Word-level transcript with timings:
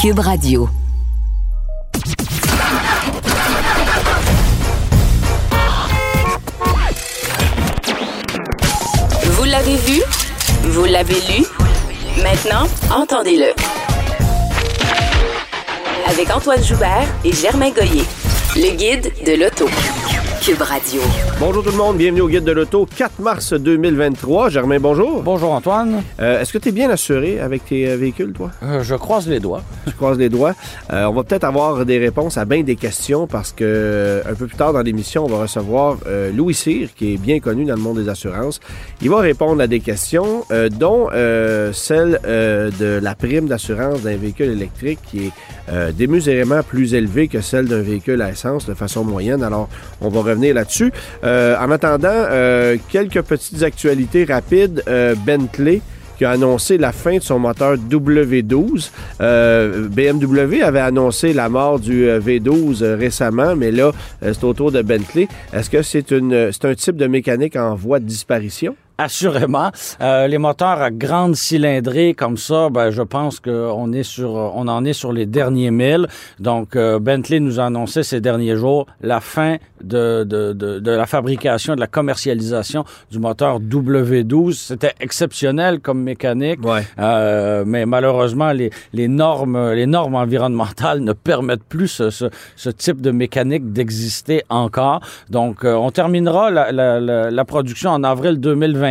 Cube 0.00 0.20
Radio. 0.20 0.66
Vous 9.24 9.44
l'avez 9.44 9.76
vu? 9.76 10.00
Vous 10.62 10.86
l'avez 10.86 11.12
lu? 11.12 11.44
Maintenant, 12.22 12.66
entendez-le. 12.90 13.52
Avec 16.06 16.30
Antoine 16.34 16.64
Joubert 16.64 17.06
et 17.22 17.34
Germain 17.34 17.68
Goyer, 17.68 18.04
le 18.56 18.70
guide 18.74 19.12
de 19.26 19.32
l'auto. 19.32 19.68
Cube 20.40 20.62
Radio. 20.62 21.02
Bonjour 21.40 21.64
tout 21.64 21.70
le 21.70 21.78
monde, 21.78 21.96
bienvenue 21.96 22.20
au 22.20 22.28
Guide 22.28 22.44
de 22.44 22.52
l'Auto, 22.52 22.86
4 22.94 23.18
mars 23.18 23.54
2023. 23.54 24.50
Germain, 24.50 24.78
bonjour. 24.78 25.22
Bonjour 25.22 25.52
Antoine. 25.52 26.02
Euh, 26.20 26.38
Est-ce 26.38 26.52
que 26.52 26.58
tu 26.58 26.68
es 26.68 26.72
bien 26.72 26.90
assuré 26.90 27.40
avec 27.40 27.64
tes 27.64 27.88
euh, 27.88 27.96
véhicules, 27.96 28.34
toi? 28.34 28.50
Euh, 28.62 28.82
je 28.82 28.94
croise 28.94 29.26
les 29.26 29.40
doigts. 29.40 29.62
Je 29.86 29.92
croise 29.92 30.18
les 30.18 30.28
doigts. 30.28 30.54
On 30.90 31.12
va 31.12 31.24
peut-être 31.24 31.44
avoir 31.44 31.86
des 31.86 31.98
réponses 31.98 32.36
à 32.36 32.44
bien 32.44 32.62
des 32.62 32.76
questions 32.76 33.26
parce 33.26 33.52
que 33.52 34.22
un 34.26 34.34
peu 34.34 34.46
plus 34.46 34.56
tard 34.56 34.74
dans 34.74 34.82
l'émission, 34.82 35.24
on 35.24 35.28
va 35.28 35.38
recevoir 35.38 35.96
Louis 36.34 36.54
Cyr, 36.54 36.90
qui 36.94 37.14
est 37.14 37.16
bien 37.16 37.40
connu 37.40 37.64
dans 37.64 37.74
le 37.74 37.80
monde 37.80 37.98
des 37.98 38.08
assurances. 38.08 38.60
Il 39.02 39.08
va 39.10 39.20
répondre 39.20 39.62
à 39.62 39.66
des 39.66 39.80
questions, 39.80 40.44
dont 40.78 41.08
celle 41.72 42.20
de 42.24 43.00
la 43.02 43.14
prime 43.14 43.46
d'assurance 43.46 44.02
d'un 44.02 44.16
véhicule 44.16 44.50
électrique 44.50 45.00
qui 45.10 45.26
est 45.26 45.92
démesurément 45.92 46.62
plus 46.62 46.94
élevée 46.94 47.28
que 47.28 47.40
celle 47.40 47.66
d'un 47.66 47.82
véhicule 47.82 48.22
à 48.22 48.30
essence 48.30 48.66
de 48.66 48.74
façon 48.74 49.04
moyenne. 49.04 49.42
Alors, 49.42 49.68
on 50.00 50.08
va 50.08 50.20
revenir 50.20 50.54
là-dessus. 50.54 50.92
Euh, 51.30 51.56
en 51.60 51.70
attendant, 51.70 52.08
euh, 52.12 52.76
quelques 52.88 53.22
petites 53.22 53.62
actualités 53.62 54.24
rapides. 54.24 54.82
Euh, 54.88 55.14
Bentley 55.24 55.80
qui 56.20 56.26
a 56.26 56.32
annoncé 56.32 56.76
la 56.76 56.92
fin 56.92 57.16
de 57.16 57.22
son 57.22 57.38
moteur 57.38 57.76
W12. 57.76 58.90
Euh, 59.22 59.88
BMW 59.88 60.60
avait 60.62 60.80
annoncé 60.80 61.32
la 61.32 61.48
mort 61.48 61.80
du 61.80 62.06
euh, 62.06 62.20
V12 62.20 62.82
euh, 62.82 62.94
récemment, 62.94 63.56
mais 63.56 63.70
là, 63.70 63.92
c'est 64.20 64.44
au 64.44 64.52
tour 64.52 64.70
de 64.70 64.82
Bentley. 64.82 65.28
Est-ce 65.54 65.70
que 65.70 65.80
c'est 65.80 66.12
un 66.12 66.74
type 66.74 66.96
de 66.96 67.06
mécanique 67.06 67.56
en 67.56 67.74
voie 67.74 68.00
de 68.00 68.04
disparition? 68.04 68.76
Assurément, 69.06 69.70
Euh, 70.00 70.26
les 70.26 70.38
moteurs 70.38 70.80
à 70.82 70.90
grande 70.90 71.34
cylindrée 71.34 72.14
comme 72.14 72.36
ça, 72.36 72.68
ben, 72.70 72.90
je 72.90 73.02
pense 73.02 73.40
qu'on 73.40 73.92
est 73.92 74.02
sur, 74.02 74.30
on 74.30 74.68
en 74.68 74.84
est 74.84 74.92
sur 74.92 75.12
les 75.12 75.26
derniers 75.26 75.70
milles. 75.70 76.06
Donc, 76.38 76.76
euh, 76.76 76.98
Bentley 76.98 77.40
nous 77.40 77.58
a 77.60 77.64
annoncé 77.64 78.02
ces 78.02 78.20
derniers 78.20 78.56
jours 78.56 78.86
la 79.00 79.20
fin 79.20 79.56
de, 79.82 80.24
de, 80.24 80.52
de, 80.52 80.78
de 80.78 80.90
la 80.90 81.06
fabrication, 81.06 81.74
de 81.74 81.80
la 81.80 81.86
commercialisation 81.86 82.84
du 83.10 83.18
moteur 83.18 83.58
W12. 83.60 84.52
C'était 84.54 84.92
exceptionnel 85.00 85.80
comme 85.80 86.02
mécanique, 86.02 86.60
Ouais. 86.64 86.82
Euh, 86.98 87.64
mais 87.66 87.86
malheureusement, 87.86 88.52
les, 88.52 88.70
les 88.92 89.08
normes, 89.08 89.72
les 89.72 89.86
normes 89.86 90.14
environnementales 90.14 91.00
ne 91.10 91.12
permettent 91.14 91.64
plus 91.64 91.88
ce, 91.88 92.10
ce, 92.10 92.26
ce 92.56 92.70
type 92.70 93.00
de 93.00 93.10
mécanique 93.10 93.72
d'exister 93.72 94.42
encore. 94.50 95.00
Donc, 95.30 95.64
on 95.64 95.90
terminera 95.90 96.50
la, 96.50 96.70
la, 96.72 97.00
la, 97.00 97.30
la 97.30 97.44
production 97.44 97.90
en 97.90 98.04
avril 98.04 98.38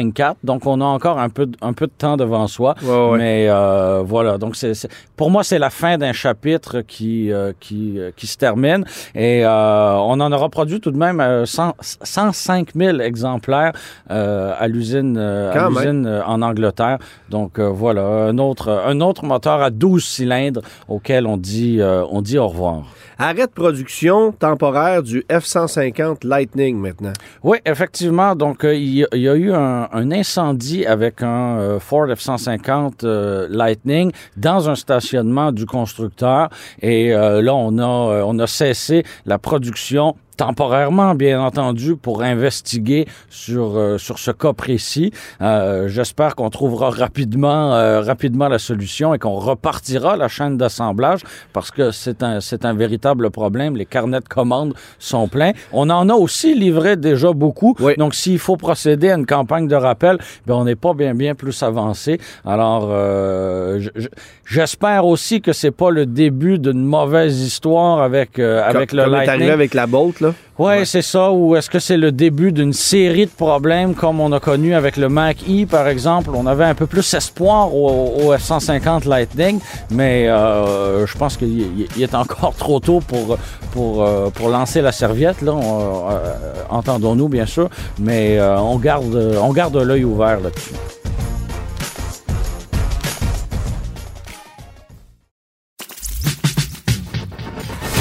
2024. 0.03 0.37
Donc, 0.43 0.65
on 0.65 0.81
a 0.81 0.85
encore 0.85 1.19
un 1.19 1.29
peu, 1.29 1.45
de- 1.45 1.57
un 1.61 1.73
peu 1.73 1.87
de 1.87 1.91
temps 1.97 2.17
devant 2.17 2.47
soi. 2.47 2.75
Ouais, 2.83 3.09
ouais. 3.11 3.17
Mais 3.17 3.45
euh, 3.49 4.01
voilà. 4.05 4.37
Donc, 4.37 4.55
c'est, 4.55 4.73
pour 5.15 5.29
moi, 5.31 5.43
c'est 5.43 5.59
la 5.59 5.69
fin 5.69 5.97
d'un 5.97 6.13
chapitre 6.13 6.81
qui, 6.81 7.31
euh, 7.31 7.51
qui, 7.59 7.99
euh, 7.99 8.11
qui 8.15 8.27
se 8.27 8.37
termine. 8.37 8.83
Et 9.15 9.45
euh, 9.45 9.93
on 9.97 10.19
en 10.19 10.31
aura 10.31 10.49
produit 10.49 10.79
tout 10.79 10.91
de 10.91 10.97
même 10.97 11.19
euh, 11.19 11.45
100 11.45 11.73
105 11.81 12.69
000 12.75 12.99
exemplaires 12.99 13.73
à 14.09 14.67
l'usine, 14.67 15.17
à 15.17 15.21
euh, 15.21 16.21
en 16.25 16.41
Angleterre. 16.41 16.97
Donc, 17.29 17.59
voilà, 17.59 18.01
un 18.03 18.37
autre, 18.37 18.69
un 18.69 19.01
autre 19.01 19.25
moteur 19.25 19.61
à 19.61 19.69
12 19.69 20.03
cylindres 20.03 20.61
auquel 20.87 21.27
on 21.27 21.37
dit, 21.37 21.79
on 22.11 22.21
dit 22.21 22.37
au 22.37 22.47
revoir. 22.47 22.83
Arrêt 23.21 23.47
de 23.47 23.51
production 23.51 24.31
temporaire 24.31 25.03
du 25.03 25.25
F-150 25.29 26.25
Lightning 26.25 26.77
maintenant. 26.77 27.11
Oui, 27.43 27.57
effectivement. 27.65 28.33
Donc, 28.33 28.59
il 28.63 28.99
y, 28.99 29.03
a- 29.03 29.07
il 29.13 29.21
y 29.21 29.27
a 29.29 29.35
eu 29.35 29.51
un, 29.51 29.88
un 29.91 30.11
incendie 30.11 30.85
avec 30.85 31.21
un 31.21 31.57
euh, 31.57 31.79
Ford 31.79 32.07
F-150 32.07 33.03
euh, 33.03 33.47
Lightning 33.49 34.11
dans 34.37 34.69
un 34.69 34.75
stationnement 34.75 35.51
du 35.51 35.65
constructeur. 35.65 36.49
Et 36.81 37.13
euh, 37.13 37.41
là, 37.41 37.55
on 37.55 37.77
a, 37.77 38.23
on 38.23 38.39
a 38.39 38.47
cessé 38.47 39.03
la 39.25 39.37
production 39.37 40.15
temporairement, 40.43 41.15
bien 41.15 41.41
entendu, 41.41 41.95
pour 41.97 42.21
investiguer 42.23 43.05
sur, 43.29 43.77
euh, 43.77 43.97
sur 43.97 44.17
ce 44.19 44.31
cas 44.31 44.53
précis. 44.53 45.11
Euh, 45.41 45.87
J'espère 45.89 46.35
qu'on 46.37 46.49
trouvera 46.49 46.89
rapidement, 46.91 47.73
euh, 47.75 47.99
rapidement 48.01 48.47
la 48.47 48.57
solution 48.57 49.13
et 49.13 49.19
qu'on 49.19 49.37
repartira 49.51 50.15
la 50.15 50.29
chaîne 50.29 50.55
d'assemblage 50.57 51.21
parce 51.51 51.71
que 51.71 51.91
c'est 51.91 52.23
un, 52.23 52.39
c'est 52.39 52.63
un 52.63 52.73
véritable 52.73 53.29
problème. 53.31 53.75
Les 53.75 53.85
carnets 53.85 54.21
de 54.21 54.29
commandes 54.29 54.73
sont 54.97 55.27
pleins. 55.27 55.51
On 55.73 55.89
en 55.89 56.07
a 56.09 56.13
aussi 56.13 56.55
livré 56.55 56.95
déjà 56.95 57.33
beaucoup. 57.33 57.75
Oui. 57.81 57.93
Donc, 57.97 58.15
s'il 58.15 58.39
faut 58.39 58.55
procéder 58.55 59.09
à 59.11 59.15
une 59.17 59.25
campagne 59.25 59.67
de 59.67 59.75
rappel, 59.75 60.17
ben, 60.47 60.53
on 60.55 60.63
n'est 60.63 60.77
pas 60.77 60.93
bien, 60.93 61.13
bien 61.13 61.35
plus 61.35 61.61
avancé. 61.63 62.17
Alors, 62.45 62.87
euh, 62.89 63.79
je- 63.81 63.89
je- 64.03 64.07
j'espère 64.45 65.05
aussi 65.05 65.41
que 65.41 65.51
c'est 65.51 65.71
pas 65.71 65.89
le 65.91 66.05
début 66.05 66.59
d'une 66.59 66.85
mauvaise 66.85 67.41
histoire 67.41 68.01
avec, 68.01 68.39
euh, 68.39 68.63
avec 68.63 68.91
comme, 68.91 68.99
le 68.99 69.03
comme 69.05 69.15
est 69.15 69.27
arrivé 69.27 69.51
avec 69.51 69.73
la 69.73 69.85
Bolt, 69.85 70.21
là. 70.21 70.28
Ouais, 70.57 70.83
c'est 70.85 71.01
ça. 71.01 71.31
Ou 71.31 71.55
est-ce 71.55 71.69
que 71.69 71.79
c'est 71.79 71.95
le 71.97 72.11
début 72.11 72.51
d'une 72.51 72.73
série 72.73 73.25
de 73.25 73.31
problèmes 73.31 73.93
comme 73.95 74.19
on 74.19 74.31
a 74.33 74.39
connu 74.39 74.73
avec 74.75 74.97
le 74.97 75.07
Mac 75.07 75.37
E, 75.49 75.65
par 75.65 75.87
exemple? 75.87 76.31
On 76.33 76.45
avait 76.47 76.65
un 76.65 76.75
peu 76.75 76.85
plus 76.85 77.13
espoir 77.13 77.73
au, 77.73 78.13
au 78.25 78.35
F-150 78.35 79.07
Lightning, 79.07 79.59
mais 79.89 80.27
euh, 80.27 81.05
je 81.07 81.17
pense 81.17 81.37
qu'il 81.37 81.59
il- 81.61 81.87
il 81.95 82.03
est 82.03 82.13
encore 82.15 82.53
trop 82.57 82.79
tôt 82.79 82.99
pour, 82.99 83.37
pour, 83.71 84.03
euh, 84.03 84.29
pour 84.29 84.49
lancer 84.49 84.81
la 84.81 84.91
serviette. 84.91 85.41
Là, 85.41 85.53
euh, 85.53 86.53
entendons-nous, 86.69 87.29
bien 87.29 87.45
sûr, 87.45 87.69
mais 87.97 88.37
euh, 88.37 88.57
on 88.59 88.77
garde, 88.77 89.37
on 89.41 89.53
garde 89.53 89.77
l'œil 89.77 90.03
ouvert 90.03 90.39
là-dessus. 90.41 90.73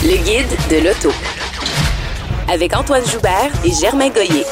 Le 0.05 0.17
guide 0.25 0.57
de 0.71 0.85
l'auto. 0.87 1.11
Avec 2.51 2.75
Antoine 2.75 3.05
Joubert 3.07 3.51
et 3.65 3.73
Germain 3.73 4.09
Goyer. 4.09 4.45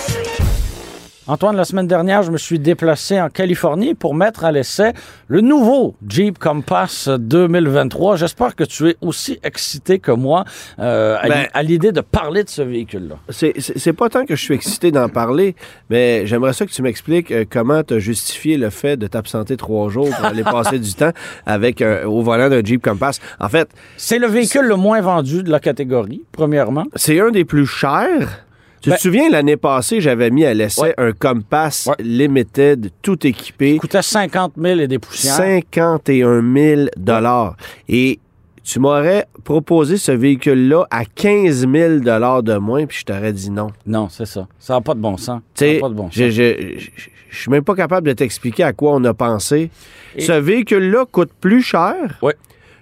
Antoine, 1.28 1.56
la 1.56 1.64
semaine 1.64 1.88
dernière, 1.88 2.22
je 2.22 2.30
me 2.30 2.38
suis 2.38 2.60
déplacé 2.60 3.20
en 3.20 3.28
Californie 3.30 3.94
pour 3.94 4.14
mettre 4.14 4.44
à 4.44 4.52
l'essai 4.52 4.92
le 5.26 5.40
nouveau 5.40 5.96
Jeep 6.06 6.38
Compass 6.38 7.08
2023. 7.08 8.14
J'espère 8.14 8.54
que 8.54 8.62
tu 8.62 8.90
es 8.90 8.96
aussi 9.00 9.40
excité 9.42 9.98
que 9.98 10.12
moi 10.12 10.44
euh, 10.78 11.16
à 11.20 11.28
Ben- 11.28 11.46
à 11.52 11.62
l'idée 11.64 11.90
de 11.90 12.00
parler 12.00 12.44
de 12.44 12.48
ce 12.48 12.62
véhicule-là. 12.62 13.16
C'est- 13.30 13.92
pas 13.92 14.08
tant 14.08 14.24
que 14.24 14.36
je 14.36 14.40
suis 14.42 14.54
excité 14.54 14.92
d'en 14.92 15.08
parler, 15.08 15.56
mais 15.90 16.26
j'aimerais 16.28 16.52
ça 16.52 16.64
que 16.64 16.70
tu 16.70 16.80
m'expliques 16.82 17.32
euh, 17.32 17.44
comment 17.50 17.82
tu 17.82 17.94
as 17.94 17.98
justifié 17.98 18.56
le 18.56 18.70
fait 18.70 18.96
de 18.96 19.08
t'absenter 19.08 19.56
trois 19.56 19.88
jours 19.88 20.08
pour 20.10 20.24
aller 20.26 20.44
passer 20.44 20.78
du 20.78 20.94
temps 20.94 21.10
avec 21.44 21.82
euh, 21.82 22.04
au 22.04 22.22
volant 22.22 22.48
d'un 22.48 22.62
Jeep 22.62 22.84
Compass. 22.84 23.18
En 23.40 23.48
fait, 23.48 23.68
C'est 23.96 24.20
le 24.20 24.28
véhicule 24.28 24.66
le 24.66 24.76
moins 24.76 25.00
vendu 25.00 25.42
de 25.42 25.50
la 25.50 25.58
catégorie, 25.58 26.22
premièrement. 26.30 26.84
c'est 26.94 27.18
un 27.20 27.30
des 27.32 27.44
plus 27.44 27.66
chers. 27.66 28.45
Tu 28.82 28.90
Ben- 28.90 28.96
te 28.96 29.00
souviens, 29.00 29.30
l'année 29.30 29.56
passée, 29.56 30.00
j'avais 30.00 30.30
mis 30.30 30.44
à 30.44 30.54
l'essai 30.54 30.80
Ouais. 30.82 30.94
un 30.98 31.12
Compass 31.12 31.86
Ouais. 31.86 31.94
Limited, 32.04 32.90
tout 33.02 33.26
équipé, 33.26 33.74
Il 33.74 33.80
coûtait 33.80 34.02
50 34.02 34.52
000 34.60 34.80
et 34.80 34.86
des 34.88 34.98
poussières. 34.98 35.34
51 35.34 36.42
000 36.54 36.82
dollars. 36.96 37.56
Et 37.88 38.20
tu 38.62 38.78
m'aurais 38.78 39.26
proposé 39.44 39.96
ce 39.96 40.12
véhicule-là 40.12 40.86
à 40.90 41.04
15 41.04 41.66
000 41.68 41.98
dollars 42.00 42.42
de 42.42 42.56
moins, 42.56 42.84
puis 42.86 42.98
je 43.00 43.04
t'aurais 43.04 43.32
dit 43.32 43.50
non. 43.50 43.68
Non, 43.86 44.08
c'est 44.08 44.26
ça. 44.26 44.46
Ça 44.58 44.74
n'a 44.74 44.80
pas 44.80 44.94
de 44.94 45.00
bon 45.00 45.16
sens. 45.16 45.40
Tu 45.54 45.64
Ça 45.64 45.66
n'a 45.66 45.72
sais, 45.74 45.78
pas 45.80 45.88
de 45.88 45.94
bon 45.94 46.04
sens. 46.04 46.14
je, 46.14 46.30
je, 46.30 46.78
je- 46.78 46.90
je 47.30 47.38
suis 47.42 47.50
même 47.50 47.64
pas 47.64 47.74
capable 47.74 48.06
de 48.08 48.12
t'expliquer 48.12 48.62
à 48.64 48.72
quoi 48.72 48.92
on 48.94 49.04
a 49.04 49.14
pensé. 49.14 49.70
Et- 50.16 50.20
Ce 50.22 50.32
véhicule-là 50.32 51.04
coûte 51.10 51.30
plus 51.40 51.62
cher 51.62 51.94
Ouais. 52.22 52.34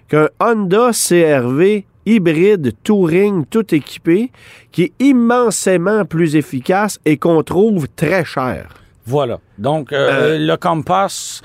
qu'un 0.07 0.27
Honda 0.39 0.91
CRV 0.93 1.85
hybride 2.05 2.73
Touring 2.83 3.45
tout 3.45 3.73
équipé 3.73 4.31
qui 4.71 4.83
est 4.83 4.93
immensément 4.99 6.05
plus 6.05 6.35
efficace 6.35 6.99
et 7.05 7.17
qu'on 7.17 7.43
trouve 7.43 7.87
très 7.95 8.25
cher. 8.25 8.69
Voilà. 9.05 9.39
Donc, 9.57 9.93
euh, 9.93 10.37
le 10.39 10.55
Compass, 10.57 11.41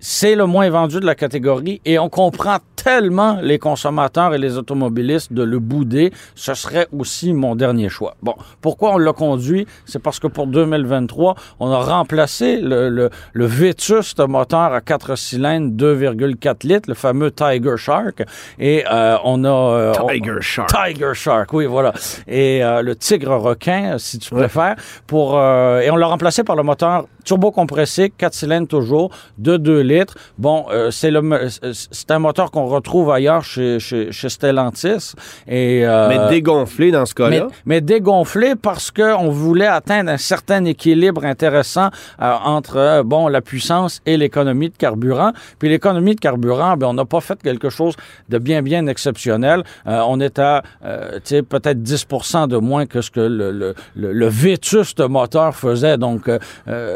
c'est 0.00 0.34
le 0.34 0.46
moins 0.46 0.68
vendu 0.70 0.98
de 0.98 1.06
la 1.06 1.14
catégorie 1.14 1.80
et 1.84 1.98
on 1.98 2.08
comprend 2.08 2.56
tellement 2.74 3.38
les 3.42 3.58
consommateurs 3.58 4.34
et 4.34 4.38
les 4.38 4.56
automobilistes 4.56 5.32
de 5.32 5.42
le 5.42 5.58
bouder. 5.58 6.12
Ce 6.34 6.54
serait 6.54 6.88
aussi 6.98 7.34
mon 7.34 7.54
dernier 7.54 7.90
choix. 7.90 8.16
Bon, 8.22 8.34
pourquoi 8.62 8.94
on 8.94 8.98
l'a 8.98 9.12
conduit? 9.12 9.66
C'est 9.84 9.98
parce 10.02 10.18
que 10.18 10.26
pour 10.26 10.46
2023, 10.46 11.34
on 11.60 11.70
a 11.70 11.78
remplacé 11.78 12.58
le, 12.60 12.88
le, 12.88 13.10
le 13.34 13.44
vétuste 13.44 14.20
moteur 14.20 14.72
à 14.72 14.80
quatre 14.80 15.14
cylindres 15.16 15.70
2,4 15.76 16.66
litres, 16.66 16.88
le 16.88 16.94
fameux 16.94 17.30
Tiger 17.30 17.76
Shark, 17.76 18.22
et 18.58 18.84
euh, 18.90 19.16
on 19.24 19.44
a... 19.44 19.48
euh, 19.48 19.92
on- 20.00 20.06
Tiger 20.08 20.36
Shark. 20.40 20.70
Tiger 20.70 21.12
Shark, 21.12 21.52
oui, 21.52 21.66
voilà. 21.66 21.92
Et 22.26 22.64
euh, 22.64 22.80
le 22.80 22.96
tigre 22.96 23.36
requin, 23.36 23.98
si 23.98 24.18
tu 24.18 24.32
Ouais. 24.32 24.40
préfères. 24.42 24.76
Pour, 25.06 25.36
euh, 25.36 25.80
et 25.80 25.90
on 25.90 25.96
l'a 25.96 26.06
remplacé 26.06 26.44
par 26.44 26.56
le 26.56 26.62
moteur 26.62 27.06
turbo-compressé, 27.24 28.10
4 28.16 28.32
cylindres 28.32 28.68
toujours, 28.68 29.10
de 29.38 29.56
2 29.58 29.80
litres. 29.80 29.89
Bon, 30.38 30.66
euh, 30.70 30.90
c'est 30.90 31.10
le, 31.10 31.22
me- 31.22 31.48
c'est 31.72 32.10
un 32.10 32.18
moteur 32.18 32.50
qu'on 32.50 32.66
retrouve 32.66 33.10
ailleurs 33.10 33.44
chez, 33.44 33.78
chez, 33.80 34.12
chez 34.12 34.28
Stellantis. 34.28 35.14
Et, 35.48 35.82
euh, 35.86 36.08
Mais 36.08 36.28
dégonflé 36.28 36.90
dans 36.90 37.06
ce 37.06 37.14
cas-là? 37.14 37.48
mais 37.66 37.80
dégonflé 37.80 38.54
parce 38.60 38.90
qu'on 38.90 39.30
voulait 39.30 39.66
atteindre 39.66 40.10
un 40.10 40.16
certain 40.16 40.64
équilibre 40.64 41.24
intéressant 41.24 41.88
euh, 42.20 42.32
entre 42.44 42.76
euh, 42.76 43.02
bon 43.02 43.28
la 43.28 43.40
puissance 43.40 44.00
et 44.06 44.16
l'économie 44.16 44.70
de 44.70 44.76
carburant. 44.76 45.32
Puis 45.58 45.68
l'économie 45.68 46.14
de 46.14 46.20
carburant, 46.20 46.76
ben, 46.76 46.86
on 46.88 46.94
n'a 46.94 47.04
pas 47.04 47.20
fait 47.20 47.40
quelque 47.42 47.70
chose 47.70 47.94
de 48.28 48.38
bien 48.38 48.62
bien 48.62 48.86
exceptionnel. 48.86 49.62
Euh, 49.86 50.00
on 50.06 50.20
est 50.20 50.38
à 50.38 50.62
euh, 50.84 51.18
peut-être 51.48 51.82
10 51.82 52.06
de 52.48 52.56
moins 52.56 52.86
que 52.86 53.00
ce 53.00 53.10
que 53.10 53.20
le, 53.20 53.50
le, 53.52 53.74
le, 53.94 54.12
le 54.12 54.26
vétuste 54.28 55.00
moteur 55.00 55.54
faisait. 55.54 55.98
Donc 55.98 56.28
euh, 56.28 56.38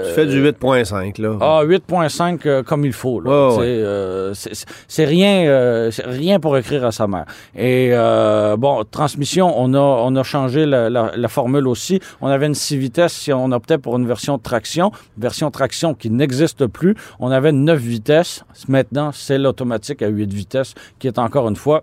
Tu 0.09 0.15
fais 0.15 0.27
du 0.27 0.43
8.5, 0.43 1.21
là. 1.21 1.37
ah, 1.41 1.63
8.5 1.65 2.41
euh, 2.47 2.63
comme 2.85 2.87
il 2.87 2.93
faut. 2.93 3.21
Ouais, 3.59 3.67
euh, 3.67 4.33
c'est- 4.35 5.05
rien, 5.05 5.47
euh, 5.47 5.91
rien 6.05 6.41
pour 6.41 6.57
écrire 6.57 6.85
à 6.85 6.93
sa 6.93 7.07
mère. 7.07 7.25
Et 7.57 7.91
euh, 7.93 8.57
bon, 8.57 8.85
transmission, 8.91 9.53
on 9.57 9.75
a, 9.75 9.79
on 9.79 10.15
a 10.17 10.23
changé 10.23 10.67
la, 10.67 10.91
la- 10.91 11.13
la 11.17 11.29
formule 11.29 11.67
aussi. 11.69 12.01
On 12.21 12.29
avait 12.29 12.47
une 12.47 12.55
6 12.55 12.77
vitesses 12.77 13.13
si 13.13 13.33
on 13.33 13.51
optait 13.53 13.79
pour 13.79 13.97
une 13.97 14.07
version 14.07 14.39
traction, 14.39 14.91
version 15.19 15.51
traction 15.51 15.95
qui 15.95 16.11
n'existe 16.11 16.67
plus. 16.67 16.95
On 17.21 17.31
avait 17.31 17.53
9 17.53 17.79
vitesses. 17.81 18.45
Maintenant, 18.69 19.11
c'est 19.13 19.39
l'automatique 19.39 20.03
à 20.03 20.09
8 20.09 20.33
vitesses 20.33 20.75
qui 20.99 21.07
est 21.07 21.19
encore 21.19 21.49
une 21.49 21.57
fois 21.57 21.83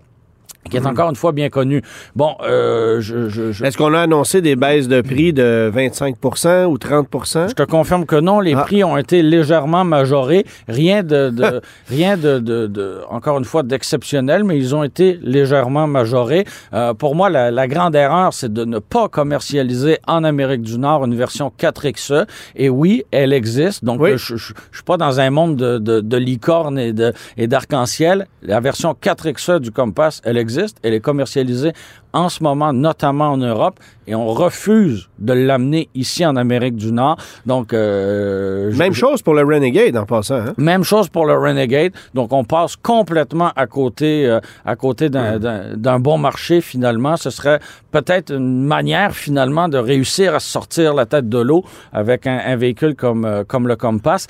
qui 0.70 0.76
est 0.76 0.86
encore 0.86 1.10
une 1.10 1.16
fois 1.16 1.32
bien 1.32 1.48
connu. 1.50 1.82
Bon, 2.16 2.36
euh, 2.42 3.00
je, 3.00 3.28
je, 3.28 3.52
je- 3.52 3.64
Est-ce 3.64 3.76
qu'on 3.76 3.92
a 3.94 4.00
annoncé 4.00 4.40
des 4.40 4.56
baisses 4.56 4.88
de 4.88 5.00
prix 5.00 5.32
de 5.32 5.70
25 5.72 6.16
ou 6.68 6.78
30 6.78 7.08
Je 7.48 7.54
te 7.54 7.62
confirme 7.64 8.06
que 8.06 8.16
non, 8.16 8.40
les 8.40 8.54
Ah. 8.54 8.60
prix 8.62 8.84
ont 8.84 8.96
été 8.96 9.22
légèrement 9.22 9.84
majorés. 9.84 10.46
Rien 10.68 11.02
de, 11.02 11.30
de- 11.30 11.60
rien 11.88 12.16
de, 12.16 12.38
de- 12.38 12.66
de- 12.68 12.98
encore 13.10 13.38
une 13.38 13.44
fois, 13.44 13.62
d'exceptionnel, 13.62 14.44
mais 14.44 14.56
ils 14.56 14.74
ont 14.74 14.84
été 14.84 15.18
légèrement 15.22 15.86
majorés. 15.86 16.46
Euh, 16.72 16.94
pour 16.94 17.14
moi, 17.16 17.28
la, 17.28 17.50
la 17.50 17.66
grande 17.66 17.94
erreur, 17.96 18.32
c'est 18.32 18.52
de 18.52 18.64
ne 18.64 18.78
pas 18.78 19.08
commercialiser 19.08 19.98
en 20.06 20.22
Amérique 20.24 20.62
du 20.62 20.78
Nord 20.78 21.04
une 21.04 21.14
version 21.16 21.52
4XE. 21.58 22.26
Et 22.56 22.68
oui, 22.68 23.04
elle 23.10 23.32
existe. 23.32 23.84
Donc, 23.84 24.00
Oui. 24.00 24.12
je, 24.16 24.36
je, 24.36 24.52
je 24.70 24.76
suis 24.76 24.84
pas 24.84 24.96
dans 24.96 25.18
un 25.20 25.30
monde 25.30 25.56
de, 25.56 25.78
de, 25.78 26.00
de 26.00 26.16
licorne 26.16 26.78
et 26.78 27.46
d'arc-en-ciel. 27.48 28.26
La 28.42 28.60
version 28.60 28.94
4XE 29.00 29.58
du 29.60 29.70
Compass, 29.72 30.20
elle 30.24 30.36
existe. 30.36 30.51
Elle 30.82 30.94
est 30.94 31.00
commercialisée 31.00 31.72
en 32.12 32.28
ce 32.28 32.42
moment, 32.42 32.72
notamment 32.74 33.28
en 33.30 33.36
Europe, 33.38 33.78
et 34.06 34.14
on 34.14 34.26
refuse 34.26 35.08
de 35.18 35.32
l'amener 35.32 35.88
ici 35.94 36.26
en 36.26 36.36
Amérique 36.36 36.76
du 36.76 36.92
Nord. 36.92 37.16
Donc, 37.46 37.72
euh, 37.72 38.70
je- 38.70 38.76
Même 38.78 38.92
chose 38.92 39.22
pour 39.22 39.34
le 39.34 39.42
Renegade 39.42 39.96
en 39.96 40.04
passant. 40.04 40.34
Hein? 40.36 40.54
même 40.58 40.84
chose 40.84 41.08
pour 41.08 41.24
le 41.26 41.34
Renegade. 41.34 41.92
Donc, 42.14 42.32
on 42.32 42.44
passe 42.44 42.76
complètement 42.76 43.50
à 43.56 43.66
côté, 43.66 44.26
euh, 44.26 44.40
à 44.64 44.76
côté 44.76 45.08
d'un- 45.08 46.00
bon 46.00 46.18
marché, 46.18 46.60
finalement. 46.60 47.16
Ce 47.16 47.30
serait 47.30 47.60
peut-être 47.90 48.32
une 48.34 48.64
manière, 48.64 49.14
finalement, 49.14 49.68
de 49.68 49.78
réussir 49.78 50.34
à 50.34 50.40
sortir 50.40 50.94
la 50.94 51.06
tête 51.06 51.28
de 51.28 51.38
l'eau 51.38 51.64
avec 51.92 52.26
un, 52.26 52.38
un 52.44 52.56
véhicule 52.56 52.94
comme, 52.94 53.24
euh, 53.24 53.44
comme 53.44 53.66
le 53.68 53.76
Compass 53.76 54.26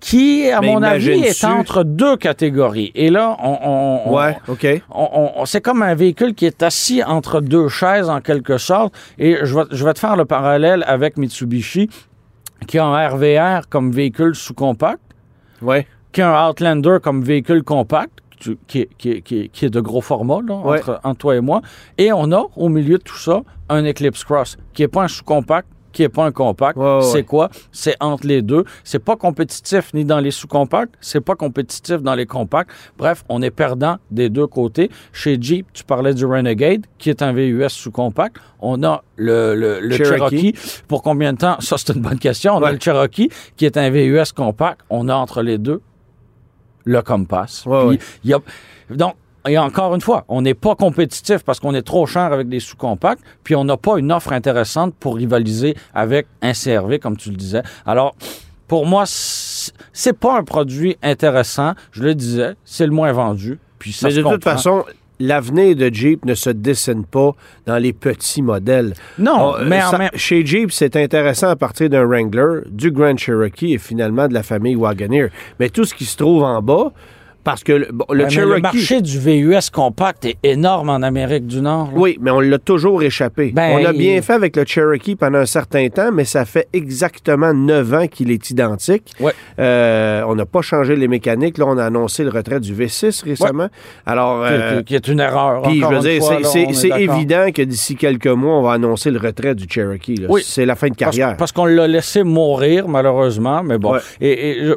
qui, 0.00 0.50
à 0.50 0.60
Mais 0.60 0.68
mon 0.72 0.82
avis, 0.82 1.20
est 1.24 1.44
entre 1.44 1.84
deux 1.84 2.16
catégories. 2.16 2.90
Et 2.94 3.10
là, 3.10 3.36
on, 3.42 3.58
on- 3.62 4.00
on- 4.06 4.16
Ouais, 4.16 4.36
OK. 4.48 4.66
on- 4.90 5.08
on- 5.12 5.32
on- 5.42 5.44
c'est 5.44 5.60
comme 5.60 5.82
un 5.82 5.94
véhicule 5.94 6.34
qui 6.34 6.46
est 6.46 6.62
assis 6.62 7.02
entre 7.04 7.40
deux 7.40 7.68
chaises 7.68 8.08
en 8.08 8.20
quelque 8.20 8.56
sorte. 8.58 8.94
Et 9.18 9.38
je 9.42 9.54
vais, 9.54 9.64
je 9.70 9.84
vais 9.84 9.92
te 9.92 9.98
faire 9.98 10.16
le 10.16 10.24
parallèle 10.24 10.84
avec 10.86 11.18
Mitsubishi, 11.18 11.90
qui 12.66 12.78
a 12.78 12.84
un 12.84 13.08
RVR 13.08 13.68
comme 13.68 13.92
véhicule 13.92 14.34
sous-compact, 14.34 15.00
Ouais. 15.62 15.86
qui 16.12 16.22
a 16.22 16.30
un 16.44 16.48
Outlander 16.50 16.96
comme 17.02 17.22
véhicule 17.22 17.62
compact, 17.62 18.20
qui, 18.38 18.80
est- 18.80 18.88
qui 18.96 19.10
est- 19.10 19.20
qui 19.20 19.38
est- 19.40 19.48
qui 19.48 19.66
est 19.66 19.70
de 19.70 19.80
gros 19.80 20.00
format, 20.00 20.38
là, 20.46 20.54
Ouais. 20.56 20.78
entre, 20.78 21.00
entre 21.04 21.18
toi 21.18 21.36
et 21.36 21.40
moi. 21.40 21.60
Et 21.98 22.10
on 22.10 22.32
a, 22.32 22.46
au 22.56 22.70
milieu 22.70 22.96
de 22.96 23.02
tout 23.02 23.18
ça, 23.18 23.42
un 23.68 23.84
Eclipse 23.84 24.24
Cross, 24.24 24.56
qui 24.72 24.80
n'est 24.80 24.88
pas 24.88 25.02
un 25.02 25.08
sous-compact, 25.08 25.68
qui 25.92 26.02
n'est 26.02 26.08
pas 26.08 26.24
un 26.24 26.32
compact. 26.32 26.76
Ouais, 26.76 26.96
ouais, 26.96 27.02
c'est 27.02 27.24
quoi? 27.24 27.50
C'est 27.72 27.96
entre 28.00 28.26
les 28.26 28.42
deux. 28.42 28.64
C'est 28.84 28.98
pas 28.98 29.16
compétitif 29.16 29.92
ni 29.94 30.04
dans 30.04 30.20
les 30.20 30.30
sous-compacts, 30.30 30.94
c'est 31.00 31.20
pas 31.20 31.34
compétitif 31.34 32.02
dans 32.02 32.14
les 32.14 32.26
compacts. 32.26 32.70
Bref, 32.98 33.24
on 33.28 33.42
est 33.42 33.50
perdant 33.50 33.96
des 34.10 34.28
deux 34.28 34.46
côtés. 34.46 34.90
Chez 35.12 35.36
Jeep, 35.40 35.66
tu 35.72 35.84
parlais 35.84 36.14
du 36.14 36.24
Renegade, 36.24 36.86
qui 36.98 37.10
est 37.10 37.22
un 37.22 37.32
VUS 37.32 37.68
sous-compact. 37.68 38.36
On 38.60 38.82
a 38.82 39.02
le, 39.16 39.54
le, 39.54 39.80
le 39.80 39.96
Cherokee. 39.96 40.54
Cherokee. 40.54 40.82
Pour 40.86 41.02
combien 41.02 41.32
de 41.32 41.38
temps? 41.38 41.56
Ça, 41.60 41.76
c'est 41.78 41.94
une 41.94 42.02
bonne 42.02 42.18
question. 42.18 42.54
On 42.56 42.62
a 42.62 42.72
le 42.72 42.78
Cherokee, 42.80 43.30
qui 43.56 43.64
est 43.66 43.76
un 43.76 43.90
VUS 43.90 44.32
compact. 44.34 44.80
On 44.90 45.08
a 45.08 45.14
entre 45.14 45.42
les 45.42 45.58
deux 45.58 45.80
le 46.84 47.02
Compass. 47.02 47.62
Puis, 47.62 47.70
ouais. 47.72 47.98
il 48.24 48.30
y 48.30 48.34
a- 48.34 48.40
donc, 48.90 49.14
et 49.48 49.58
encore 49.58 49.94
une 49.94 50.00
fois, 50.00 50.24
on 50.28 50.42
n'est 50.42 50.54
pas 50.54 50.74
compétitif 50.74 51.42
parce 51.44 51.60
qu'on 51.60 51.74
est 51.74 51.82
trop 51.82 52.06
cher 52.06 52.32
avec 52.32 52.48
des 52.48 52.60
sous-compacts, 52.60 53.22
puis 53.44 53.54
on 53.54 53.64
n'a 53.64 53.76
pas 53.76 53.98
une 53.98 54.12
offre 54.12 54.32
intéressante 54.32 54.94
pour 55.00 55.16
rivaliser 55.16 55.74
avec 55.94 56.26
un 56.42 56.52
CRV, 56.52 56.98
comme 56.98 57.16
tu 57.16 57.30
le 57.30 57.36
disais. 57.36 57.62
Alors, 57.86 58.14
pour 58.68 58.86
moi, 58.86 59.04
c'est 59.06 60.12
pas 60.18 60.38
un 60.38 60.44
produit 60.44 60.96
intéressant. 61.02 61.72
Je 61.92 62.02
le 62.04 62.14
disais, 62.14 62.54
c'est 62.64 62.86
le 62.86 62.92
moins 62.92 63.12
vendu. 63.12 63.58
Puis 63.78 63.92
ça 63.92 64.06
Mais 64.08 64.14
se 64.14 64.20
de 64.20 64.22
toute 64.28 64.44
façon, 64.44 64.84
l'avenir 65.18 65.74
de 65.74 65.88
Jeep 65.92 66.24
ne 66.24 66.34
se 66.34 66.50
dessine 66.50 67.04
pas 67.04 67.32
dans 67.66 67.78
les 67.78 67.92
petits 67.92 68.42
modèles. 68.42 68.94
Non, 69.18 69.54
On- 69.58 69.64
mais 69.64 69.82
en 69.82 69.90
ça- 69.90 69.98
même 69.98 70.10
Chez 70.14 70.44
Jeep, 70.46 70.70
c'est 70.70 70.96
intéressant 70.96 71.48
à 71.48 71.56
partir 71.56 71.88
d'un 71.90 72.04
Wrangler, 72.04 72.60
du 72.68 72.90
Grand 72.90 73.16
Cherokee 73.18 73.72
et 73.74 73.78
finalement 73.78 74.28
de 74.28 74.34
la 74.34 74.42
famille 74.42 74.76
Wagoneer. 74.76 75.28
Mais 75.58 75.68
tout 75.68 75.84
ce 75.84 75.94
qui 75.94 76.04
se 76.04 76.16
trouve 76.16 76.42
en 76.44 76.62
bas, 76.62 76.92
parce 77.44 77.64
que 77.64 77.72
le, 77.72 77.88
bon, 77.92 78.04
le 78.10 78.18
Ouais, 78.20 78.24
mais 78.24 78.30
Cherokee... 78.30 78.54
le 78.56 78.60
marché 78.60 79.00
du 79.00 79.18
VUS 79.18 79.70
compact 79.72 80.24
est 80.24 80.36
énorme 80.42 80.90
en 80.90 80.96
Amérique 81.02 81.46
du 81.46 81.60
Nord. 81.60 81.86
là. 81.92 81.98
Oui, 81.98 82.18
mais 82.20 82.30
on 82.30 82.40
l'a 82.40 82.58
toujours 82.58 83.02
échappé. 83.02 83.52
Ben, 83.54 83.78
on 83.80 83.84
a 83.84 83.92
bien 83.92 84.16
il- 84.16 84.22
fait 84.22 84.32
avec 84.34 84.56
le 84.56 84.64
Cherokee 84.66 85.16
pendant 85.16 85.38
un 85.38 85.46
certain 85.46 85.88
temps, 85.88 86.10
mais 86.12 86.24
ça 86.24 86.44
fait 86.44 86.68
exactement 86.72 87.52
neuf 87.54 87.92
ans 87.94 88.06
qu'il 88.06 88.30
est 88.30 88.50
identique. 88.50 89.12
Ouais. 89.20 89.32
Euh, 89.58 90.22
on 90.26 90.34
n'a 90.34 90.46
pas 90.46 90.60
changé 90.62 90.96
les 90.96 91.08
mécaniques. 91.08 91.58
Là, 91.58 91.66
on 91.68 91.78
a 91.78 91.84
annoncé 91.84 92.24
le 92.24 92.30
retrait 92.30 92.60
du 92.60 92.74
V6 92.74 93.24
récemment. 93.24 93.68
Alors, 94.06 94.44
Qui- 94.46 94.52
euh, 94.52 94.82
qui, 94.82 94.94
est 94.94 95.08
une 95.08 95.20
erreur. 95.20 95.62
puis 95.62 95.80
je 95.80 95.86
veux 95.86 95.98
dire, 96.00 96.22
c'est- 96.44 97.00
évident 97.00 97.46
que 97.54 97.62
d'ici 97.62 97.96
quelques 97.96 98.26
mois, 98.26 98.56
on 98.58 98.62
va 98.62 98.72
annoncer 98.72 99.10
le 99.10 99.18
retrait 99.18 99.54
du 99.54 99.66
Cherokee. 99.68 100.26
Oui. 100.28 100.42
C'est 100.44 100.66
la 100.66 100.74
fin 100.76 100.88
de 100.88 100.94
carrière. 100.94 101.36
parce 101.36 101.52
qu'on 101.52 101.64
l'a 101.66 101.86
laissé 101.86 102.22
mourir, 102.22 102.88
malheureusement. 102.88 103.62
Mais 103.62 103.78
bon. 103.78 103.96
Et, 104.20 104.50
et 104.50 104.74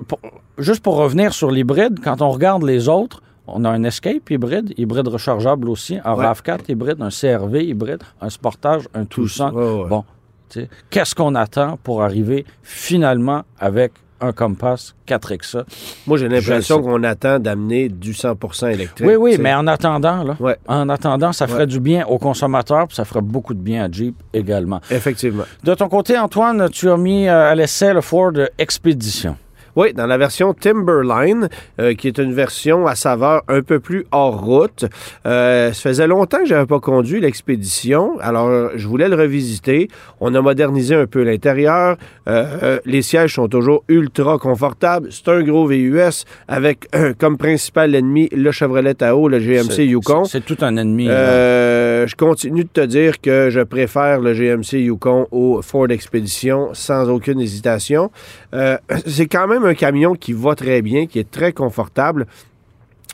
juste 0.58 0.82
pour 0.84 0.96
revenir 0.98 1.34
sur 1.34 1.52
l'hybride, 1.52 2.00
quand 2.04 2.22
on 2.22 2.30
regarde 2.30 2.64
les 2.64 2.90
autres, 2.90 3.22
on 3.48 3.66
a 3.66 3.70
un 3.70 3.84
Escape 3.84 4.30
hybride, 4.30 4.74
hybride 4.78 5.08
rechargeable 5.08 5.70
aussi, 5.70 5.98
un 6.06 6.14
Ouais. 6.16 6.26
RAV4 6.26 6.60
hybride, 6.70 7.02
un 7.02 7.10
CRV 7.10 7.66
hybride, 7.66 8.02
un 8.22 8.30
Sportage, 8.30 8.88
un 8.94 9.06
Tucson. 9.06 9.52
Ouais, 9.54 9.82
ouais. 9.84 9.90
Bon, 9.90 10.04
tu 10.50 10.62
sais, 10.62 10.70
qu'est-ce 10.90 11.14
qu'on 11.14 11.36
attend 11.36 11.78
pour 11.84 12.04
arriver 12.04 12.46
finalement 12.62 13.44
avec 13.60 13.92
un 14.22 14.32
Compass 14.32 14.96
4XA? 15.06 15.66
Moi, 16.08 16.18
j'ai 16.18 16.30
l'impression 16.30 16.82
qu'on 16.82 17.04
attend 17.04 17.40
d'amener 17.40 17.90
du 17.90 18.14
100% 18.14 18.70
électrique. 18.72 19.06
Oui, 19.06 19.16
oui, 19.16 19.36
mais 19.38 19.54
en 19.54 19.68
attendant, 19.68 20.24
là, 20.24 20.38
Ouais. 20.40 20.56
en 20.68 20.88
attendant, 20.88 21.34
ça 21.34 21.46
ferait 21.46 21.62
Ouais. 21.62 21.68
du 21.68 21.82
bien 21.82 22.06
aux 22.06 22.20
consommateurs, 22.20 22.88
puis 22.88 22.96
ça 22.96 23.04
ferait 23.04 23.22
beaucoup 23.22 23.54
de 23.54 23.60
bien 23.60 23.84
à 23.84 23.92
Jeep 23.92 24.16
également. 24.34 24.80
Effectivement. 24.90 25.44
De 25.66 25.74
ton 25.76 25.90
côté, 25.90 26.18
Antoine, 26.18 26.70
tu 26.70 26.90
as 26.90 26.96
mis 26.96 27.28
euh, 27.28 27.52
à 27.52 27.56
l'essai 27.56 27.92
le 27.94 28.00
Ford 28.00 28.32
Expedition. 28.58 29.36
Oui, 29.76 29.92
dans 29.94 30.06
la 30.06 30.18
version 30.20 30.54
Timberline, 30.54 31.50
euh, 31.80 31.96
qui 31.96 32.08
est 32.08 32.20
une 32.20 32.34
version 32.34 32.86
à 32.86 32.94
saveur 32.94 33.42
un 33.48 33.62
peu 33.62 33.80
plus 33.80 34.06
hors 34.12 34.40
route. 34.44 34.86
Euh, 35.26 35.74
ça 35.74 35.90
faisait 35.90 36.06
longtemps 36.06 36.40
que 36.40 36.46
j'avais 36.46 36.68
pas 36.68 36.80
conduit 36.80 37.20
l'expédition, 37.20 38.20
alors 38.22 38.48
euh, 38.48 38.70
je 38.76 38.88
voulais 38.88 39.10
le 39.10 39.16
revisiter. 39.16 39.88
On 40.20 40.36
a 40.36 40.42
modernisé 40.42 40.94
un 40.94 41.08
peu 41.08 41.24
l'intérieur. 41.24 41.98
Euh, 42.30 42.80
les 42.86 43.02
sièges 43.02 43.34
sont 43.34 43.48
toujours 43.48 43.84
ultra 43.88 44.38
confortables. 44.38 45.10
C'est 45.12 45.28
un 45.30 45.42
gros 45.42 45.66
VUS 45.66 46.26
avec 46.48 46.88
comme 47.18 47.38
principal 47.38 47.96
ennemi 47.96 48.30
le 48.32 48.52
Chevrolet 48.52 48.94
Tahoe, 48.94 49.28
le 49.28 49.40
GMC 49.40 49.86
Yukon. 49.86 50.26
C'est 50.26 50.46
tout 50.46 50.58
un 50.62 50.78
ennemi. 50.78 51.08
je 51.08 52.16
continue 52.16 52.64
de 52.64 52.70
te 52.70 52.82
dire 52.82 53.20
que 53.22 53.50
je 53.50 53.62
préfère 53.62 54.20
le 54.20 54.34
GMC 54.34 54.80
Yukon 54.84 55.28
au 55.32 55.62
Ford 55.62 55.90
Expedition 55.90 56.70
sans 56.74 57.10
aucune 57.10 57.40
hésitation. 57.40 58.12
C'est 59.08 59.28
quand 59.28 59.48
même 59.48 59.63
un 59.66 59.74
camion 59.74 60.16
qui 60.16 60.34
va 60.34 60.56
très 60.56 60.82
bien, 60.82 61.06
qui 61.08 61.20
est 61.20 61.30
très 61.30 61.54
confortable. 61.54 62.28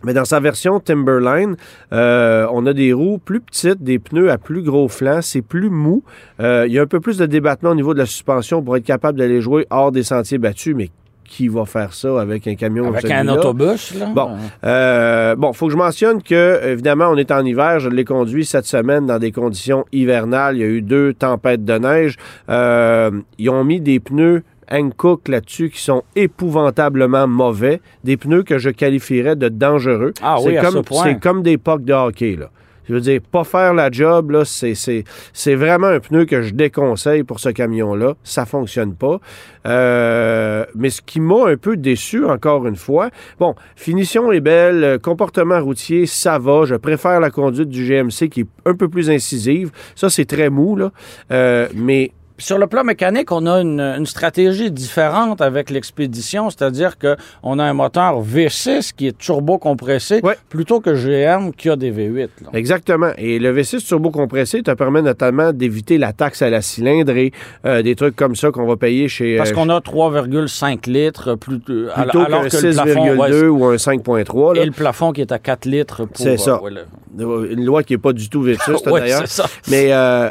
Mais 0.04 0.14
dans 0.14 0.26
sa 0.26 0.40
version 0.40 0.80
Timberline, 0.80 1.58
euh, 1.92 2.48
on 2.54 2.66
a 2.66 2.74
des 2.74 2.94
roues 2.94 3.18
plus 3.18 3.42
petites, 3.42 3.84
des 3.84 4.00
pneus 4.00 4.32
à 4.32 4.38
plus 4.38 4.62
gros 4.62 4.88
flancs, 4.88 5.22
c'est 5.22 5.42
plus 5.42 5.70
mou. 5.70 6.04
Euh, 6.40 6.66
il 6.68 6.74
y 6.74 6.80
a 6.80 6.82
un 6.82 6.88
peu 6.88 7.02
plus 7.02 7.18
de 7.18 7.26
débattement 7.26 7.72
au 7.72 7.76
niveau 7.76 7.94
de 7.94 8.00
la 8.00 8.06
suspension 8.06 8.64
pour 8.64 8.78
être 8.78 8.86
capable 8.86 9.20
d'aller 9.20 9.42
jouer 9.42 9.68
hors 9.70 9.92
des 9.92 10.04
sentiers 10.04 10.38
battus, 10.38 10.74
mais 10.76 10.90
qui 11.30 11.48
va 11.48 11.66
faire 11.66 11.94
ça 11.94 12.20
avec 12.20 12.48
un 12.48 12.56
camion 12.56 12.86
comme 12.86 12.96
Avec 12.96 13.12
un 13.12 13.28
autobus, 13.28 13.94
là? 13.96 14.08
Bon. 14.08 14.32
Euh, 14.64 15.36
bon, 15.36 15.54
faut 15.54 15.68
que 15.68 15.74
je 15.74 15.78
mentionne 15.78 16.24
que, 16.24 16.60
évidemment, 16.66 17.10
on 17.10 17.18
est 17.18 17.32
en 17.32 17.46
hiver. 17.46 17.80
Je 17.80 17.90
l'ai 17.90 18.04
conduit 18.04 18.46
cette 18.46 18.66
semaine 18.66 19.06
dans 19.06 19.20
des 19.20 19.32
conditions 19.32 19.86
hivernales. 19.92 20.58
Il 20.58 20.60
y 20.60 20.64
a 20.64 20.68
eu 20.68 20.82
deux 20.82 21.14
tempêtes 21.14 21.64
de 21.64 21.78
neige. 21.78 22.18
Euh, 22.50 23.12
ils 23.38 23.50
ont 23.50 23.64
mis 23.64 23.80
des 23.80 24.00
pneus 24.00 24.44
Hankook 24.72 25.28
là-dessus 25.28 25.70
qui 25.70 25.82
sont 25.82 26.04
épouvantablement 26.16 27.28
mauvais, 27.28 27.82
des 28.04 28.18
pneus 28.18 28.44
que 28.44 28.58
je 28.58 28.70
qualifierais 28.70 29.36
de 29.36 29.50
dangereux. 29.50 30.14
Ah 30.22 30.38
oui, 30.40 30.56
c'est 30.56 31.20
comme, 31.20 31.42
ce 31.42 31.42
des 31.42 31.58
pucks 31.58 31.84
de 31.84 31.94
hockey, 31.94 32.36
là. 32.36 32.50
Je 32.90 32.96
veux 32.96 33.02
dire, 33.02 33.22
pas 33.22 33.44
faire 33.44 33.76
la 33.76 33.92
job, 33.92 34.32
là, 34.32 34.42
c'est 34.46 35.56
vraiment 35.56 35.88
un 35.88 36.00
pneu 36.00 36.26
que 36.26 36.42
je 36.42 36.56
déconseille 36.56 37.22
pour 37.22 37.40
ce 37.40 37.50
camion-là. 37.50 38.16
Ça 38.24 38.48
fonctionne 38.48 38.96
pas. 38.96 39.20
Euh, 39.68 40.66
mais 40.74 40.90
ce 40.90 41.04
qui 41.04 41.20
m'a 41.20 41.50
un 41.50 41.56
peu 41.56 41.78
déçu, 41.78 42.26
encore 42.26 42.66
une 42.66 42.76
fois, 42.76 43.12
bon, 43.40 43.54
finition 43.76 44.32
est 44.32 44.40
belle, 44.40 44.84
euh, 44.84 44.98
comportement 44.98 45.62
routier, 45.62 46.08
ça 46.08 46.40
va. 46.40 46.66
Je 46.66 46.74
préfère 46.74 47.20
la 47.20 47.30
conduite 47.30 47.70
du 47.70 47.86
GMC 47.86 48.28
qui 48.28 48.42
est 48.42 48.48
un 48.66 48.74
peu 48.74 48.90
plus 48.90 49.12
incisive. 49.12 49.70
Ça, 49.94 50.10
c'est 50.10 50.26
très 50.26 50.50
mou, 50.50 50.76
là. 50.76 50.92
Euh, 51.32 51.68
mais 51.76 52.12
Sur 52.40 52.58
le 52.58 52.68
plan 52.68 52.84
mécanique, 52.84 53.32
on 53.32 53.46
a 53.46 53.60
une, 53.62 53.80
une 53.82 54.06
stratégie 54.06 54.72
différente 54.72 55.42
avec 55.42 55.70
l'expédition, 55.70 56.50
c'est-à-dire 56.50 56.98
que 56.98 57.16
on 57.44 57.60
a 57.60 57.64
un 57.66 57.74
moteur 57.74 58.22
V6 58.24 58.94
qui 58.96 59.08
est 59.08 59.18
turbo-compressé 59.18 60.22
plutôt 60.50 60.80
que 60.80 60.92
GM 60.96 61.52
qui 61.52 61.70
a 61.70 61.76
des 61.76 61.92
V8. 61.92 62.30
là. 62.44 62.50
Exactement. 62.54 63.12
Et 63.18 63.40
le 63.40 63.54
V6 63.56 63.86
turbo 63.86 64.10
compressé 64.10 64.64
te 64.64 64.72
permet 64.72 65.02
notamment 65.02 65.52
d'éviter 65.54 65.98
la 65.98 66.14
taxe 66.14 66.42
à 66.42 66.50
la 66.50 66.62
cylindrée, 66.62 67.32
euh, 67.66 67.82
des 67.82 67.96
trucs 67.96 68.16
comme 68.16 68.36
ça 68.36 68.52
qu'on 68.52 68.66
va 68.66 68.78
payer 68.78 69.08
chez. 69.10 69.38
Parce 69.38 69.52
euh, 69.52 69.56
qu'on 69.56 69.70
a 69.70 69.80
3,5 69.80 70.90
litres 70.90 71.36
plutôt, 71.36 71.74
al- 71.94 72.04
plutôt 72.10 72.20
alors 72.26 72.48
que 72.48 72.56
le 72.58 72.72
plafond, 72.74 73.06
6,2 73.16 73.18
ouais, 73.18 73.48
ou 73.48 73.66
un 73.66 73.76
5,3. 73.76 74.56
là. 74.56 74.62
et 74.62 74.66
le 74.66 74.72
plafond 74.72 75.12
qui 75.12 75.22
est 75.22 75.32
à 75.32 75.40
4 75.40 75.66
litres 75.66 76.06
pour... 76.06 76.18
C'est 76.18 76.38
ça. 76.38 76.62
ouais, 76.64 76.72
le- 76.72 77.52
Une 77.52 77.66
loi 77.66 77.84
qui 77.84 77.94
n'est 77.94 77.98
pas 78.00 78.14
du 78.14 78.30
tout 78.30 78.42
vétuste, 78.42 78.88
Ouais, 78.92 79.02
d'ailleurs. 79.02 79.24
Mais, 79.70 79.92
euh, 79.92 80.30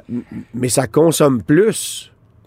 mais 0.55 0.69
ça 0.69 0.87
consomme 0.87 1.43
plus 1.43 1.98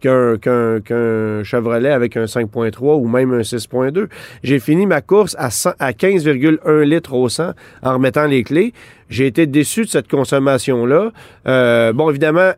qu'un 0.02 0.38
qu'un- 0.38 0.82
qu'un 0.82 1.44
Chevrolet 1.44 1.92
avec 1.92 2.18
un 2.18 2.26
5.3 2.26 2.96
ou 2.98 3.08
même 3.08 3.32
un 3.34 3.44
6.2. 3.44 4.08
J'ai 4.44 4.60
fini 4.60 4.86
ma 4.86 5.02
course 5.02 5.36
à, 5.40 5.50
100 5.50 5.72
à 5.80 5.94
15,1 5.94 6.84
litres 6.84 7.14
au 7.14 7.30
100 7.30 7.52
en 7.84 7.94
remettant 7.94 8.26
les 8.26 8.44
clés. 8.44 8.74
J'ai 9.12 9.28
été 9.28 9.46
déçu 9.46 9.82
de 9.84 9.90
cette 9.90 10.08
consommation-là. 10.10 11.12
Euh, 11.48 11.94
bon, 11.94 12.10
évidemment, 12.10 12.52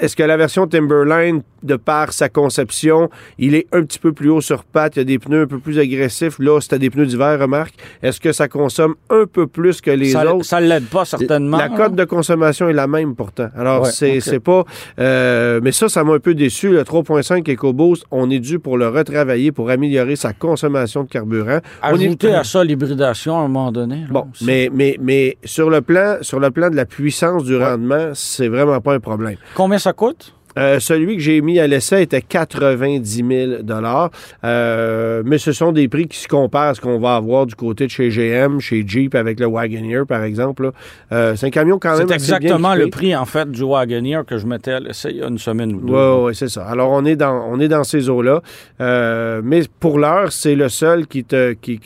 est-ce 0.00 0.16
que 0.16 0.22
la 0.22 0.36
version 0.38 0.66
Timberline, 0.66 1.42
de 1.64 1.74
par 1.74 2.12
sa 2.12 2.28
conception, 2.28 3.10
il 3.36 3.56
est 3.56 3.66
un 3.72 3.82
petit 3.82 3.98
peu 3.98 4.12
plus 4.12 4.30
haut 4.30 4.40
sur 4.40 4.62
patte, 4.62 4.94
il 4.94 5.00
y 5.00 5.02
a 5.02 5.04
des 5.04 5.18
pneus 5.18 5.42
un 5.42 5.46
peu 5.48 5.58
plus 5.58 5.76
agressifs. 5.80 6.38
Là, 6.38 6.60
c'était 6.60 6.78
des 6.78 6.88
pneus 6.88 7.06
d'hiver, 7.06 7.36
remarque. 7.40 7.74
Est-ce 8.00 8.20
que 8.20 8.30
ça 8.30 8.46
consomme 8.46 8.94
un 9.10 9.24
peu 9.26 9.48
plus 9.48 9.80
que 9.80 9.90
les 9.90 10.10
ça, 10.10 10.32
autres? 10.34 10.44
ça 10.44 10.60
l'aide 10.60 10.86
pas 10.86 11.04
certainement. 11.04 11.56
La 11.58 11.66
là. 11.68 11.76
cote 11.76 11.96
de 11.96 12.04
consommation 12.04 12.68
est 12.68 12.72
la 12.74 12.86
même 12.86 13.16
pourtant. 13.16 13.48
Alors, 13.56 13.82
Ouais, 13.82 13.90
c'est 14.20 14.38
pas. 14.40 14.64
euh, 15.00 15.60
mais 15.62 15.72
ça, 15.72 15.88
ça 15.88 16.04
m'a 16.04 16.14
un 16.14 16.18
peu 16.20 16.34
déçu. 16.34 16.68
Le 16.70 16.82
3.5 16.84 17.42
EcoBoost, 17.52 18.04
on 18.12 18.30
est 18.30 18.38
dû 18.38 18.60
pour 18.60 18.78
le 18.78 18.88
retravailler 18.88 19.50
pour 19.52 19.68
améliorer 19.70 20.14
sa 20.16 20.32
consommation 20.32 21.02
de 21.02 21.08
carburant. 21.08 21.58
On 21.82 21.96
est- 21.98 22.04
Ajouter 22.06 22.34
à 22.34 22.44
ça 22.44 22.62
l'hybridation 22.62 23.36
à 23.36 23.40
un 23.40 23.48
moment 23.48 23.72
donné. 23.72 23.96
là, 24.02 24.06
Bon, 24.10 24.26
aussi. 24.32 24.44
mais, 24.44 24.70
mais, 24.72 24.96
mais 25.00 25.36
sur, 25.44 25.70
le 25.70 25.80
plan, 25.88 26.18
sur 26.20 26.38
le 26.38 26.50
plan 26.50 26.68
de 26.70 26.76
la 26.76 26.84
puissance 26.84 27.44
du 27.44 27.56
rendement, 27.56 28.10
c'est 28.14 28.48
vraiment 28.48 28.80
pas 28.80 28.94
un 28.94 29.00
problème. 29.00 29.36
Combien 29.54 29.78
ça 29.78 29.92
coûte? 29.94 30.34
Euh, 30.58 30.80
celui 30.80 31.16
que 31.16 31.22
j'ai 31.22 31.40
mis 31.40 31.58
à 31.58 31.66
l'essai 31.66 32.02
était 32.02 32.22
90 32.22 33.24
000 33.28 33.52
euh, 34.44 35.22
mais 35.24 35.38
ce 35.38 35.52
sont 35.52 35.72
des 35.72 35.88
prix 35.88 36.08
qui 36.08 36.18
se 36.18 36.28
comparent 36.28 36.70
à 36.70 36.74
ce 36.74 36.80
qu'on 36.80 36.98
va 36.98 37.16
avoir 37.16 37.46
du 37.46 37.54
côté 37.54 37.86
de 37.86 37.90
chez 37.90 38.08
GM, 38.08 38.58
chez 38.60 38.84
Jeep 38.86 39.14
avec 39.14 39.40
le 39.40 39.46
Wagoneer, 39.46 40.04
par 40.06 40.24
exemple. 40.24 40.72
Euh, 41.12 41.34
c'est 41.36 41.46
un 41.46 41.50
camion 41.50 41.78
quand 41.78 41.90
même 41.90 42.00
C'est 42.00 42.06
bien 42.06 42.16
exactement 42.16 42.74
le 42.74 42.88
prix, 42.88 43.14
en 43.14 43.24
fait, 43.24 43.50
du 43.50 43.62
Wagoneer 43.62 44.22
que 44.26 44.38
je 44.38 44.46
mettais 44.46 44.72
à 44.72 44.80
l'essai 44.80 45.10
il 45.10 45.18
y 45.18 45.22
a 45.22 45.28
une 45.28 45.38
semaine 45.38 45.74
ou 45.74 45.80
deux. 45.80 45.92
Oui, 45.92 46.26
oui, 46.26 46.34
c'est 46.34 46.48
ça. 46.48 46.64
Alors, 46.64 46.90
on 46.90 47.04
est 47.04 47.16
dans, 47.16 47.46
on 47.50 47.60
est 47.60 47.68
dans 47.68 47.84
ces 47.84 48.08
eaux-là. 48.08 48.42
Euh, 48.80 49.40
mais 49.44 49.62
pour 49.80 49.98
l'heure, 49.98 50.32
c'est 50.32 50.54
le 50.54 50.68
seul 50.68 51.06
qui 51.06 51.24
te, 51.24 51.52
qui, 51.52 51.80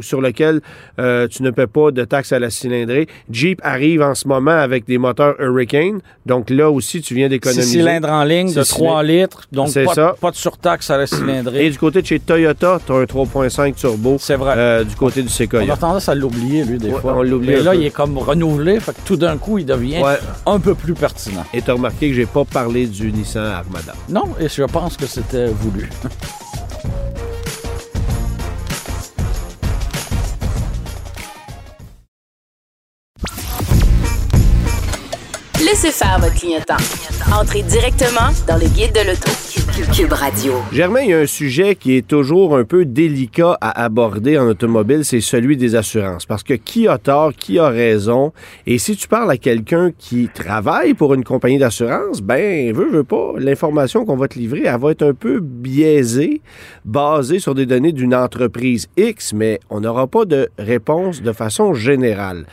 sur 0.00 0.20
lequel 0.20 0.60
euh, 0.98 1.28
tu 1.28 1.42
ne 1.42 1.50
paies 1.50 1.66
pas 1.66 1.90
de 1.90 2.04
taxes 2.04 2.32
à 2.32 2.38
la 2.38 2.50
cylindrée. 2.50 3.06
Jeep 3.30 3.60
arrive 3.62 4.02
en 4.02 4.14
ce 4.14 4.26
moment 4.28 4.50
avec 4.50 4.86
des 4.86 4.98
moteurs 4.98 5.40
Hurricane. 5.40 6.00
Donc 6.24 6.50
là 6.50 6.70
aussi, 6.70 7.00
tu 7.00 7.14
viens 7.14 7.28
d'économiser. 7.28 7.82
En 8.10 8.24
ligne 8.24 8.52
de 8.52 8.62
Six 8.62 8.70
3 8.74 9.02
litres, 9.02 9.42
donc 9.52 9.72
pas, 9.72 9.94
ça. 9.94 10.14
pas 10.20 10.30
de 10.30 10.36
surtaxe 10.36 10.90
à 10.90 10.96
la 10.98 11.06
cylindrée. 11.06 11.66
Et 11.66 11.70
du 11.70 11.78
côté 11.78 12.02
de 12.02 12.06
chez 12.06 12.20
Toyota, 12.20 12.78
tu 12.84 12.92
as 12.92 12.96
un 12.96 13.04
3.5 13.04 13.74
turbo 13.74 14.16
C'est 14.20 14.36
vrai. 14.36 14.54
euh, 14.56 14.84
du 14.84 14.94
côté 14.96 15.22
du 15.22 15.28
on 15.28 15.30
Sequoia. 15.30 15.72
a 15.72 15.76
tendance 15.76 16.08
à 16.08 16.14
l'oublier, 16.14 16.64
lui, 16.64 16.78
des 16.78 16.90
Ouais, 16.90 17.00
fois. 17.00 17.14
on 17.16 17.22
l'oublie 17.22 17.48
Mais 17.48 17.60
là, 17.60 17.70
peu. 17.72 17.76
il 17.78 17.84
est 17.86 17.90
comme 17.90 18.18
renouvelé, 18.18 18.78
fait 18.80 18.92
que 18.92 19.00
tout 19.04 19.16
d'un 19.16 19.36
coup, 19.36 19.58
il 19.58 19.66
devient 19.66 19.98
Ouais. 20.02 20.18
un 20.46 20.58
peu 20.60 20.74
plus 20.74 20.94
pertinent. 20.94 21.44
Et 21.54 21.62
tu 21.62 21.70
as 21.70 21.74
remarqué 21.74 22.08
que 22.08 22.14
j'ai 22.14 22.26
pas 22.26 22.44
parlé 22.44 22.86
du 22.86 23.12
Nissan 23.12 23.44
Armada. 23.44 23.94
Non, 24.08 24.24
et 24.40 24.48
je 24.48 24.62
pense 24.64 24.96
que 24.96 25.06
c'était 25.06 25.46
voulu. 25.46 25.88
Laissez 35.66 35.90
faire 35.90 36.20
votre 36.20 36.34
clientèle. 36.34 36.76
Entrez 37.32 37.64
directement 37.64 38.30
dans 38.46 38.56
le 38.56 38.68
guide 38.68 38.92
de 38.92 39.00
l'auto. 39.00 39.32
Cube. 39.76 40.14
Germain, 40.72 41.00
il 41.02 41.10
y 41.10 41.12
a 41.12 41.18
un 41.18 41.26
sujet 41.26 41.74
qui 41.74 41.96
est 41.96 42.06
toujours 42.06 42.56
un 42.56 42.64
peu 42.64 42.86
délicat 42.86 43.58
à 43.60 43.84
aborder 43.84 44.38
en 44.38 44.46
automobile, 44.46 45.04
c'est 45.04 45.20
celui 45.20 45.58
des 45.58 45.74
assurances. 45.74 46.24
Parce 46.24 46.42
que 46.42 46.54
qui 46.54 46.88
a 46.88 46.96
tort, 46.96 47.34
qui 47.34 47.58
a 47.58 47.68
raison? 47.68 48.32
Et 48.66 48.78
si 48.78 48.96
tu 48.96 49.06
parles 49.06 49.30
à 49.30 49.36
quelqu'un 49.36 49.90
qui 49.96 50.30
travaille 50.32 50.94
pour 50.94 51.12
une 51.12 51.24
compagnie 51.24 51.58
d'assurance, 51.58 52.22
ben, 52.22 52.72
veut, 52.72 52.88
veut 52.88 53.04
pas, 53.04 53.32
l'information 53.36 54.06
qu'on 54.06 54.16
va 54.16 54.28
te 54.28 54.38
livrer, 54.38 54.62
elle 54.64 54.80
va 54.80 54.92
être 54.92 55.02
un 55.02 55.14
peu 55.14 55.40
biaisée, 55.40 56.40
basée 56.86 57.38
sur 57.38 57.54
des 57.54 57.66
données 57.66 57.92
d'une 57.92 58.14
entreprise 58.14 58.88
X, 58.96 59.34
mais 59.34 59.60
on 59.68 59.80
n'aura 59.80 60.06
pas 60.06 60.24
de 60.24 60.48
réponse 60.58 61.20
de 61.20 61.32
façon 61.32 61.74
générale. 61.74 62.46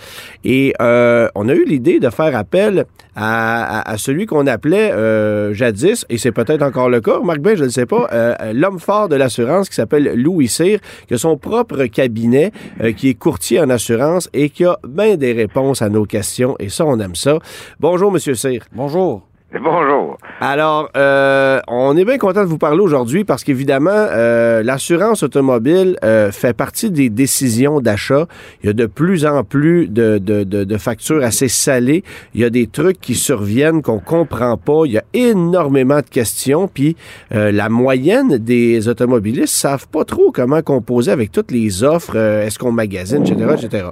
Et 0.43 0.73
euh, 0.81 1.29
on 1.35 1.47
a 1.47 1.53
eu 1.53 1.63
l'idée 1.63 1.99
de 1.99 2.09
faire 2.09 2.35
appel 2.35 2.85
à 3.15 3.93
celui 3.97 4.25
qu'on 4.25 4.47
appelait 4.47 4.91
euh, 4.91 5.53
jadis, 5.53 6.03
et 6.09 6.17
c'est 6.17 6.31
peut-être 6.31 6.63
encore 6.63 6.89
le 6.89 6.99
cas, 6.99 7.12
Marc 7.21 7.39
Ben, 7.39 7.55
je 7.55 7.63
ne 7.65 7.69
sais 7.69 7.85
pas, 7.85 8.07
euh, 8.11 8.53
l'homme 8.53 8.79
fort 8.79 9.09
de 9.09 9.15
l'assurance 9.15 9.69
qui 9.69 9.75
s'appelle 9.75 10.13
Louis 10.15 10.47
Cyr, 10.47 10.79
qui 11.07 11.13
a 11.13 11.17
son 11.17 11.37
propre 11.37 11.85
cabinet, 11.85 12.51
euh, 12.81 12.91
qui 12.93 13.09
est 13.09 13.13
courtier 13.13 13.59
en 13.59 13.69
assurance 13.69 14.29
et 14.33 14.49
qui 14.49 14.65
a 14.65 14.77
bien 14.87 15.15
des 15.15 15.33
réponses 15.33 15.81
à 15.81 15.89
nos 15.89 16.05
questions, 16.05 16.55
et 16.59 16.69
ça, 16.69 16.85
on 16.85 16.99
aime 16.99 17.15
ça. 17.15 17.39
Bonjour, 17.79 18.11
Monsieur 18.11 18.35
Cyr. 18.35 18.63
Bonjour. 18.73 19.32
Bonjour. 19.61 20.17
Alors, 20.41 20.89
euh, 20.97 21.59
on 21.67 21.95
est 21.95 22.05
bien 22.05 22.17
content 22.17 22.41
de 22.41 22.47
vous 22.47 22.57
parler 22.57 22.79
aujourd'hui 22.79 23.23
parce 23.23 23.43
qu'évidemment, 23.43 23.91
euh, 23.93 24.63
l'assurance 24.63 25.21
automobile 25.21 25.95
euh, 26.03 26.31
fait 26.31 26.53
partie 26.53 26.89
des 26.89 27.11
décisions 27.11 27.79
d'achat. 27.79 28.25
Il 28.63 28.67
y 28.67 28.69
a 28.69 28.73
de 28.73 28.87
plus 28.87 29.27
en 29.27 29.43
plus 29.43 29.87
de, 29.87 30.17
de, 30.17 30.43
de, 30.43 30.63
de 30.63 30.77
factures 30.77 31.23
assez 31.23 31.49
salées. 31.49 32.03
Il 32.33 32.41
y 32.41 32.45
a 32.45 32.49
des 32.49 32.65
trucs 32.65 32.99
qui 32.99 33.13
surviennent 33.13 33.83
qu'on 33.83 33.99
comprend 33.99 34.57
pas. 34.57 34.81
Il 34.85 34.93
y 34.93 34.97
a 34.97 35.03
énormément 35.13 35.97
de 35.97 36.09
questions. 36.09 36.67
Puis 36.67 36.95
euh, 37.33 37.51
la 37.51 37.69
moyenne 37.69 38.37
des 38.39 38.87
automobilistes 38.87 39.53
savent 39.53 39.87
pas 39.87 40.03
trop 40.03 40.31
comment 40.31 40.63
composer 40.63 41.11
avec 41.11 41.31
toutes 41.31 41.51
les 41.51 41.83
offres. 41.83 42.13
euh, 42.15 42.43
Est-ce 42.45 42.57
qu'on 42.57 42.71
magasine, 42.71 43.21
etc., 43.21 43.55
etc. 43.61 43.85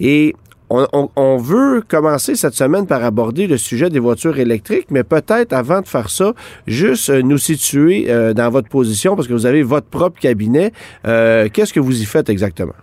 Et 0.00 0.34
on, 0.70 1.36
veut 1.36 1.82
commencer 1.86 2.36
cette 2.36 2.54
semaine 2.54 2.86
par 2.86 3.04
aborder 3.04 3.46
le 3.46 3.56
sujet 3.56 3.90
des 3.90 3.98
voitures 3.98 4.38
électriques, 4.38 4.86
mais 4.90 5.04
peut-être 5.04 5.52
avant 5.52 5.80
de 5.80 5.88
faire 5.88 6.10
ça, 6.10 6.34
juste 6.66 7.10
euh, 7.10 7.22
nous 7.22 7.38
situer 7.38 8.06
euh, 8.08 8.34
dans 8.34 8.50
votre 8.50 8.68
position, 8.68 9.16
parce 9.16 9.28
que 9.28 9.32
vous 9.32 9.46
avez 9.46 9.62
votre 9.62 9.86
propre 9.86 10.20
cabinet. 10.20 10.72
Euh, 11.06 11.48
Qu'est-ce 11.52 11.72
que 11.72 11.80
vous 11.80 12.02
y 12.02 12.04
faites 12.04 12.28
exactement? 12.28 12.74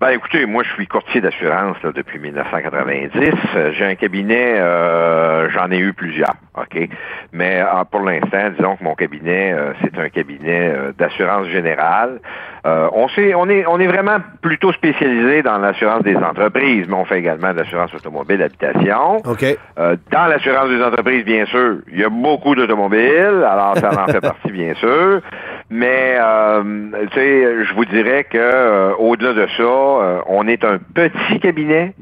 Ben 0.00 0.12
écoutez, 0.12 0.46
moi 0.46 0.62
je 0.62 0.70
suis 0.72 0.86
courtier 0.86 1.20
d'assurance 1.20 1.76
là, 1.82 1.92
depuis 1.94 2.18
1990. 2.18 3.12
Euh, 3.54 3.70
J'ai 3.74 3.84
un 3.84 3.96
cabinet, 3.96 4.54
euh, 4.56 5.50
j'en 5.50 5.70
ai 5.70 5.76
eu 5.76 5.92
plusieurs, 5.92 6.36
ok? 6.56 6.88
Mais 7.34 7.60
euh, 7.60 7.84
pour 7.90 8.00
l'instant, 8.00 8.48
disons 8.56 8.76
que 8.76 8.84
mon 8.84 8.94
cabinet, 8.94 9.52
euh, 9.52 9.74
c'est 9.82 9.98
un 9.98 10.08
cabinet 10.08 10.72
euh, 10.74 10.92
d'assurance 10.96 11.48
générale. 11.48 12.18
Euh, 12.66 12.88
on, 12.94 13.08
sait, 13.08 13.34
on 13.34 13.46
est, 13.50 13.66
on 13.66 13.78
est 13.78 13.86
vraiment 13.88 14.16
plutôt 14.40 14.72
spécialisé 14.72 15.42
dans 15.42 15.58
l'assurance 15.58 16.02
des 16.02 16.16
entreprises, 16.16 16.86
mais 16.88 16.94
on 16.94 17.04
fait 17.04 17.18
également 17.18 17.52
de 17.52 17.58
l'assurance 17.58 17.92
automobile 17.94 18.42
habitation. 18.42 19.18
OK. 19.18 19.44
Euh, 19.78 19.96
dans 20.10 20.26
l'assurance 20.28 20.70
des 20.70 20.82
entreprises, 20.82 21.26
bien 21.26 21.44
sûr, 21.44 21.76
il 21.92 22.00
y 22.00 22.04
a 22.04 22.08
beaucoup 22.08 22.54
d'automobiles, 22.54 23.44
alors 23.46 23.76
ça 23.76 23.90
en 24.02 24.06
fait 24.06 24.20
partie, 24.22 24.50
bien 24.50 24.72
sûr. 24.76 25.20
Mais, 25.70 26.16
euh, 26.18 26.62
je 27.14 27.74
vous 27.74 27.84
dirais 27.84 28.24
que 28.24 28.36
euh, 28.36 28.92
au-delà 28.96 29.34
de 29.34 29.46
ça, 29.56 29.62
euh, 29.62 30.20
on 30.26 30.48
est 30.48 30.64
un 30.64 30.78
petit 30.78 31.38
cabinet 31.38 31.94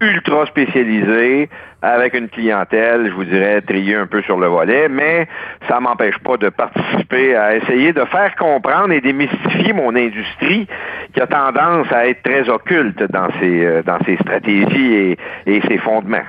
ultra 0.00 0.46
spécialisé, 0.46 1.50
avec 1.84 2.14
une 2.14 2.28
clientèle, 2.28 3.08
je 3.08 3.12
vous 3.12 3.24
dirais, 3.24 3.60
triée 3.60 3.94
un 3.94 4.06
peu 4.06 4.22
sur 4.22 4.38
le 4.38 4.46
volet, 4.46 4.88
mais 4.88 5.28
ça 5.68 5.80
m'empêche 5.80 6.18
pas 6.18 6.38
de 6.38 6.48
participer 6.48 7.36
à 7.36 7.56
essayer 7.56 7.92
de 7.92 8.04
faire 8.06 8.34
comprendre 8.36 8.92
et 8.92 9.02
démystifier 9.02 9.74
mon 9.74 9.94
industrie 9.94 10.66
qui 11.12 11.20
a 11.20 11.26
tendance 11.26 11.86
à 11.92 12.08
être 12.08 12.22
très 12.22 12.48
occulte 12.48 13.02
dans 13.12 13.28
ses, 13.38 13.64
euh, 13.64 13.82
dans 13.82 13.98
ses 14.04 14.16
stratégies 14.16 15.16
et, 15.46 15.60
ses 15.68 15.78
fondements. 15.78 16.24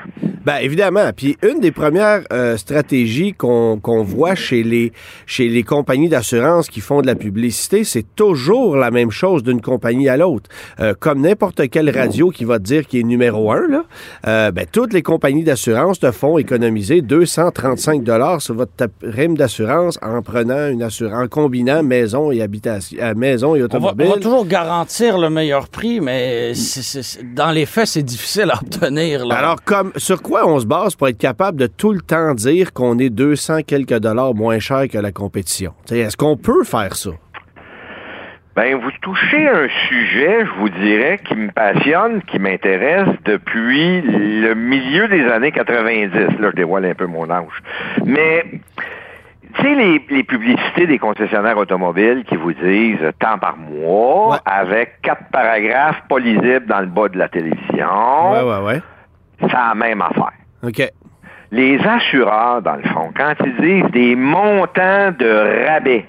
Ben 0.45 0.57
évidemment. 0.61 1.09
Puis 1.15 1.37
une 1.41 1.59
des 1.59 1.71
premières 1.71 2.21
euh, 2.31 2.57
stratégies 2.57 3.33
qu'on 3.33 4.03
voit 4.03 4.35
chez 4.35 4.61
les 4.61 4.91
chez 5.25 5.47
les 5.47 5.63
compagnies 5.63 6.09
d'assurance 6.09 6.69
qui 6.69 6.81
font 6.81 7.01
de 7.01 7.07
la 7.07 7.15
publicité, 7.15 7.83
c'est 7.83 8.05
toujours 8.15 8.75
la 8.75 8.91
même 8.91 9.09
chose 9.09 9.41
d'une 9.41 9.61
compagnie 9.61 10.07
à 10.07 10.17
l'autre. 10.17 10.49
Euh, 10.79 10.93
comme 10.99 11.21
n'importe 11.21 11.69
quelle 11.69 11.89
radio 11.89 12.29
qui 12.29 12.45
va 12.45 12.59
te 12.59 12.63
dire 12.63 12.85
qu'il 12.85 12.99
est 12.99 13.03
numéro 13.03 13.51
un, 13.51 13.83
ben, 14.23 14.65
toutes 14.71 14.93
les 14.93 15.01
compagnies 15.01 15.44
d'assurance 15.45 15.99
te 15.99 16.11
font 16.11 16.37
économiser 16.37 17.01
235 17.01 18.03
dollars 18.03 18.41
sur 18.41 18.55
votre 18.55 18.87
rime 19.01 19.37
d'assurance 19.37 19.97
en 20.01 20.21
prenant 20.21 20.67
une 20.67 20.83
assurance, 20.83 21.23
en 21.23 21.27
combinant 21.29 21.81
maison 21.83 22.31
et 22.31 22.41
habitation, 22.41 22.97
euh, 23.01 23.13
maison 23.15 23.55
et 23.55 23.59
On 23.63 23.67
va, 23.67 23.75
automobile. 23.77 24.07
on 24.07 24.13
va 24.15 24.19
toujours 24.19 24.45
garantir 24.45 25.17
le 25.17 25.29
meilleur 25.29 25.69
prix, 25.69 26.01
mais 26.01 26.51
dans 27.33 27.51
les 27.51 27.65
faits, 27.65 27.87
c'est 27.87 28.03
difficile 28.03 28.51
à 28.51 28.59
obtenir. 28.61 29.25
là. 29.25 29.35
Alors, 29.35 29.63
comme, 29.63 29.91
sur 29.95 30.21
quoi 30.21 30.45
on 30.47 30.59
se 30.59 30.65
base 30.65 30.95
pour 30.95 31.07
être 31.07 31.17
capable 31.17 31.57
de 31.59 31.67
tout 31.67 31.93
le 31.93 32.01
temps 32.01 32.33
dire 32.33 32.73
qu'on 32.73 32.99
est 32.99 33.09
200 33.09 33.59
quelques 33.65 33.99
dollars 33.99 34.33
moins 34.33 34.59
cher 34.59 34.87
que 34.89 34.97
la 34.97 35.11
compétition? 35.13 35.73
Est-ce 35.89 36.17
qu'on 36.17 36.35
peut 36.35 36.63
faire 36.65 36.95
ça? 36.95 37.11
Ben, 38.55 38.75
vous 38.75 38.91
touchez 39.01 39.49
un 39.49 39.67
sujet, 39.89 40.45
je 40.45 40.51
vous 40.59 40.69
dirais, 40.69 41.19
qui 41.25 41.35
me 41.35 41.51
passionne, 41.51 42.21
qui 42.23 42.39
m'intéresse 42.39 43.09
depuis 43.25 44.01
le 44.01 44.53
milieu 44.53 45.09
des 45.09 45.25
années 45.29 45.51
90. 45.51 46.13
Là, 46.39 46.49
je 46.51 46.55
dévoile 46.55 46.85
un 46.85 46.93
peu 46.93 47.05
mon 47.05 47.29
âge. 47.29 47.47
Mais, 48.05 48.45
tu 49.55 49.61
sais, 49.61 49.75
les, 49.75 50.01
les 50.09 50.23
publicités 50.23 50.87
des 50.87 50.97
concessionnaires 50.99 51.57
automobiles 51.57 52.23
qui 52.25 52.37
vous 52.37 52.53
disent 52.53 53.11
tant 53.19 53.37
par 53.37 53.57
mois, 53.57 54.29
Ouais. 54.31 54.37
avec 54.45 55.01
quatre 55.01 55.25
paragraphes 55.33 56.01
pas 56.07 56.19
lisibles 56.19 56.65
dans 56.65 56.79
le 56.79 56.85
bas 56.87 57.09
de 57.09 57.17
la 57.17 57.27
télévision, 57.27 58.31
Ouais, 58.31 58.41
ouais, 58.41 58.65
ouais. 58.65 58.81
c'est 59.41 59.51
la 59.51 59.75
même 59.75 60.01
affaire. 60.01 60.31
OK. 60.63 60.81
Les 61.51 61.77
assureurs, 61.85 62.61
dans 62.61 62.75
le 62.77 62.83
fond, 62.83 63.11
quand 63.15 63.33
ils 63.45 63.55
disent 63.57 63.91
des 63.91 64.15
montants 64.15 65.11
de 65.11 65.67
rabais, 65.67 66.05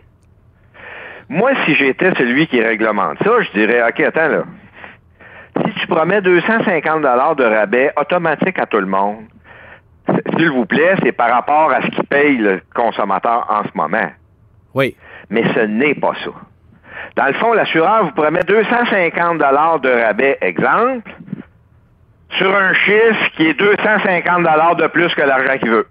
moi, 1.29 1.53
si 1.65 1.75
j'étais 1.75 2.15
celui 2.15 2.47
qui 2.47 2.61
réglemente 2.61 3.19
ça, 3.23 3.41
je 3.41 3.51
dirais, 3.53 3.83
OK, 3.89 4.01
attends 4.01 4.29
là. 4.29 4.45
Si 5.65 5.81
tu 5.81 5.87
promets 5.87 6.21
250 6.21 7.03
dollars 7.03 7.35
de 7.35 7.45
rabais 7.45 7.93
automatique 7.97 8.59
à 8.59 8.67
tout 8.67 8.79
le 8.79 8.87
monde, 8.87 9.25
s'il 10.37 10.51
vous 10.51 10.67
plaît, 10.67 10.95
c'est 11.03 11.13
par 11.13 11.31
rapport 11.31 11.73
à 11.73 11.83
ce 11.83 11.89
qui 11.89 12.03
paye 12.03 12.37
le 12.37 12.61
consommateur 12.75 13.47
en 13.49 13.65
ce 13.65 13.71
moment. 13.75 14.11
Oui. 14.75 14.97
Mais 15.31 15.43
ce 15.55 15.61
n'est 15.61 15.95
pas 15.95 16.13
ça. 16.25 16.31
Dans 17.17 17.27
le 17.27 17.33
fond, 17.35 17.53
l'assureur 17.53 18.05
vous 18.05 18.13
promet 18.13 18.43
250 18.43 19.39
dollars 19.39 19.81
de 19.81 19.89
rabais, 19.89 20.39
exemple, 20.41 21.11
sur 22.31 22.55
un 22.55 22.75
chiffre 22.75 23.31
qui 23.37 23.47
est 23.49 23.59
250 23.59 24.39
dollars 24.39 24.77
de 24.77 24.87
plus 24.89 25.13
que 25.15 25.23
l'argent 25.23 25.59
qu'il 25.59 25.71
veut. 25.71 25.87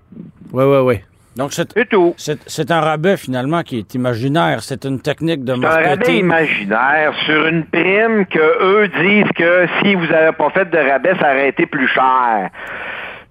Oui, 0.53 0.63
oui, 0.63 0.77
oui. 0.83 1.01
Donc, 1.35 1.51
c'est 1.53 2.71
un 2.71 2.79
rabais 2.81 3.17
finalement 3.17 3.61
qui 3.63 3.79
est 3.79 3.93
imaginaire. 3.93 4.61
C'est 4.61 4.85
une 4.85 5.01
technique 5.01 5.43
de 5.43 5.53
C'est 5.55 5.65
un 5.65 5.69
rabais 5.69 5.87
marketing. 5.89 6.19
imaginaire 6.19 7.13
sur 7.25 7.45
une 7.47 7.65
prime 7.65 8.25
que 8.25 8.63
eux 8.63 8.87
disent 8.87 9.31
que 9.35 9.65
si 9.81 9.95
vous 9.95 10.05
n'avez 10.07 10.31
pas 10.31 10.49
fait 10.51 10.69
de 10.69 10.77
rabais, 10.77 11.13
ça 11.19 11.31
aurait 11.31 11.49
été 11.49 11.65
plus 11.65 11.87
cher. 11.89 12.49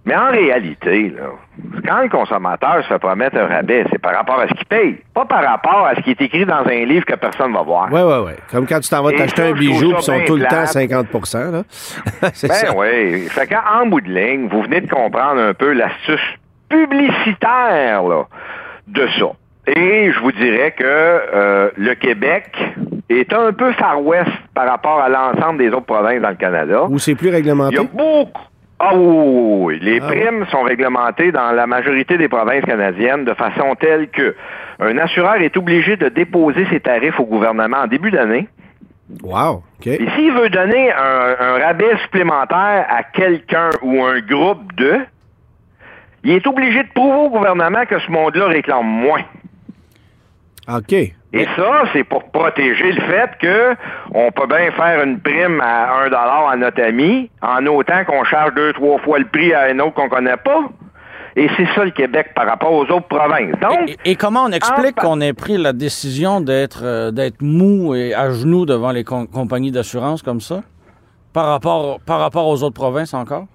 Mais 0.06 0.14
en 0.14 0.30
réalité, 0.30 1.14
là, 1.16 1.30
quand 1.88 2.02
le 2.02 2.10
consommateur 2.10 2.82
se 2.82 2.88
fait 2.88 2.98
promettre 2.98 3.38
un 3.38 3.46
rabais, 3.46 3.86
c'est 3.90 3.98
par 3.98 4.14
rapport 4.14 4.38
à 4.38 4.48
ce 4.48 4.52
qu'il 4.52 4.66
paye, 4.66 4.98
pas 5.14 5.24
par 5.24 5.42
rapport 5.42 5.86
à 5.86 5.94
ce 5.94 6.02
qui 6.02 6.10
est 6.10 6.20
écrit 6.20 6.44
dans 6.44 6.62
un 6.66 6.84
livre 6.84 7.06
que 7.06 7.14
personne 7.14 7.52
ne 7.52 7.56
va 7.56 7.62
voir. 7.62 7.88
Oui, 7.90 8.02
oui, 8.02 8.16
oui. 8.26 8.32
Comme 8.50 8.66
quand 8.66 8.80
tu 8.80 8.90
t'en 8.90 9.02
vas 9.02 9.12
Et 9.12 9.16
t'acheter 9.16 9.44
un 9.44 9.52
bijou, 9.52 9.92
puis 9.92 9.96
ils 9.98 10.02
sont 10.02 10.20
tout 10.26 10.36
le 10.36 10.42
temps 10.42 10.48
plate. 10.48 10.66
50 10.68 11.06
là. 11.54 11.62
C'est 12.34 12.48
Ben 12.48 12.54
ça. 12.54 12.76
oui. 12.76 13.28
Fait 13.30 13.46
qu'en 13.46 13.86
bout 13.86 14.02
de 14.02 14.10
ligne, 14.10 14.46
vous 14.48 14.60
venez 14.60 14.82
de 14.82 14.90
comprendre 14.90 15.40
un 15.40 15.54
peu 15.54 15.72
l'astuce 15.72 16.20
publicitaire 16.74 18.02
là, 18.04 18.24
de 18.88 19.06
ça. 19.18 19.26
Et 19.66 20.12
je 20.12 20.18
vous 20.20 20.32
dirais 20.32 20.72
que 20.72 20.84
euh, 20.84 21.70
le 21.76 21.94
Québec 21.94 22.50
est 23.08 23.32
un 23.32 23.52
peu 23.52 23.72
Far 23.72 24.02
West 24.04 24.30
par 24.54 24.68
rapport 24.68 25.00
à 25.00 25.08
l'ensemble 25.08 25.58
des 25.58 25.68
autres 25.68 25.86
provinces 25.86 26.20
dans 26.20 26.28
le 26.30 26.34
Canada. 26.34 26.84
Ou 26.88 26.98
c'est 26.98 27.14
plus 27.14 27.28
Il 27.28 27.34
réglementé? 27.34 27.76
y 27.76 27.78
a 27.78 27.82
beaucoup. 27.84 28.38
Ah 28.78 28.90
oui, 28.94 29.06
oui, 29.06 29.14
oui, 29.16 29.64
oui. 29.64 29.78
Les 29.80 30.00
Ah 30.02 30.06
primes 30.08 30.44
sont 30.50 30.62
réglementées 30.62 31.32
dans 31.32 31.52
la 31.52 31.66
majorité 31.66 32.18
des 32.18 32.28
provinces 32.28 32.64
canadiennes 32.64 33.24
de 33.24 33.32
façon 33.34 33.74
telle 33.80 34.08
que 34.08 34.34
un 34.80 34.98
assureur 34.98 35.36
est 35.36 35.56
obligé 35.56 35.96
de 35.96 36.08
déposer 36.08 36.66
ses 36.70 36.80
tarifs 36.80 37.18
au 37.18 37.24
gouvernement 37.24 37.78
en 37.84 37.86
début 37.86 38.10
d'année. 38.10 38.48
Wow. 39.22 39.62
OK. 39.78 39.86
Et 39.86 40.06
s'il 40.16 40.32
veut 40.32 40.50
donner 40.50 40.90
un, 40.92 41.36
un 41.40 41.64
rabais 41.64 41.96
supplémentaire 42.02 42.84
à 42.90 43.02
quelqu'un 43.04 43.70
ou 43.82 44.02
un 44.04 44.20
groupe 44.20 44.74
de, 44.76 44.98
il 46.24 46.32
est 46.32 46.46
obligé 46.46 46.82
de 46.82 46.88
prouver 46.94 47.18
au 47.26 47.30
gouvernement 47.30 47.84
que 47.88 47.98
ce 47.98 48.10
monde-là 48.10 48.46
réclame 48.48 48.86
moins. 48.86 49.22
OK. 50.68 50.92
Et 50.92 51.46
ça, 51.56 51.82
c'est 51.92 52.04
pour 52.04 52.24
protéger 52.30 52.92
le 52.92 53.00
fait 53.02 53.30
que 53.40 53.74
on 54.14 54.30
peut 54.30 54.46
bien 54.46 54.70
faire 54.70 55.02
une 55.02 55.20
prime 55.20 55.60
à 55.60 56.00
un 56.02 56.04
dollar 56.04 56.48
à 56.48 56.56
notre 56.56 56.82
ami, 56.82 57.28
en 57.42 57.66
autant 57.66 58.04
qu'on 58.06 58.24
charge 58.24 58.54
deux, 58.54 58.72
trois 58.72 58.98
fois 59.00 59.18
le 59.18 59.26
prix 59.26 59.52
à 59.52 59.64
un 59.64 59.78
autre 59.80 59.94
qu'on 59.94 60.08
connaît 60.08 60.36
pas. 60.36 60.60
Et 61.36 61.48
c'est 61.56 61.66
ça 61.74 61.84
le 61.84 61.90
Québec 61.90 62.28
par 62.36 62.46
rapport 62.46 62.72
aux 62.72 62.84
autres 62.84 63.08
provinces. 63.08 63.58
Donc, 63.60 63.90
Et, 64.04 64.12
et 64.12 64.14
comment 64.14 64.44
on 64.44 64.52
explique 64.52 64.94
qu'on 64.94 65.20
ait 65.20 65.32
pris 65.32 65.58
la 65.58 65.72
décision 65.72 66.40
d'être 66.40 66.82
euh, 66.84 67.10
d'être 67.10 67.42
mou 67.42 67.96
et 67.96 68.14
à 68.14 68.30
genoux 68.30 68.64
devant 68.64 68.92
les 68.92 69.02
com- 69.02 69.26
compagnies 69.26 69.72
d'assurance 69.72 70.22
comme 70.22 70.40
ça? 70.40 70.62
Par 71.32 71.46
rapport, 71.46 71.98
par 72.06 72.20
rapport 72.20 72.46
aux 72.46 72.62
autres 72.62 72.76
provinces 72.76 73.12
encore? 73.12 73.46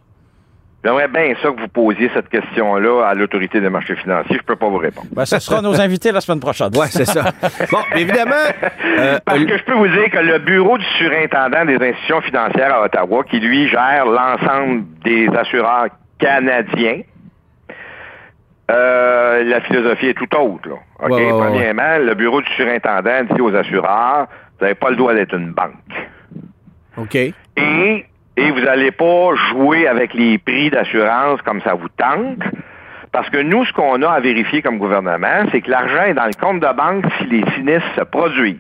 J'aimerais 0.84 1.08
bien 1.08 1.34
ça 1.42 1.50
que 1.52 1.60
vous 1.60 1.68
posiez 1.68 2.10
cette 2.14 2.30
question-là 2.30 3.08
à 3.08 3.14
l'autorité 3.14 3.60
des 3.62 3.70
marchés 3.70 3.96
financiers. 3.96 4.38
Je 4.38 4.44
peux 4.44 4.56
pas 4.56 4.70
vous 4.70 4.78
répondre. 4.78 5.08
Ben, 5.12 5.26
ce 5.26 5.40
sera 5.40 5.62
nos 5.62 5.80
invités 5.82 6.12
la 6.12 6.22
semaine 6.22 6.40
prochaine. 6.40 6.76
Ouais, 6.76 6.88
c'est 6.88 7.06
ça. 7.06 7.32
Bon, 7.72 7.80
évidemment, 7.96 8.36
euh, 9.00 9.18
Parce 9.26 9.44
que 9.44 9.58
je 9.58 9.64
peux 9.64 9.74
vous 9.74 9.88
dire 9.88 10.10
que 10.10 10.20
le 10.20 10.40
bureau 10.40 10.78
du 10.78 10.86
surintendant 10.98 11.66
des 11.66 11.76
institutions 11.76 12.22
financières 12.22 12.74
à 12.74 12.84
Ottawa, 12.84 13.24
qui 13.24 13.40
lui 13.40 13.68
gère 13.68 14.06
l'ensemble 14.06 14.84
des 15.04 15.28
assureurs 15.28 15.88
canadiens, 16.20 17.02
euh, 18.70 19.44
la 19.44 19.62
philosophie 19.62 20.08
est 20.08 20.14
tout 20.14 20.36
autre. 20.36 20.70
Là. 20.70 20.76
OK? 20.76 21.10
Ouais, 21.10 21.16
ouais, 21.16 21.32
ouais, 21.32 21.40
Premièrement, 21.40 21.98
le 21.98 22.14
bureau 22.14 22.42
du 22.42 22.52
surintendant 22.54 23.24
dit 23.32 23.42
aux 23.42 23.56
assureurs, 23.56 24.28
vous 24.60 24.66
n'avez 24.66 24.76
pas 24.76 24.90
le 24.90 24.96
droit 24.96 25.14
d'être 25.14 25.34
une 25.34 25.52
banque. 25.52 25.74
OK. 26.98 27.16
Et, 27.16 28.06
et 28.40 28.52
vous 28.52 28.62
n'allez 28.62 28.92
pas 28.92 29.36
jouer 29.50 29.86
avec 29.86 30.14
les 30.14 30.38
prix 30.38 30.70
d'assurance 30.70 31.42
comme 31.42 31.62
ça 31.62 31.74
vous 31.74 31.90
tente. 31.90 32.42
Parce 33.12 33.30
que 33.30 33.38
nous, 33.38 33.66
ce 33.66 33.74
qu'on 33.74 34.02
a 34.02 34.10
à 34.10 34.20
vérifier 34.22 34.62
comme 34.62 34.78
gouvernement, 34.78 35.46
c'est 35.52 35.62
que 35.62 35.70
l'argent 35.70 36.04
est 36.04 36.14
dans 36.14 36.26
le 36.26 36.40
compte 36.40 36.62
de 36.62 36.74
banque 36.74 37.06
si 37.18 37.26
les 37.26 37.44
sinistres 37.52 37.96
se 37.96 38.04
produisent. 38.04 38.58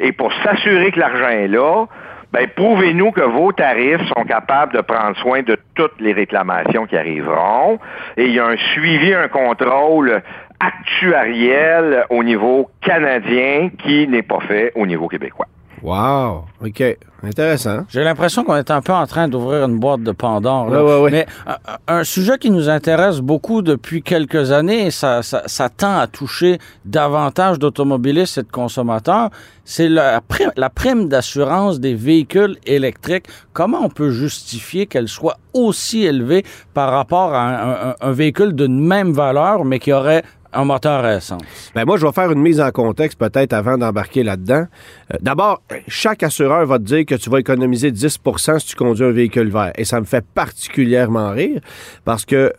Et 0.00 0.12
pour 0.12 0.32
s'assurer 0.42 0.90
que 0.90 1.00
l'argent 1.00 1.28
est 1.28 1.48
là, 1.48 1.84
ben, 2.32 2.46
prouvez-nous 2.56 3.10
que 3.10 3.20
vos 3.20 3.52
tarifs 3.52 4.06
sont 4.16 4.24
capables 4.24 4.72
de 4.72 4.80
prendre 4.80 5.16
soin 5.18 5.42
de 5.42 5.58
toutes 5.74 6.00
les 6.00 6.14
réclamations 6.14 6.86
qui 6.86 6.96
arriveront. 6.96 7.78
Et 8.16 8.24
il 8.24 8.32
y 8.32 8.40
a 8.40 8.46
un 8.46 8.56
suivi, 8.56 9.12
un 9.12 9.28
contrôle 9.28 10.22
actuariel 10.60 12.06
au 12.08 12.24
niveau 12.24 12.70
canadien 12.80 13.68
qui 13.84 14.08
n'est 14.08 14.22
pas 14.22 14.40
fait 14.40 14.72
au 14.76 14.86
niveau 14.86 15.08
québécois. 15.08 15.46
Wow. 15.82 16.44
OK. 16.64 16.82
Intéressant. 17.24 17.84
J'ai 17.88 18.02
l'impression 18.02 18.42
qu'on 18.44 18.56
est 18.56 18.70
un 18.70 18.80
peu 18.82 18.92
en 18.92 19.06
train 19.06 19.28
d'ouvrir 19.28 19.64
une 19.66 19.78
boîte 19.78 20.02
de 20.02 20.10
Pandore. 20.12 20.70
là. 20.70 20.82
Ouais, 20.84 20.90
ouais, 20.94 21.00
ouais. 21.02 21.10
Mais 21.10 21.26
un, 21.46 21.98
un 21.98 22.04
sujet 22.04 22.36
qui 22.38 22.50
nous 22.50 22.68
intéresse 22.68 23.20
beaucoup 23.20 23.62
depuis 23.62 24.02
quelques 24.02 24.50
années, 24.50 24.86
et 24.86 24.90
ça, 24.90 25.22
ça, 25.22 25.42
ça 25.46 25.68
tend 25.68 25.98
à 25.98 26.06
toucher 26.08 26.58
davantage 26.84 27.58
d'automobilistes 27.60 28.38
et 28.38 28.42
de 28.42 28.50
consommateurs, 28.50 29.30
c'est 29.64 29.88
la 29.88 30.20
prime, 30.20 30.50
la 30.56 30.68
prime 30.70 31.08
d'assurance 31.08 31.78
des 31.78 31.94
véhicules 31.94 32.56
électriques. 32.66 33.26
Comment 33.52 33.78
on 33.84 33.88
peut 33.88 34.10
justifier 34.10 34.86
qu'elle 34.86 35.08
soit 35.08 35.36
aussi 35.52 36.04
élevée 36.04 36.44
par 36.74 36.90
rapport 36.90 37.34
à 37.34 37.42
un, 37.42 37.90
un- 37.90 37.94
un 38.00 38.12
véhicule 38.12 38.52
d'une 38.54 38.80
même 38.84 39.12
valeur, 39.12 39.64
mais 39.64 39.78
qui 39.78 39.92
aurait 39.92 40.24
un 40.52 40.64
moteur 40.64 41.04
à 41.04 41.14
essence? 41.16 41.42
Ben 41.74 41.84
moi, 41.84 41.96
je 41.96 42.06
vais 42.06 42.12
faire 42.12 42.30
une 42.30 42.40
mise 42.40 42.60
en 42.60 42.70
contexte 42.70 43.18
peut-être 43.18 43.52
avant 43.52 43.78
d'embarquer 43.78 44.22
là-dedans. 44.22 44.66
Euh, 45.12 45.16
D'abord, 45.20 45.62
chaque 45.88 46.22
assureur 46.22 46.66
va 46.66 46.78
te 46.78 46.84
dire 46.84 47.04
que 47.06 47.14
tu 47.14 47.30
vas 47.30 47.38
économiser 47.40 47.90
10% 47.90 48.58
si 48.58 48.66
tu 48.66 48.76
conduis 48.76 49.04
un 49.04 49.10
véhicule 49.12 49.50
vert. 49.50 49.72
Et 49.76 49.84
ça 49.84 50.00
me 50.00 50.04
fait 50.06 50.24
particulièrement 50.34 51.30
rire 51.30 51.60
parce 52.04 52.24
que 52.24 52.52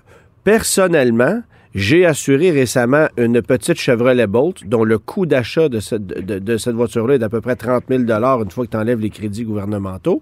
personnellement, 0.43 1.41
J'ai 1.75 2.05
assuré 2.05 2.51
récemment 2.51 3.07
une 3.17 3.41
petite 3.41 3.79
Chevrolet 3.79 4.27
Bolt 4.27 4.67
dont 4.67 4.83
le 4.83 4.99
coût 4.99 5.25
d'achat 5.25 5.69
de 5.69 5.79
cette, 5.79 6.75
voiture-là 6.75 7.15
est 7.15 7.19
d'à 7.19 7.29
peu 7.29 7.41
près 7.41 7.55
30 7.55 7.85
000 7.89 8.03
une 8.03 8.51
fois 8.51 8.65
que 8.65 8.71
tu 8.71 8.77
enlèves 8.77 8.99
les 8.99 9.09
crédits 9.09 9.43
gouvernementaux. 9.43 10.21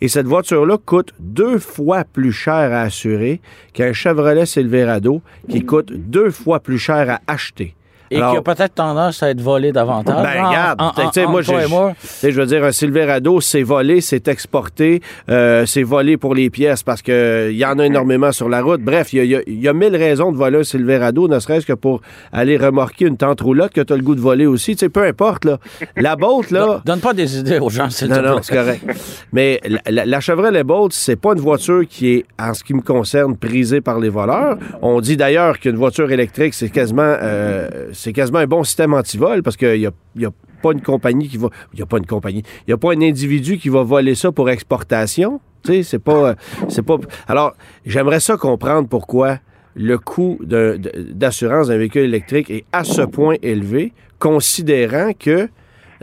Et 0.00 0.08
cette 0.08 0.26
voiture-là 0.26 0.78
coûte 0.84 1.12
deux 1.20 1.58
fois 1.58 2.02
plus 2.02 2.32
cher 2.32 2.72
à 2.72 2.82
assurer 2.82 3.40
qu'un 3.72 3.92
Chevrolet 3.92 4.46
Silverado 4.46 5.22
qui 5.48 5.64
coûte 5.64 5.92
deux 5.92 6.30
fois 6.30 6.58
plus 6.58 6.78
cher 6.78 7.08
à 7.08 7.20
acheter. 7.32 7.76
Et 8.10 8.16
qui 8.16 8.22
a 8.22 8.42
peut-être 8.42 8.74
tendance 8.74 9.22
à 9.22 9.30
être 9.30 9.40
volé 9.40 9.70
davantage. 9.70 10.22
Ben, 10.22 10.44
regarde, 10.44 10.80
moi, 11.28 11.42
je 11.42 12.40
veux 12.40 12.46
dire, 12.46 12.64
un 12.64 12.72
Silverado, 12.72 13.40
c'est 13.40 13.62
volé, 13.62 14.00
c'est 14.00 14.26
exporté, 14.26 15.00
euh, 15.28 15.64
c'est 15.64 15.84
volé 15.84 16.16
pour 16.16 16.34
les 16.34 16.50
pièces 16.50 16.82
parce 16.82 17.02
qu'il 17.02 17.52
y 17.52 17.64
en 17.64 17.78
a 17.78 17.86
énormément 17.86 18.32
sur 18.32 18.48
la 18.48 18.62
route. 18.62 18.80
Bref, 18.80 19.12
il 19.12 19.26
y, 19.26 19.68
a, 19.68 19.72
mille 19.72 19.94
raisons 19.94 20.32
de 20.32 20.36
voler 20.36 20.58
un 20.58 20.64
Silverado, 20.64 21.28
ne 21.28 21.38
serait-ce 21.38 21.66
que 21.66 21.72
pour 21.72 22.00
aller 22.32 22.56
remorquer 22.56 23.06
une 23.06 23.16
tente 23.16 23.40
roulotte 23.42 23.72
que 23.72 23.80
tu 23.80 23.92
as 23.92 23.96
le 23.96 24.02
goût 24.02 24.16
de 24.16 24.20
voler 24.20 24.46
aussi. 24.46 24.74
Tu 24.74 24.80
sais, 24.80 24.88
peu 24.88 25.04
importe, 25.04 25.44
là. 25.44 25.58
La 25.96 26.16
Bolt, 26.16 26.50
là. 26.50 26.82
Donne 26.84 27.00
pas 27.00 27.14
des 27.14 27.38
idées 27.38 27.60
aux 27.60 27.70
gens, 27.70 27.90
c'est 27.90 28.08
Non, 28.08 28.22
non, 28.22 28.38
c'est 28.42 28.54
correct. 28.54 28.84
Mais 29.32 29.60
la, 29.88 30.04
la, 30.04 30.20
Chevrolet 30.20 30.64
Bolt, 30.64 30.92
c'est 30.92 31.16
pas 31.16 31.32
une 31.34 31.40
voiture 31.40 31.82
qui 31.88 32.14
est, 32.14 32.24
en 32.40 32.54
ce 32.54 32.64
qui 32.64 32.74
me 32.74 32.82
concerne, 32.82 33.36
prisée 33.36 33.80
par 33.80 34.00
les 34.00 34.08
voleurs. 34.08 34.56
On 34.82 35.00
dit 35.00 35.16
d'ailleurs 35.16 35.60
qu'une 35.60 35.76
voiture 35.76 36.10
électrique, 36.10 36.54
c'est 36.54 36.70
quasiment. 36.70 37.02
Euh, 37.22 37.68
c'est 38.00 38.12
quasiment 38.14 38.38
un 38.38 38.46
bon 38.46 38.64
système 38.64 38.94
anti-vol 38.94 39.42
parce 39.42 39.56
qu'il 39.56 39.78
n'y 39.78 39.86
a, 39.86 39.92
y 40.16 40.24
a 40.24 40.30
pas 40.62 40.72
une 40.72 40.80
compagnie 40.80 41.28
qui 41.28 41.36
va. 41.36 41.48
Il 41.72 41.76
n'y 41.76 41.82
a 41.82 41.86
pas 41.86 41.98
une 41.98 42.06
compagnie. 42.06 42.42
Il 42.60 42.70
n'y 42.70 42.74
a 42.74 42.78
pas 42.78 42.92
un 42.92 43.02
individu 43.02 43.58
qui 43.58 43.68
va 43.68 43.82
voler 43.82 44.14
ça 44.14 44.32
pour 44.32 44.48
exportation. 44.48 45.40
Tu 45.62 45.72
sais, 45.72 45.82
c'est 45.82 45.98
pas. 45.98 46.34
C'est 46.68 46.82
pas. 46.82 46.96
Alors, 47.28 47.52
j'aimerais 47.84 48.20
ça 48.20 48.36
comprendre 48.36 48.88
pourquoi 48.88 49.38
le 49.74 49.98
coût 49.98 50.38
d'assurance 50.42 51.68
d'un 51.68 51.76
véhicule 51.76 52.02
électrique 52.02 52.50
est 52.50 52.64
à 52.72 52.84
ce 52.84 53.02
point 53.02 53.36
élevé, 53.42 53.92
considérant 54.18 55.12
que, 55.12 55.48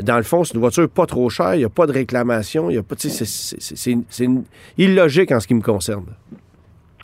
dans 0.01 0.17
le 0.17 0.23
fond, 0.23 0.43
c'est 0.43 0.53
une 0.53 0.59
voiture 0.59 0.87
pas 0.87 1.05
trop 1.05 1.29
chère, 1.29 1.55
il 1.55 1.59
n'y 1.59 1.65
a 1.65 1.69
pas 1.69 1.87
de 1.87 1.91
réclamation, 1.91 2.69
il 2.69 2.75
y 2.75 2.77
a. 2.77 2.83
C'est 2.97 4.29
illogique 4.77 5.31
en 5.31 5.39
ce 5.39 5.47
qui 5.47 5.55
me 5.55 5.61
concerne. 5.61 6.05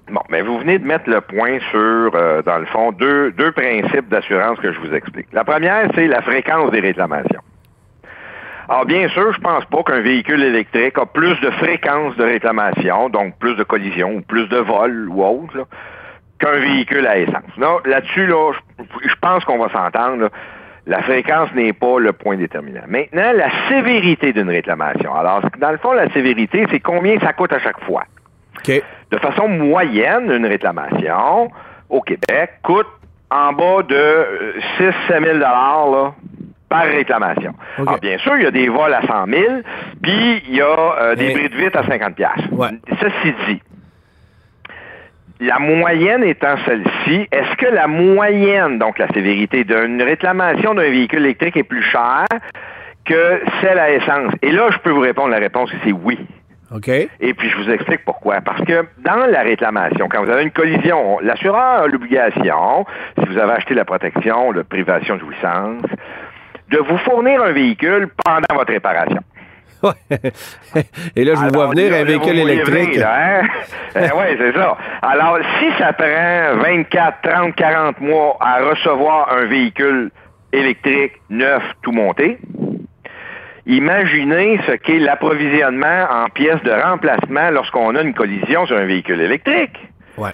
Bon, 0.09 0.21
mais 0.29 0.41
vous 0.41 0.59
venez 0.59 0.79
de 0.79 0.85
mettre 0.85 1.09
le 1.09 1.21
point 1.21 1.59
sur, 1.71 2.11
euh, 2.13 2.41
dans 2.41 2.57
le 2.57 2.65
fond, 2.65 2.91
deux, 2.91 3.31
deux 3.31 3.51
principes 3.53 4.09
d'assurance 4.09 4.59
que 4.59 4.71
je 4.71 4.79
vous 4.79 4.93
explique. 4.93 5.27
La 5.31 5.45
première, 5.45 5.89
c'est 5.95 6.07
la 6.07 6.21
fréquence 6.21 6.71
des 6.71 6.81
réclamations. 6.81 7.41
Alors, 8.67 8.85
bien 8.85 9.07
sûr, 9.09 9.33
je 9.33 9.39
pense 9.39 9.65
pas 9.65 9.83
qu'un 9.83 10.01
véhicule 10.01 10.41
électrique 10.41 10.97
a 10.97 11.05
plus 11.05 11.39
de 11.41 11.49
fréquence 11.51 12.15
de 12.17 12.23
réclamation, 12.23 13.09
donc 13.09 13.37
plus 13.37 13.55
de 13.55 13.63
collisions 13.63 14.15
ou 14.15 14.21
plus 14.21 14.47
de 14.47 14.57
vols 14.57 15.09
ou 15.09 15.23
autre, 15.23 15.67
qu'un 16.39 16.57
véhicule 16.59 17.07
à 17.07 17.17
essence. 17.17 17.57
Non, 17.57 17.79
là-dessus, 17.85 18.25
là, 18.27 18.51
je 18.79 19.15
pense 19.21 19.45
qu'on 19.45 19.57
va 19.57 19.69
s'entendre. 19.69 20.29
La 20.85 21.01
fréquence 21.01 21.49
n'est 21.53 21.71
pas 21.71 21.99
le 21.99 22.11
point 22.11 22.35
déterminant. 22.35 22.83
Maintenant, 22.87 23.31
la 23.33 23.49
sévérité 23.69 24.33
d'une 24.33 24.49
réclamation. 24.49 25.13
Alors, 25.15 25.41
dans 25.59 25.71
le 25.71 25.77
fond, 25.77 25.93
la 25.93 26.09
sévérité, 26.09 26.65
c'est 26.69 26.81
combien 26.81 27.17
ça 27.19 27.31
coûte 27.31 27.53
à 27.53 27.59
chaque 27.59 27.79
fois. 27.85 28.03
De 28.67 29.17
façon 29.19 29.47
moyenne, 29.47 30.31
une 30.31 30.45
réclamation 30.45 31.49
au 31.89 32.01
Québec 32.01 32.51
coûte 32.63 32.87
en 33.29 33.53
bas 33.53 33.83
de 33.87 34.55
6 34.77 34.83
7 35.07 35.23
000 35.23 35.37
là, 35.37 36.13
par 36.69 36.85
réclamation. 36.85 37.53
Alors, 37.77 37.99
bien 37.99 38.17
sûr, 38.17 38.35
il 38.37 38.43
y 38.43 38.47
a 38.47 38.51
des 38.51 38.67
vols 38.67 38.93
à 38.93 39.01
100 39.01 39.25
000, 39.27 39.43
puis 40.01 40.41
il 40.47 40.55
y 40.55 40.61
a 40.61 40.95
euh, 41.01 41.15
des 41.15 41.33
bris 41.33 41.49
de 41.49 41.55
vite 41.55 41.75
à 41.75 41.83
50 41.83 42.19
ouais. 42.51 42.69
Ceci 42.99 43.33
dit, 43.47 43.61
la 45.39 45.59
moyenne 45.59 46.23
étant 46.23 46.55
celle-ci, 46.65 47.27
est-ce 47.31 47.55
que 47.57 47.67
la 47.67 47.87
moyenne, 47.87 48.79
donc 48.79 48.97
la 48.97 49.07
sévérité 49.09 49.63
d'une 49.63 50.01
réclamation 50.01 50.73
d'un 50.73 50.89
véhicule 50.89 51.19
électrique 51.19 51.57
est 51.57 51.63
plus 51.63 51.83
chère 51.83 52.25
que 53.05 53.41
celle 53.61 53.77
à 53.77 53.91
essence? 53.91 54.33
Et 54.41 54.51
là, 54.51 54.69
je 54.71 54.77
peux 54.79 54.91
vous 54.91 55.01
répondre, 55.01 55.29
la 55.29 55.39
réponse 55.39 55.71
c'est 55.83 55.91
oui. 55.91 56.17
Et 57.19 57.33
puis, 57.33 57.49
je 57.49 57.57
vous 57.57 57.69
explique 57.69 58.03
pourquoi. 58.05 58.41
Parce 58.41 58.61
que 58.61 58.85
dans 58.99 59.25
la 59.29 59.41
réclamation, 59.41 60.07
quand 60.09 60.23
vous 60.23 60.31
avez 60.31 60.43
une 60.43 60.51
collision, 60.51 61.19
l'assureur 61.19 61.83
a 61.83 61.87
l'obligation, 61.87 62.85
si 63.19 63.25
vous 63.25 63.37
avez 63.37 63.53
acheté 63.53 63.73
la 63.73 63.85
protection, 63.85 64.51
la 64.51 64.63
privation 64.63 65.15
de 65.15 65.21
jouissance, 65.21 65.83
de 66.69 66.77
vous 66.77 66.97
fournir 66.99 67.41
un 67.43 67.51
véhicule 67.51 68.09
pendant 68.23 68.55
votre 68.55 68.71
réparation. 68.71 69.19
Et 71.15 71.25
là, 71.25 71.33
je 71.35 71.41
vous 71.41 71.53
vois 71.53 71.67
venir 71.67 71.93
un 71.93 72.03
véhicule 72.03 72.39
électrique. 72.39 72.97
Hein? 72.97 73.43
Eh 73.95 74.09
oui, 74.11 74.35
c'est 74.39 74.53
ça. 74.53 74.75
Alors, 75.03 75.37
si 75.59 75.67
ça 75.77 75.93
prend 75.93 76.57
24, 76.63 77.21
30, 77.21 77.55
40 77.55 78.01
mois 78.01 78.37
à 78.39 78.63
recevoir 78.63 79.31
un 79.31 79.45
véhicule 79.45 80.09
électrique 80.51 81.21
neuf 81.29 81.61
tout 81.83 81.91
monté, 81.91 82.39
Imaginez 83.65 84.59
ce 84.67 84.73
qu'est 84.73 84.99
l'approvisionnement 84.99 86.05
en 86.09 86.29
pièces 86.29 86.61
de 86.63 86.71
remplacement 86.71 87.49
lorsqu'on 87.51 87.95
a 87.95 88.01
une 88.01 88.13
collision 88.13 88.65
sur 88.65 88.77
un 88.77 88.85
véhicule 88.85 89.21
électrique. 89.21 89.77
Ouais. 90.17 90.31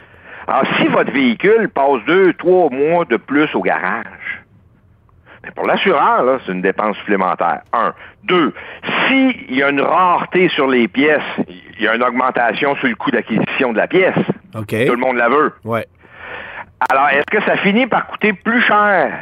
Alors, 0.47 0.63
si 0.77 0.87
votre 0.87 1.11
véhicule 1.11 1.69
passe 1.69 2.03
deux, 2.07 2.33
trois 2.33 2.69
mois 2.71 3.05
de 3.05 3.17
plus 3.17 3.53
au 3.53 3.61
garage, 3.61 4.43
mais 5.43 5.51
pour 5.51 5.67
l'assureur, 5.67 6.41
c'est 6.45 6.51
une 6.51 6.61
dépense 6.61 6.97
supplémentaire. 6.97 7.61
Un. 7.71 7.93
Deux, 8.23 8.53
s'il 9.07 9.55
y 9.55 9.63
a 9.63 9.69
une 9.69 9.81
rareté 9.81 10.49
sur 10.49 10.67
les 10.67 10.87
pièces, 10.87 11.21
il 11.47 11.83
y 11.83 11.87
a 11.87 11.95
une 11.95 12.03
augmentation 12.03 12.75
sur 12.75 12.87
le 12.87 12.95
coût 12.95 13.11
d'acquisition 13.11 13.71
de 13.71 13.77
la 13.77 13.87
pièce. 13.87 14.17
Tout 14.87 14.95
le 14.95 14.99
monde 14.99 15.15
la 15.17 15.29
veut. 15.29 15.53
Ouais. 15.63 15.85
Alors, 16.91 17.09
est-ce 17.09 17.25
que 17.31 17.43
ça 17.43 17.57
finit 17.57 17.87
par 17.87 18.07
coûter 18.07 18.33
plus 18.33 18.61
cher? 18.61 19.13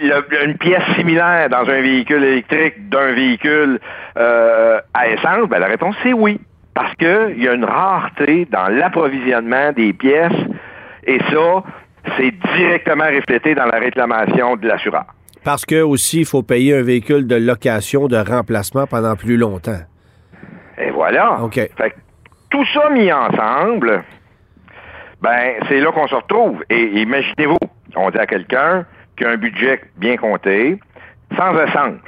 Une 0.00 0.56
pièce 0.58 0.82
similaire 0.96 1.48
dans 1.48 1.68
un 1.68 1.80
véhicule 1.80 2.24
électrique 2.24 2.88
d'un 2.88 3.12
véhicule 3.12 3.80
euh, 4.16 4.80
à 4.94 5.08
essence? 5.08 5.48
Ben, 5.48 5.58
la 5.58 5.66
réponse, 5.66 5.96
c'est 6.02 6.12
oui. 6.12 6.40
Parce 6.74 6.94
qu'il 6.94 7.42
y 7.42 7.48
a 7.48 7.54
une 7.54 7.64
rareté 7.64 8.46
dans 8.50 8.68
l'approvisionnement 8.68 9.72
des 9.72 9.92
pièces 9.92 10.32
et 11.06 11.18
ça, 11.30 11.62
c'est 12.16 12.32
directement 12.56 13.06
reflété 13.06 13.54
dans 13.54 13.66
la 13.66 13.78
réclamation 13.78 14.56
de 14.56 14.68
l'assureur. 14.68 15.06
Parce 15.44 15.64
que 15.64 15.82
aussi, 15.82 16.20
il 16.20 16.26
faut 16.26 16.42
payer 16.42 16.76
un 16.76 16.82
véhicule 16.82 17.26
de 17.26 17.36
location, 17.36 18.06
de 18.06 18.16
remplacement 18.16 18.86
pendant 18.86 19.16
plus 19.16 19.36
longtemps. 19.36 19.80
Et 20.76 20.90
voilà. 20.90 21.40
OK. 21.42 21.54
Fait 21.54 21.94
tout 22.50 22.64
ça 22.72 22.90
mis 22.90 23.12
ensemble, 23.12 24.02
ben, 25.20 25.54
c'est 25.68 25.80
là 25.80 25.92
qu'on 25.92 26.06
se 26.06 26.14
retrouve. 26.14 26.62
Et 26.70 27.00
imaginez-vous, 27.00 27.58
on 27.96 28.10
dit 28.10 28.18
à 28.18 28.26
quelqu'un, 28.26 28.86
qui 29.18 29.24
a 29.24 29.30
un 29.30 29.36
budget 29.36 29.80
bien 29.96 30.16
compté, 30.16 30.78
sans 31.36 31.58
essence, 31.58 32.00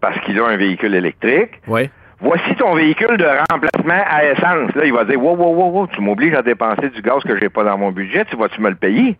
parce 0.00 0.20
qu'il 0.20 0.38
a 0.38 0.46
un 0.46 0.56
véhicule 0.56 0.94
électrique. 0.94 1.60
Oui. 1.66 1.90
Voici 2.20 2.54
ton 2.56 2.74
véhicule 2.74 3.16
de 3.16 3.26
remplacement 3.50 4.02
à 4.08 4.24
essence. 4.24 4.74
Là, 4.74 4.84
il 4.84 4.92
va 4.92 5.04
dire 5.04 5.20
Wow, 5.20 5.36
wow, 5.36 5.54
wow, 5.54 5.70
wow, 5.70 5.86
tu 5.88 6.00
m'obliges 6.00 6.34
à 6.34 6.42
dépenser 6.42 6.90
du 6.90 7.02
gaz 7.02 7.22
que 7.24 7.36
je 7.36 7.40
n'ai 7.40 7.48
pas 7.48 7.64
dans 7.64 7.76
mon 7.76 7.90
budget, 7.90 8.24
tu 8.26 8.36
vas-tu 8.36 8.60
me 8.60 8.70
le 8.70 8.76
payer? 8.76 9.16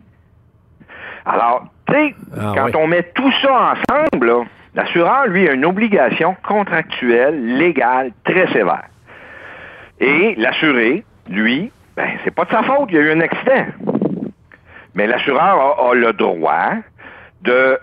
Alors, 1.25 1.65
tu 1.87 1.93
sais, 1.93 2.15
ah, 2.39 2.53
quand 2.55 2.79
on 2.79 2.87
met 2.87 3.03
tout 3.15 3.31
ça 3.41 3.73
ensemble, 3.73 4.47
l'assureur, 4.75 5.27
lui, 5.27 5.49
a 5.49 5.53
une 5.53 5.65
obligation 5.65 6.35
contractuelle, 6.47 7.57
légale, 7.57 8.11
très 8.23 8.47
sévère. 8.53 8.85
Et 9.99 10.35
l'assuré, 10.37 11.03
lui, 11.29 11.71
ben, 11.95 12.09
c'est 12.23 12.33
pas 12.33 12.45
de 12.45 12.51
sa 12.51 12.63
faute, 12.63 12.89
il 12.89 12.95
y 12.95 12.97
a 12.99 13.01
eu 13.01 13.11
un 13.11 13.21
accident. 13.21 13.65
Mais 14.93 15.07
l'assureur 15.07 15.79
a, 15.89 15.93
le 15.93 16.13
droit 16.13 16.73
de 17.45 17.79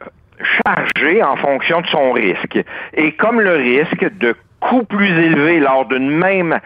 charger 0.64 1.22
en 1.22 1.37
fonction 1.37 1.81
de 1.81 1.87
son 1.87 2.12
risque. 2.12 2.59
Et 2.94 3.12
comme 3.12 3.40
le 3.40 3.55
risque 3.55 4.07
de 4.18 4.35
coût 4.61 4.85
plus 4.85 5.11
élevé 5.11 5.61
lors 5.61 5.87
d'une 5.87 6.11
même 6.11 6.59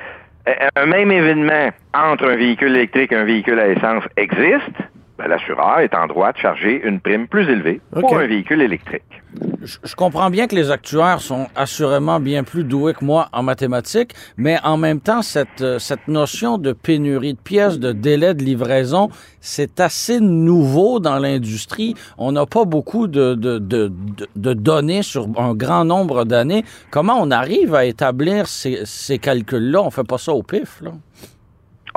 un 0.76 0.86
même 0.86 1.10
événement 1.10 1.70
entre 1.92 2.30
un 2.30 2.36
véhicule 2.36 2.76
électrique 2.76 3.12
et 3.12 3.16
un 3.16 3.24
véhicule 3.24 3.58
à 3.58 3.68
essence 3.68 4.04
existe, 4.16 4.78
ben, 5.18 5.28
l'assureur 5.28 5.80
est 5.80 5.94
en 5.94 6.06
droit 6.06 6.32
de 6.32 6.38
charger 6.38 6.82
une 6.84 7.00
prime 7.00 7.26
plus 7.26 7.48
élevée 7.48 7.80
pour 7.92 8.18
un 8.18 8.26
véhicule 8.26 8.60
électrique. 8.60 9.22
Je, 9.62 9.94
comprends 9.94 10.30
bien 10.30 10.46
que 10.46 10.54
les 10.54 10.70
actuaires 10.70 11.20
sont 11.20 11.48
assurément 11.56 12.20
bien 12.20 12.44
plus 12.44 12.64
doués 12.64 12.94
que 12.94 13.04
moi 13.04 13.28
en 13.32 13.42
mathématiques, 13.42 14.12
mais 14.36 14.58
en 14.62 14.76
même 14.76 15.00
temps, 15.00 15.22
cette, 15.22 15.60
euh, 15.60 15.78
cette 15.78 16.08
notion 16.08 16.58
de 16.58 16.72
pénurie 16.72 17.34
de 17.34 17.38
pièces, 17.38 17.78
de 17.78 17.92
délai 17.92 18.34
de 18.34 18.42
livraison, 18.42 19.08
c'est 19.40 19.80
assez 19.80 20.20
nouveau 20.20 21.00
dans 21.00 21.18
l'industrie. 21.18 21.94
On 22.18 22.32
n'a 22.32 22.46
pas 22.46 22.64
beaucoup 22.64 23.08
de, 23.08 23.34
de, 23.34 23.58
de, 23.58 23.92
de, 24.36 24.52
données 24.52 25.02
sur 25.02 25.26
un 25.38 25.54
grand 25.54 25.84
nombre 25.84 26.24
d'années. 26.24 26.64
Comment 26.90 27.16
on 27.18 27.30
arrive 27.30 27.74
à 27.74 27.84
établir 27.84 28.46
ces, 28.46 28.84
ces 28.84 29.18
calculs-là? 29.18 29.82
On 29.82 29.90
fait 29.90 30.06
pas 30.06 30.18
ça 30.18 30.32
au 30.32 30.42
pif, 30.42 30.80
là. 30.82 30.92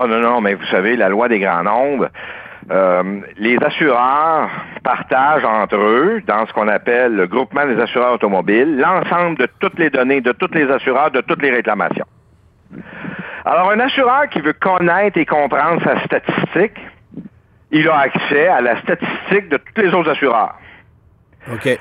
Oh 0.02 0.08
non, 0.08 0.22
non, 0.22 0.40
mais 0.40 0.54
vous 0.54 0.66
savez, 0.72 0.96
la 0.96 1.10
loi 1.10 1.28
des 1.28 1.40
grands 1.40 1.64
nombres, 1.64 2.10
euh, 2.72 3.22
les 3.38 3.58
assureurs 3.64 4.50
partagent 4.84 5.46
entre 5.46 5.78
eux, 5.78 6.22
dans 6.28 6.46
ce 6.46 6.54
qu'on 6.54 6.68
appelle 6.68 7.16
le 7.16 7.28
groupement 7.28 7.66
des 7.66 7.80
assureurs 7.80 8.14
automobiles, 8.14 8.78
l'ensemble 8.78 9.38
de 9.38 9.48
toutes 9.60 9.80
les 9.80 9.90
données 9.90 10.22
de 10.22 10.32
tous 10.34 10.54
les 10.54 10.70
assureurs, 10.70 11.12
de 11.12 11.22
toutes 11.22 11.42
les 11.42 11.52
réclamations. 11.52 12.06
Alors, 13.46 13.72
un 13.72 13.80
assureur 13.80 14.28
qui 14.30 14.42
veut 14.42 14.54
connaître 14.54 15.18
et 15.18 15.26
comprendre 15.26 15.82
sa 15.84 16.04
statistique, 16.06 16.78
il 17.72 17.88
a 17.88 18.00
accès 18.00 18.48
à 18.48 18.62
la 18.62 18.80
statistique 18.82 19.50
de 19.50 19.58
tous 19.58 19.82
les 19.82 19.94
autres 19.94 20.12
assureurs. 20.12 20.56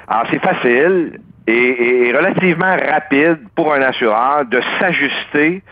Alors, 0.06 0.26
c'est 0.30 0.42
facile 0.42 1.20
et, 1.46 2.08
et 2.08 2.16
relativement 2.16 2.76
rapide 2.76 3.38
pour 3.54 3.74
un 3.74 3.82
assureur 3.82 4.44
de 4.46 4.60
s'ajuster 4.78 5.62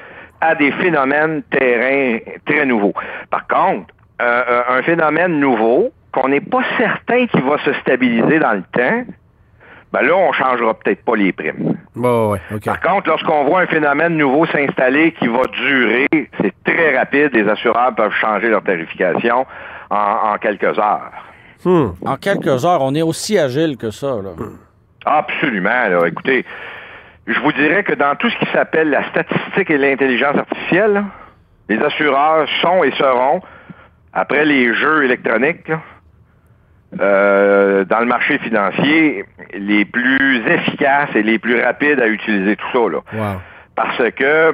à 0.40 0.54
des 0.54 0.72
phénomènes 0.72 1.42
terrain 1.44 2.18
très 2.44 2.66
nouveaux. 2.66 2.94
Par 3.30 3.46
contre, 3.46 3.94
euh, 4.20 4.42
euh, 4.48 4.62
un 4.68 4.82
phénomène 4.82 5.38
nouveau 5.38 5.90
qu'on 6.12 6.28
n'est 6.28 6.40
pas 6.40 6.62
certain 6.78 7.26
qu'il 7.26 7.42
va 7.42 7.58
se 7.58 7.72
stabiliser 7.80 8.38
dans 8.38 8.52
le 8.52 8.62
temps, 8.62 9.04
ben 9.92 10.02
là, 10.02 10.16
on 10.16 10.32
changera 10.32 10.74
peut-être 10.74 11.04
pas 11.04 11.16
les 11.16 11.32
primes. 11.32 11.76
Bon, 11.94 12.32
ouais, 12.32 12.40
OK. 12.54 12.64
Par 12.64 12.80
contre, 12.80 13.08
lorsqu'on 13.08 13.44
voit 13.44 13.60
un 13.60 13.66
phénomène 13.66 14.16
nouveau 14.16 14.46
s'installer 14.46 15.12
qui 15.12 15.28
va 15.28 15.42
durer, 15.44 16.06
c'est 16.40 16.54
très 16.64 16.96
rapide. 16.96 17.30
Les 17.32 17.48
assureurs 17.48 17.94
peuvent 17.94 18.14
changer 18.20 18.48
leur 18.48 18.62
tarification 18.62 19.46
en, 19.90 20.32
en 20.32 20.38
quelques 20.38 20.78
heures. 20.78 21.12
Hmm. 21.64 21.90
En 22.04 22.16
quelques 22.16 22.64
heures, 22.64 22.82
on 22.82 22.94
est 22.94 23.02
aussi 23.02 23.38
agile 23.38 23.76
que 23.76 23.90
ça. 23.90 24.16
Là. 24.22 24.30
Absolument. 25.04 25.88
Là. 25.88 26.06
Écoutez, 26.06 26.44
je 27.26 27.40
vous 27.40 27.52
dirais 27.52 27.82
que 27.82 27.94
dans 27.94 28.14
tout 28.16 28.30
ce 28.30 28.38
qui 28.38 28.46
s'appelle 28.52 28.90
la 28.90 29.08
statistique 29.10 29.70
et 29.70 29.78
l'intelligence 29.78 30.36
artificielle, 30.36 31.04
les 31.68 31.78
assureurs 31.78 32.46
sont 32.60 32.84
et 32.84 32.92
seront, 32.92 33.40
après 34.16 34.46
les 34.46 34.74
jeux 34.74 35.04
électroniques, 35.04 35.68
là, 35.68 35.82
euh, 37.00 37.84
dans 37.84 38.00
le 38.00 38.06
marché 38.06 38.38
financier, 38.38 39.26
les 39.52 39.84
plus 39.84 40.42
efficaces 40.48 41.10
et 41.14 41.22
les 41.22 41.38
plus 41.38 41.60
rapides 41.60 42.00
à 42.00 42.08
utiliser 42.08 42.56
tout 42.56 42.66
ça. 42.72 42.78
Là. 42.78 43.00
Wow. 43.12 43.40
Parce 43.74 44.10
que, 44.12 44.52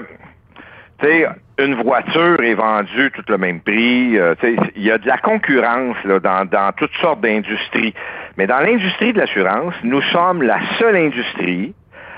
tu 0.99 1.07
sais, 1.07 1.29
une 1.59 1.77
voiture 1.81 2.43
est 2.43 2.55
vendue 2.55 3.13
tout 3.13 3.23
le 3.29 3.39
même 3.39 3.61
prix. 3.61 4.19
euh, 4.19 4.35
il 4.75 4.83
y 4.83 4.91
a 4.91 4.99
de 4.99 5.07
la 5.07 5.19
concurrence 5.19 5.97
là, 6.05 6.19
dans, 6.19 6.45
dans 6.45 6.73
toutes 6.73 6.95
sortes 7.01 7.21
d'industries. 7.21 7.95
Mais 8.37 8.49
dans 8.49 8.59
l'industrie 8.59 9.13
de 9.13 9.19
l'assurance, 9.19 9.75
nous 9.85 10.03
sommes 10.11 10.43
la 10.43 10.59
seule 10.81 10.97
industrie 10.97 11.73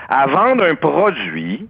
à 0.09 0.25
vendre 0.25 0.63
un 0.63 0.73
produit 0.75 1.67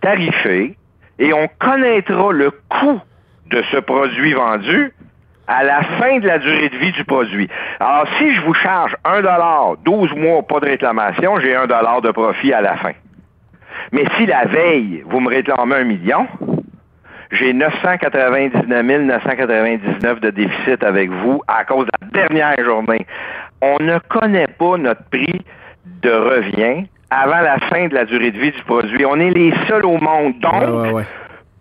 tarifé 0.00 0.76
et 1.20 1.32
on 1.32 1.48
connaîtra 1.60 2.32
le 2.32 2.50
coût 2.50 3.00
de 3.46 3.62
ce 3.70 3.76
produit 3.76 4.32
vendu 4.32 4.92
à 5.46 5.62
la 5.64 5.82
fin 5.82 6.18
de 6.18 6.26
la 6.26 6.38
durée 6.38 6.68
de 6.68 6.76
vie 6.76 6.92
du 6.92 7.04
produit. 7.04 7.48
Alors, 7.80 8.06
si 8.18 8.34
je 8.34 8.40
vous 8.42 8.54
charge 8.54 8.96
1 9.04 9.22
12 9.84 10.14
mois, 10.14 10.42
pas 10.42 10.60
de 10.60 10.66
réclamation, 10.66 11.38
j'ai 11.40 11.54
1 11.54 11.66
de 11.66 12.10
profit 12.12 12.52
à 12.52 12.60
la 12.60 12.76
fin. 12.76 12.92
Mais 13.92 14.04
si 14.16 14.26
la 14.26 14.44
veille, 14.46 15.02
vous 15.06 15.20
me 15.20 15.28
réclamez 15.28 15.76
un 15.76 15.84
million, 15.84 16.26
j'ai 17.30 17.52
999 17.52 19.02
999 19.02 20.20
de 20.20 20.30
déficit 20.30 20.82
avec 20.84 21.10
vous 21.10 21.42
à 21.48 21.64
cause 21.64 21.86
de 21.86 21.90
la 22.00 22.26
dernière 22.26 22.64
journée. 22.64 23.06
On 23.60 23.76
ne 23.82 23.98
connaît 23.98 24.46
pas 24.46 24.76
notre 24.76 25.02
prix 25.10 25.44
de 26.02 26.10
revient 26.10 26.86
avant 27.10 27.40
la 27.40 27.58
fin 27.68 27.88
de 27.88 27.94
la 27.94 28.04
durée 28.04 28.30
de 28.30 28.38
vie 28.38 28.52
du 28.52 28.62
produit. 28.62 29.04
On 29.06 29.18
est 29.18 29.30
les 29.30 29.52
seuls 29.68 29.84
au 29.84 29.98
monde. 29.98 30.38
Donc, 30.40 30.52
Ouais, 30.62 30.66
ouais, 30.66 30.92
ouais. 30.92 31.04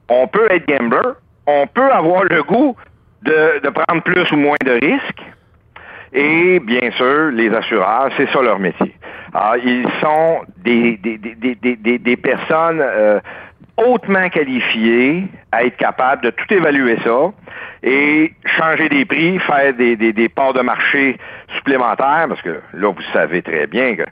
on 0.09 0.27
peut 0.27 0.47
être 0.51 0.67
gambler, 0.67 1.13
on 1.47 1.67
peut 1.67 1.91
avoir 1.91 2.23
le 2.25 2.43
goût 2.43 2.75
de, 3.23 3.59
de 3.63 3.69
prendre 3.69 4.01
plus 4.03 4.31
ou 4.31 4.37
moins 4.37 4.57
de 4.65 4.71
risques. 4.71 5.23
Et 6.13 6.59
bien 6.59 6.91
sûr, 6.91 7.31
les 7.31 7.49
assureurs, 7.53 8.09
c'est 8.17 8.29
ça 8.31 8.41
leur 8.41 8.59
métier. 8.59 8.93
Alors, 9.33 9.57
ils 9.57 9.87
sont 9.99 10.41
des, 10.57 10.97
des, 10.97 11.17
des- 11.17 11.55
des, 11.75 11.97
des 11.97 12.17
personnes 12.17 12.79
euh, 12.81 13.19
hautement 13.77 14.29
qualifiées 14.29 15.23
à 15.51 15.63
être 15.63 15.77
capables 15.77 16.21
de 16.23 16.29
tout 16.29 16.53
évaluer 16.53 16.97
ça 17.03 17.31
et 17.81 18.31
changer 18.45 18.89
des 18.89 19.05
prix, 19.05 19.39
faire 19.39 19.73
des, 19.73 19.95
des, 19.95 20.13
des 20.13 20.29
parts 20.29 20.53
de 20.53 20.61
marché 20.61 21.17
supplémentaires, 21.55 22.25
parce 22.29 22.41
que 22.43 22.61
là, 22.73 22.89
vous 22.91 23.01
savez 23.11 23.41
très 23.41 23.65
bien 23.65 23.95
que 23.95 24.03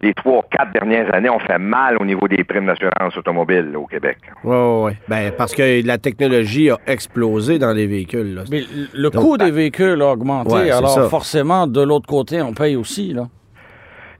les 0.00 0.14
trois, 0.14 0.44
quatre 0.50 0.72
dernières 0.72 1.12
années 1.14 1.28
ont 1.28 1.40
fait 1.40 1.58
mal 1.58 1.96
au 2.00 2.04
niveau 2.04 2.28
des 2.28 2.44
primes 2.44 2.66
d'assurance 2.66 3.16
automobile 3.16 3.70
là, 3.72 3.78
au 3.80 3.86
Québec. 3.86 4.18
Ouais, 4.44 4.54
ouais, 4.56 4.82
ouais. 4.84 4.92
Ben, 5.08 5.32
parce 5.36 5.54
que 5.54 5.84
la 5.84 5.98
technologie 5.98 6.70
a 6.70 6.78
explosé 6.86 7.58
dans 7.58 7.72
les 7.72 7.86
véhicules. 7.88 8.34
Là. 8.34 8.42
Mais 8.50 8.62
le 8.94 9.10
Donc, 9.10 9.22
coût 9.22 9.36
des 9.36 9.50
véhicules 9.50 10.00
a 10.00 10.06
augmenté, 10.12 10.52
Ouais, 10.54 10.64
c'est 10.66 10.70
alors 10.70 10.90
ça. 10.90 11.08
forcément, 11.08 11.66
de 11.66 11.80
l'autre 11.82 12.06
côté, 12.06 12.40
on 12.42 12.52
paye 12.52 12.76
aussi. 12.76 13.12
Là. 13.12 13.24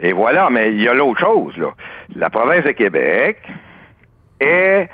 Et 0.01 0.13
voilà, 0.13 0.49
mais 0.51 0.73
il 0.73 0.83
y 0.83 0.89
a 0.89 0.95
l'autre 0.95 1.21
chose, 1.21 1.57
là. 1.57 1.69
La 2.17 2.29
province 2.31 2.65
de 2.65 2.71
Québec 2.73 3.39
est, 4.41 4.89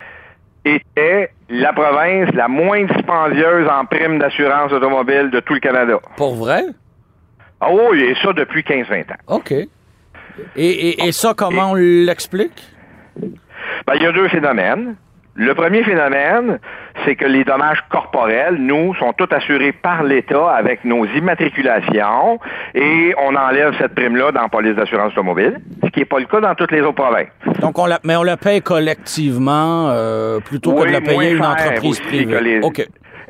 était 0.64 1.30
la 1.48 1.72
province 1.72 2.30
la 2.34 2.48
moins 2.48 2.84
dispendieuse 2.84 3.68
en 3.68 3.84
primes 3.86 4.18
d'assurance 4.18 4.72
automobile 4.72 5.30
de 5.30 5.40
tout 5.40 5.54
le 5.54 5.60
Canada. 5.60 5.98
Pour 6.16 6.34
vrai? 6.34 6.62
Ah 7.60 7.68
oui, 7.72 8.00
et 8.02 8.14
ça 8.22 8.32
depuis 8.32 8.62
15-20 8.62 9.12
ans. 9.12 9.36
OK. 9.36 9.54
Et, 10.56 10.88
et- 10.90 11.06
et 11.08 11.12
ça, 11.12 11.34
comment 11.36 11.72
on 11.72 11.74
l'explique? 11.74 12.62
Ben, 13.86 13.94
il 13.96 14.02
y 14.02 14.06
a 14.06 14.12
deux 14.12 14.28
phénomènes. 14.28 14.96
Le 15.36 15.52
premier 15.54 15.82
phénomène, 15.82 16.60
c'est 17.04 17.16
que 17.16 17.24
les 17.24 17.42
dommages 17.42 17.82
corporels, 17.90 18.54
nous, 18.56 18.94
sont 18.94 19.12
tous 19.14 19.26
assurés 19.34 19.72
par 19.72 20.04
l'État 20.04 20.50
avec 20.52 20.84
nos 20.84 21.04
immatriculations 21.06 22.38
et 22.72 23.12
on 23.20 23.34
enlève 23.34 23.74
cette 23.78 23.96
prime-là 23.96 24.30
dans 24.30 24.42
la 24.42 24.48
police 24.48 24.76
d'assurance 24.76 25.10
automobile, 25.12 25.58
ce 25.82 25.88
qui 25.90 25.98
n'est 26.00 26.04
pas 26.04 26.20
le 26.20 26.26
cas 26.26 26.40
dans 26.40 26.54
toutes 26.54 26.70
les 26.70 26.82
autres 26.82 27.02
provinces. 27.02 27.26
Donc, 27.60 27.76
on 27.80 27.86
la, 27.86 27.98
mais 28.04 28.14
on 28.14 28.22
la 28.22 28.36
paye 28.36 28.62
collectivement 28.62 29.88
euh, 29.90 30.38
plutôt 30.38 30.72
que 30.74 30.86
de 30.86 30.92
la 30.92 31.00
payer 31.00 31.32
une 31.32 31.44
entreprise 31.44 31.98
privée. 32.00 32.40
les-. 32.40 32.60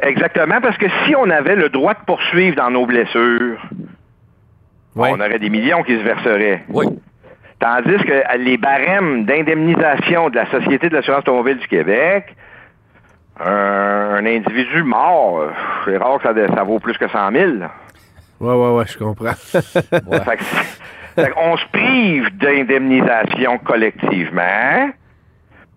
Exactement, 0.03 0.61
parce 0.61 0.77
que 0.77 0.87
si 1.07 1.15
on 1.17 1.31
avait 1.31 1.57
le 1.57 1.71
droit 1.71 1.95
de 1.95 2.01
poursuivre 2.07 2.57
dans 2.57 2.71
nos 2.71 2.85
blessures, 2.85 3.57
On 4.97 5.21
aurait 5.21 5.39
des 5.39 5.51
millions 5.51 5.83
qui 5.83 5.97
se 5.97 6.03
verseraient. 6.03 6.65
Oui. 6.69 6.87
Tandis 7.59 7.97
que 8.05 8.37
les 8.39 8.57
barèmes 8.57 9.25
d'indemnisation 9.25 10.29
de 10.31 10.37
la 10.37 10.51
Société 10.51 10.89
de 10.89 10.95
l'assurance 10.97 11.21
automobile 11.21 11.59
du 11.59 11.67
Québec, 11.67 12.35
un, 13.41 14.17
un 14.19 14.27
individu 14.27 14.83
mort, 14.83 15.51
c'est 15.85 15.97
rare 15.97 16.19
que 16.19 16.29
ça, 16.29 16.55
ça 16.55 16.63
vaut 16.63 16.79
plus 16.79 16.97
que 16.99 17.09
100 17.09 17.33
000. 17.33 17.53
là. 17.59 17.71
Ouais, 18.41 18.55
ouais, 18.55 18.71
ouais, 18.79 18.85
je 18.87 18.99
comprends. 18.99 19.33
Fait 19.53 20.37
que 20.37 20.45
fait 21.17 21.31
qu'on 21.31 21.57
se 21.57 21.65
prive 21.73 22.37
d'indemnisation 22.39 23.59
collectivement 23.59 24.91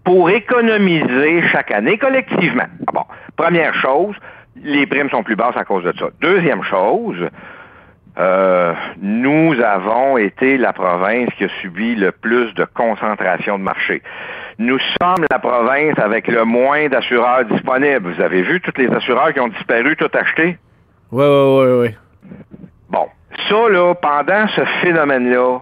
pour 0.03 0.29
économiser 0.29 1.43
chaque 1.51 1.71
année 1.71 1.97
collectivement. 1.97 2.65
Ah 2.87 2.91
Bon, 2.91 3.03
première 3.35 3.75
chose, 3.75 4.15
les 4.55 4.87
primes 4.87 5.09
sont 5.11 5.21
plus 5.23 5.35
basses 5.35 5.55
à 5.55 5.63
cause 5.63 5.83
de 5.83 5.93
ça. 5.97 6.07
Deuxième 6.21 6.63
chose, 6.63 7.17
euh, 8.19 8.73
nous 8.99 9.53
avons 9.61 10.17
été 10.17 10.57
la 10.57 10.73
province 10.73 11.29
qui 11.37 11.43
a 11.43 11.49
subi 11.61 11.95
le 11.95 12.11
plus 12.11 12.53
de 12.55 12.65
concentration 12.65 13.59
de 13.59 13.63
marché. 13.63 14.01
Nous 14.57 14.79
sommes 14.99 15.25
la 15.29 15.37
province 15.37 15.99
avec 15.99 16.27
le 16.27 16.43
moins 16.43 16.87
d'assureurs 16.87 17.45
disponibles. 17.45 18.11
Vous 18.11 18.21
avez 18.21 18.41
vu 18.41 18.59
tous 18.61 18.73
les 18.77 18.87
assureurs 18.87 19.33
qui 19.33 19.39
ont 19.39 19.49
disparu, 19.49 19.95
tout 19.95 20.09
acheté? 20.13 20.57
ouais, 21.11 21.25
ouais, 21.25 21.65
ouais, 21.65 21.79
ouais. 21.79 21.97
Bon, 22.89 23.07
ça, 23.49 23.69
là, 23.69 23.93
pendant 23.95 24.47
ce 24.47 24.61
phénomène-là, 24.81 25.59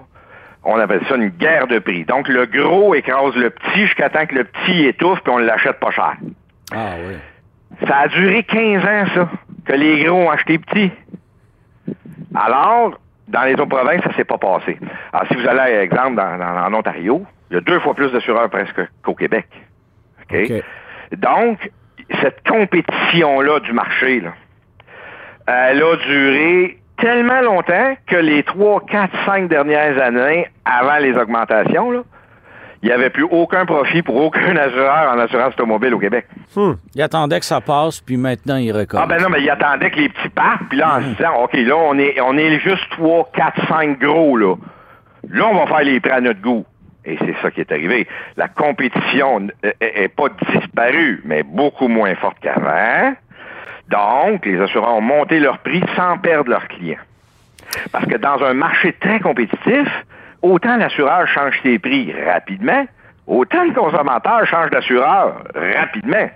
on 0.63 0.79
appelle 0.79 1.01
ça 1.09 1.15
une 1.15 1.29
guerre 1.29 1.67
de 1.67 1.79
prix. 1.79 2.05
Donc, 2.05 2.27
le 2.29 2.45
gros 2.45 2.95
écrase 2.95 3.35
le 3.35 3.49
petit 3.49 3.81
jusqu'à 3.85 4.09
temps 4.09 4.25
que 4.25 4.35
le 4.35 4.45
petit 4.45 4.85
étouffe, 4.85 5.19
puis 5.21 5.33
on 5.33 5.37
l'achète 5.37 5.79
pas 5.79 5.91
cher. 5.91 6.13
Ah 6.73 6.93
oui. 7.05 7.15
Ça 7.87 7.97
a 7.97 8.07
duré 8.07 8.43
15 8.43 8.83
ans, 8.83 9.05
ça, 9.13 9.29
que 9.65 9.73
les 9.73 10.03
gros 10.03 10.15
ont 10.15 10.29
acheté 10.29 10.57
petit. 10.57 10.91
Alors, 12.35 12.97
dans 13.27 13.43
les 13.43 13.53
autres 13.53 13.65
provinces, 13.65 14.03
ça 14.03 14.13
s'est 14.15 14.23
pas 14.25 14.37
passé. 14.37 14.77
Alors, 15.13 15.27
si 15.27 15.35
vous 15.35 15.47
allez, 15.47 15.87
par 15.87 16.05
exemple, 16.05 16.15
dans, 16.15 16.37
dans- 16.37 16.65
en 16.67 16.73
Ontario, 16.73 17.25
il 17.49 17.55
y 17.55 17.57
a 17.57 17.61
deux 17.61 17.79
fois 17.79 17.93
plus 17.93 18.11
d'assureurs 18.11 18.49
presque 18.49 18.81
qu'au 19.03 19.15
Québec. 19.15 19.47
Donc, 21.17 21.71
cette 22.21 22.47
compétition-là 22.47 23.59
du 23.61 23.71
marché, 23.73 24.19
là, 24.21 24.33
elle 25.47 25.81
a 25.83 25.95
duré 25.97 26.77
tellement 26.97 27.41
longtemps 27.41 27.95
que 28.07 28.15
les 28.15 28.43
3, 28.43 28.81
4, 28.87 29.11
5 29.25 29.47
dernières 29.47 30.01
années, 30.01 30.47
avant 30.65 30.97
les 30.97 31.13
augmentations, 31.17 31.91
là, 31.91 32.01
il 32.85 32.89
n'y 32.89 32.93
avait 32.93 33.09
plus 33.09 33.23
aucun 33.23 33.65
profit 33.65 34.03
pour 34.03 34.15
aucun 34.15 34.55
assureur 34.57 35.11
en 35.11 35.17
assurance 35.17 35.55
automobile 35.55 35.95
au 35.95 35.99
Québec. 35.99 36.27
Il 36.93 37.01
attendait 37.01 37.39
que 37.39 37.45
ça 37.45 37.59
passe, 37.59 37.99
puis 37.99 38.15
maintenant, 38.15 38.57
il 38.57 38.71
recommence. 38.71 39.03
Ah 39.03 39.07
ben 39.07 39.19
non, 39.23 39.29
mais 39.29 39.41
il 39.41 39.49
attendait 39.49 39.89
que 39.89 39.97
les 39.97 40.09
petits 40.09 40.29
partent, 40.29 40.69
puis 40.69 40.77
là, 40.77 40.97
en 40.97 41.01
se 41.01 41.07
disant, 41.15 41.33
OK, 41.43 41.53
là, 41.53 41.75
on 41.75 41.97
est, 41.97 42.21
on 42.21 42.37
est 42.37 42.59
juste 42.59 42.87
3, 42.91 43.31
4, 43.33 43.67
5 43.67 43.99
gros, 43.99 44.37
là. 44.37 44.55
Là, 45.27 45.47
on 45.47 45.55
va 45.55 45.65
faire 45.65 45.83
les 45.83 45.99
prix 45.99 46.11
à 46.11 46.21
notre 46.21 46.39
goût. 46.41 46.63
Et 47.05 47.17
c'est 47.17 47.35
ça 47.41 47.49
qui 47.49 47.61
est 47.61 47.71
arrivé. 47.71 48.07
La 48.37 48.49
compétition 48.49 49.39
n'est 49.39 50.07
pas 50.07 50.27
disparue, 50.53 51.23
mais 51.25 51.41
beaucoup 51.41 51.87
moins 51.87 52.13
forte 52.13 52.37
qu'avant. 52.39 53.15
Donc, 53.89 54.45
les 54.45 54.61
assureurs 54.61 54.97
ont 54.97 55.01
monté 55.01 55.39
leur 55.39 55.57
prix 55.57 55.83
sans 55.95 56.19
perdre 56.19 56.51
leurs 56.51 56.67
clients. 56.67 57.01
Parce 57.91 58.05
que 58.05 58.17
dans 58.17 58.43
un 58.43 58.53
marché 58.53 58.93
très 58.93 59.19
compétitif, 59.19 59.87
autant 60.45 60.77
l'assureur 60.77 61.27
change 61.27 61.59
ses 61.63 61.79
prix 61.79 62.13
rapidement, 62.23 62.85
autant 63.27 63.63
le 63.63 63.73
consommateur 63.73 64.45
change 64.45 64.69
d'assureur 64.69 65.43
rapidement. 65.55 66.29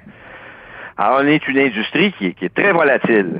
Alors, 0.98 1.22
on 1.22 1.28
est 1.28 1.48
une 1.48 1.60
industrie 1.60 2.12
qui 2.17 2.28
est, 2.28 2.34
qui 2.34 2.45
est 2.45 2.54
très 2.54 2.74
volatile. 2.74 3.39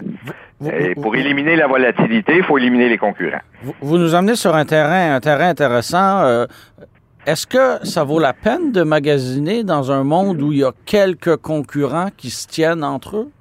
Et 0.65 0.95
pour 0.95 1.15
éliminer 1.15 1.55
la 1.55 1.67
volatilité, 1.67 2.38
il 2.38 2.43
faut 2.43 2.58
éliminer 2.58 2.88
les 2.89 2.97
concurrents. 2.97 3.41
Vous, 3.62 3.75
vous, 3.82 3.97
nous 3.97 4.15
amenez 4.15 4.36
sur 4.36 4.55
un 4.55 4.65
terrain, 4.65 5.15
un 5.15 5.19
terrain 5.19 5.49
intéressant. 5.49 6.19
Euh, 6.21 6.45
Est-ce 7.25 7.47
que 7.47 7.86
ça 7.86 8.03
vaut 8.03 8.19
la 8.19 8.34
peine 8.34 8.71
de 8.71 8.84
magasiner 8.84 9.63
dans 9.63 9.91
un 9.91 10.03
monde 10.03 10.41
où 10.41 10.51
il 10.53 10.60
y 10.60 10.63
a 10.63 10.71
quelques 10.86 11.38
concurrents 11.38 12.10
qui 12.15 12.29
se 12.29 12.47
tiennent 12.47 12.84
entre 12.84 13.17
eux? 13.17 13.32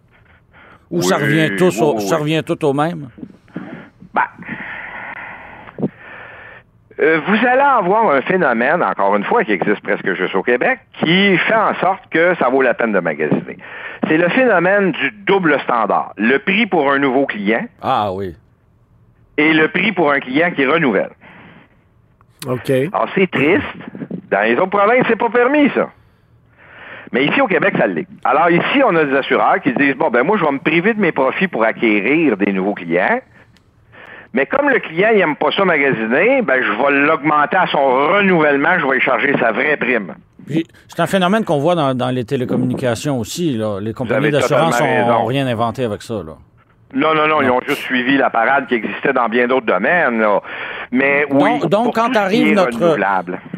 Ou 0.91 0.99
Oui, 0.99 1.05
ça, 1.05 1.17
revient 1.17 1.57
tous 1.57 1.81
au, 1.81 1.97
oui, 1.97 2.03
ça 2.03 2.17
revient 2.17 2.43
tout 2.45 2.65
au 2.65 2.73
même? 2.73 3.11
Ben, 4.15 4.23
euh, 7.01 7.21
vous 7.27 7.47
allez 7.47 7.61
avoir 7.61 8.11
un 8.11 8.21
phénomène, 8.23 8.83
encore 8.83 9.15
une 9.17 9.25
fois, 9.25 9.45
qui 9.45 9.53
existe 9.53 9.81
presque 9.83 10.13
juste 10.15 10.35
au 10.35 10.43
Québec, 10.43 10.81
qui 11.03 11.37
fait 11.39 11.55
en 11.55 11.75
sorte 11.77 12.03
que 12.11 12.35
ça 12.37 12.49
vaut 12.49 12.63
la 12.63 12.75
peine 12.75 12.93
de 12.93 13.01
magasiner. 13.01 13.57
C'est 14.09 14.17
le 14.19 14.29
phénomène 14.31 14.93
du 14.93 15.11
double 15.27 15.59
standard. 15.61 16.13
Le 16.17 16.39
prix 16.39 16.67
pour 16.67 16.91
un 16.91 16.99
nouveau 16.99 17.27
client 17.27 17.65
Ah 17.83 18.13
oui. 18.13 18.35
et 19.37 19.53
le 19.53 19.69
prix 19.69 19.93
pour 19.93 20.11
un 20.11 20.21
client 20.21 20.51
qui 20.51 20.67
renouvelle. 20.67 21.11
OK. 22.47 22.71
Alors, 22.71 23.09
c'est 23.15 23.31
triste. 23.31 23.63
Dans 24.31 24.41
les 24.43 24.55
autres 24.55 24.67
provinces, 24.71 25.05
c'est 25.09 25.17
pas 25.19 25.31
permis, 25.31 25.71
ça. 25.71 25.91
Mais 27.13 27.25
ici, 27.25 27.41
au 27.41 27.47
Québec, 27.47 27.75
ça 27.79 27.87
l'est. 27.87 28.07
Alors, 28.25 28.51
ici, 28.51 28.83
on 28.85 28.95
a 28.95 29.05
des 29.05 29.17
assureurs 29.17 29.61
qui 29.63 29.73
disent, 29.73 29.95
bon, 29.95 30.11
ben, 30.11 30.23
moi, 30.25 30.37
je 30.37 30.45
vais 30.45 30.53
me 30.53 30.59
priver 30.59 30.93
de 30.93 31.01
mes 31.01 31.13
profits 31.13 31.49
pour 31.49 31.65
acquérir 31.65 32.37
des 32.37 32.53
nouveaux 32.53 32.75
clients. 32.75 33.21
Mais 34.35 34.47
comme 34.47 34.69
le 34.69 34.79
client, 34.79 35.09
il 35.15 35.21
aime 35.21 35.37
pas 35.37 35.51
ça 35.57 35.65
magasiner, 35.65 36.43
ben, 36.43 36.63
je 36.63 36.71
vais 36.71 37.07
l'augmenter 37.07 37.57
à 37.57 37.67
son 37.67 37.79
renouvellement, 37.79 38.79
je 38.79 38.87
vais 38.87 38.95
lui 38.95 39.01
charger 39.01 39.35
sa 39.41 39.53
vraie 39.53 39.77
prime. 39.77 40.15
Puis, 40.47 40.67
c'est 40.87 41.01
un 41.01 41.07
phénomène 41.07 41.45
qu'on 41.45 41.59
voit 41.59 41.75
dans, 41.75 41.95
dans 41.95 42.11
les 42.11 42.25
télécommunications 42.25 43.19
aussi. 43.19 43.57
Là. 43.57 43.81
Les 43.81 43.93
compagnies 43.93 44.31
d'assurance 44.31 44.81
n'ont 44.81 45.25
rien 45.27 45.47
inventé 45.47 45.85
avec 45.85 46.03
ça. 46.03 46.15
Là. 46.15 46.37
Non, 46.95 47.15
non, 47.15 47.29
non, 47.29 47.43
ils 47.43 47.51
ont 47.51 47.61
juste 47.69 47.83
suivi 47.83 48.17
la 48.17 48.31
parade 48.31 48.67
qui 48.67 48.75
existait 48.75 49.13
dans 49.13 49.29
bien 49.29 49.47
d'autres 49.47 49.67
domaines, 49.67 50.21
là. 50.21 50.41
Mais 50.91 51.27
oui. 51.31 51.59
Donc- 51.61 51.69
donc, 51.69 51.95
quand 51.95 52.17
arrive 52.17 52.55
notre-. 52.55 52.97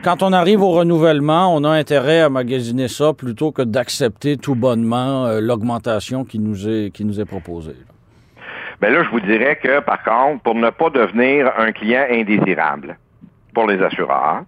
Quand 0.02 0.24
on 0.24 0.32
arrive 0.32 0.62
au 0.62 0.70
renouvellement, 0.70 1.54
on 1.54 1.62
a 1.62 1.70
intérêt 1.70 2.22
à 2.22 2.28
magasiner 2.28 2.88
ça 2.88 3.12
plutôt 3.12 3.52
que 3.52 3.62
d'accepter 3.62 4.36
tout 4.36 4.56
bonnement 4.56 5.26
euh, 5.26 5.40
l'augmentation 5.40 6.24
qui 6.24 6.40
nous 6.40 6.68
est, 6.68 6.90
qui 6.92 7.04
nous 7.04 7.20
est 7.20 7.24
proposée. 7.24 7.76
Là. 8.80 8.88
Ben 8.88 8.92
là, 8.92 9.04
je 9.04 9.10
vous 9.10 9.20
dirais 9.20 9.56
que, 9.56 9.80
par 9.80 10.02
contre, 10.02 10.42
pour 10.42 10.54
ne 10.54 10.70
pas 10.70 10.90
devenir 10.90 11.52
un 11.58 11.72
client 11.72 12.06
indésirable 12.10 12.96
pour 13.54 13.66
les 13.66 13.82
assureurs, 13.82 14.42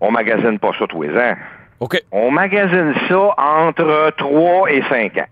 on 0.00 0.10
magasine 0.10 0.58
pas 0.58 0.70
ça 0.78 0.86
tous 0.86 1.02
les 1.02 1.16
ans. 1.16 1.34
OK. 1.80 2.00
On 2.12 2.30
magasine 2.30 2.94
ça 3.08 3.34
entre 3.36 4.12
3 4.16 4.72
et 4.72 4.82
5 4.88 5.18
ans. 5.18 5.28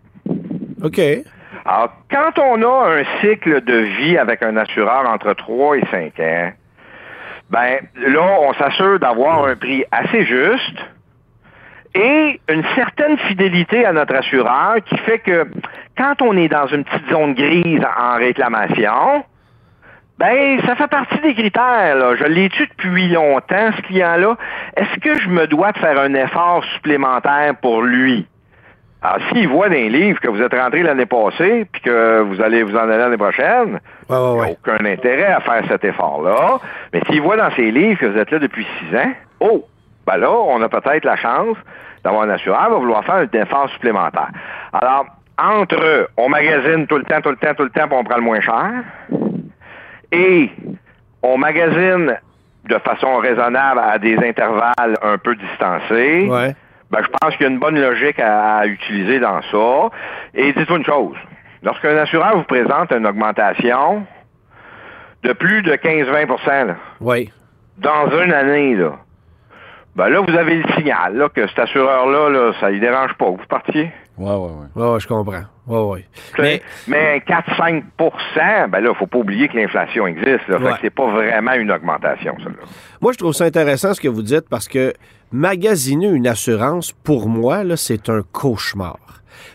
OK. 0.83 1.01
Alors, 1.65 1.93
quand 2.11 2.39
on 2.39 2.63
a 2.63 2.99
un 2.99 3.05
cycle 3.21 3.65
de 3.65 3.77
vie 3.77 4.19
avec 4.19 4.43
un 4.43 4.57
assureur 4.57 5.09
entre 5.09 5.33
3 5.33 5.79
et 5.79 5.87
5 5.91 6.21
ans, 6.21 6.53
ben 7.51 7.79
là, 7.97 8.39
on 8.41 8.53
s'assure 8.55 8.99
d'avoir 8.99 9.47
un 9.47 9.57
prix 9.57 9.85
assez 9.91 10.25
juste 10.25 10.79
et 11.97 12.41
une 12.49 12.63
certaine 12.75 13.17
fidélité 13.19 13.85
à 13.87 13.93
notre 13.93 14.15
assureur 14.15 14.77
qui 14.85 14.97
fait 14.99 15.19
que 15.19 15.47
quand 15.97 16.21
on 16.23 16.37
est 16.37 16.49
dans 16.49 16.67
une 16.67 16.85
petite 16.85 17.09
zone 17.11 17.35
grise 17.35 17.83
en 17.99 18.17
réclamation, 18.17 19.25
ben, 20.19 20.61
ça 20.65 20.75
fait 20.77 20.89
partie 20.89 21.19
des 21.21 21.35
critères. 21.35 21.95
Là. 21.97 22.15
Je 22.17 22.25
l'ai 22.25 22.49
tu 22.49 22.67
depuis 22.67 23.09
longtemps, 23.09 23.71
ce 23.77 23.83
client-là. 23.83 24.37
Est-ce 24.77 24.99
que 25.01 25.19
je 25.19 25.29
me 25.29 25.47
dois 25.47 25.73
de 25.73 25.79
faire 25.79 25.99
un 25.99 26.15
effort 26.15 26.65
supplémentaire 26.75 27.55
pour 27.61 27.83
lui? 27.83 28.27
Alors, 29.03 29.19
s'il 29.29 29.47
voit 29.49 29.69
dans 29.69 29.75
les 29.75 29.91
livres 29.91 30.19
que 30.21 30.29
vous 30.29 30.41
êtes 30.43 30.55
rentré 30.55 30.83
l'année 30.83 31.07
passée, 31.07 31.67
puis 31.71 31.83
que 31.83 32.21
vous 32.23 32.41
allez 32.41 32.63
vous 32.63 32.75
en 32.75 32.81
aller 32.89 32.97
l'année 32.99 33.19
prochaine, 33.19 33.79
Ouais, 34.09 34.17
ouais, 34.17 34.31
il 34.31 34.35
n'y 34.35 34.41
a 34.41 34.43
ouais. 34.43 34.57
aucun 34.65 34.85
intérêt 34.87 35.33
à 35.33 35.41
faire 35.41 35.63
cet 35.69 35.85
effort-là. 35.85 36.59
Mais 36.93 37.01
s'il 37.07 37.21
voit 37.21 37.37
dans 37.37 37.51
ses 37.53 37.71
livres 37.71 38.01
que 38.01 38.07
vous 38.07 38.19
êtes 38.19 38.31
là 38.31 38.39
depuis 38.39 38.67
six 38.79 38.97
ans, 38.97 39.13
oh, 39.41 39.65
ben 40.07 40.17
là, 40.17 40.31
on 40.31 40.63
a 40.63 40.69
peut-être 40.69 41.05
la 41.05 41.17
chance 41.17 41.57
d'avoir 42.07 42.23
un 42.23 42.31
assureur 42.31 42.71
va 42.71 42.77
vouloir 42.77 43.05
faire 43.05 43.17
un 43.17 43.39
effort 43.39 43.69
supplémentaire. 43.71 44.29
Alors, 44.73 45.07
entre 45.39 46.09
on 46.17 46.29
magasine 46.29 46.87
tout 46.87 46.97
le 46.99 47.03
temps, 47.05 47.21
tout 47.21 47.31
le 47.31 47.37
temps, 47.37 47.53
tout 47.55 47.65
le 47.65 47.71
temps, 47.71 47.89
puis 47.89 47.97
on 47.99 48.05
prend 48.05 48.15
le 48.17 48.23
moins 48.23 48.41
cher, 48.41 48.71
et 50.13 50.51
on 51.23 51.37
magasine 51.37 52.17
de 52.69 52.79
façon 52.79 53.17
raisonnable 53.17 53.81
à 53.81 53.99
des 53.99 54.17
intervalles 54.19 54.97
un 55.03 55.19
peu 55.19 55.35
distancés, 55.35 56.29
Ouais. 56.31 56.55
ben, 56.91 57.01
je 57.03 57.09
pense 57.21 57.37
qu'il 57.37 57.47
y 57.47 57.49
a 57.49 57.53
une 57.53 57.59
bonne 57.59 57.81
logique 57.81 58.21
à, 58.21 58.59
à 58.59 58.67
utiliser 58.67 59.19
dans 59.19 59.43
ça. 59.51 59.89
Et 60.35 60.53
dites-vous 60.53 60.77
une 60.77 60.85
chose. 60.85 61.17
Lorsqu'un 61.65 61.97
assureur 61.97 62.37
vous 62.37 62.45
présente 62.45 62.93
une 62.93 63.07
augmentation 63.07 64.07
de 65.25 65.33
plus 65.33 65.63
de 65.63 65.73
15-20 65.75 66.67
là, 66.67 66.75
Oui. 67.01 67.33
dans 67.79 68.09
une 68.23 68.33
année, 68.33 68.75
là, 68.77 68.93
ben 69.97 70.09
là, 70.09 70.21
vous 70.21 70.35
avez 70.37 70.57
le 70.57 70.73
signal 70.77 71.17
là, 71.17 71.29
que 71.29 71.47
cet 71.49 71.59
assureur-là, 71.59 72.29
là, 72.31 72.53
ça 72.61 72.71
ne 72.71 72.79
dérange 72.79 73.15
pas 73.15 73.31
vous 73.31 73.39
partiez? 73.49 73.91
Ouais, 74.19 74.31
ouais, 74.31 74.37
ouais. 74.37 74.83
Ouais, 74.83 74.91
ouais, 74.93 75.01
je 75.01 75.07
comprends. 75.09 75.43
Ouais, 75.67 75.81
ouais. 75.81 76.05
Mais, 76.39 76.63
Mais 76.87 77.23
4-5% 77.27 78.69
ben 78.71 78.81
là, 78.81 78.95
faut 78.95 79.07
pas 79.07 79.19
oublier 79.19 79.49
que 79.49 79.57
l'inflation 79.57 80.07
existe. 80.07 80.47
Là, 80.49 80.59
Fait 80.59 80.65
que 80.73 80.79
c'est 80.83 80.91
pas 80.91 81.11
vraiment 81.11 81.53
une 81.55 81.71
augmentation, 81.71 82.35
ça. 82.39 82.45
là. 82.45 82.55
Moi, 83.01 83.13
je 83.13 83.19
trouve 83.19 83.33
ça 83.33 83.45
intéressant 83.45 83.93
ce 83.95 84.01
que 84.01 84.09
vous 84.09 84.23
dites 84.23 84.49
parce 84.49 84.69
que 84.69 84.93
magasiner 85.33 86.09
une 86.09 86.27
assurance, 86.27 86.93
pour 86.93 87.29
moi, 87.29 87.65
là, 87.65 87.77
c'est 87.77 88.09
un 88.09 88.23
cauchemar. 88.33 88.99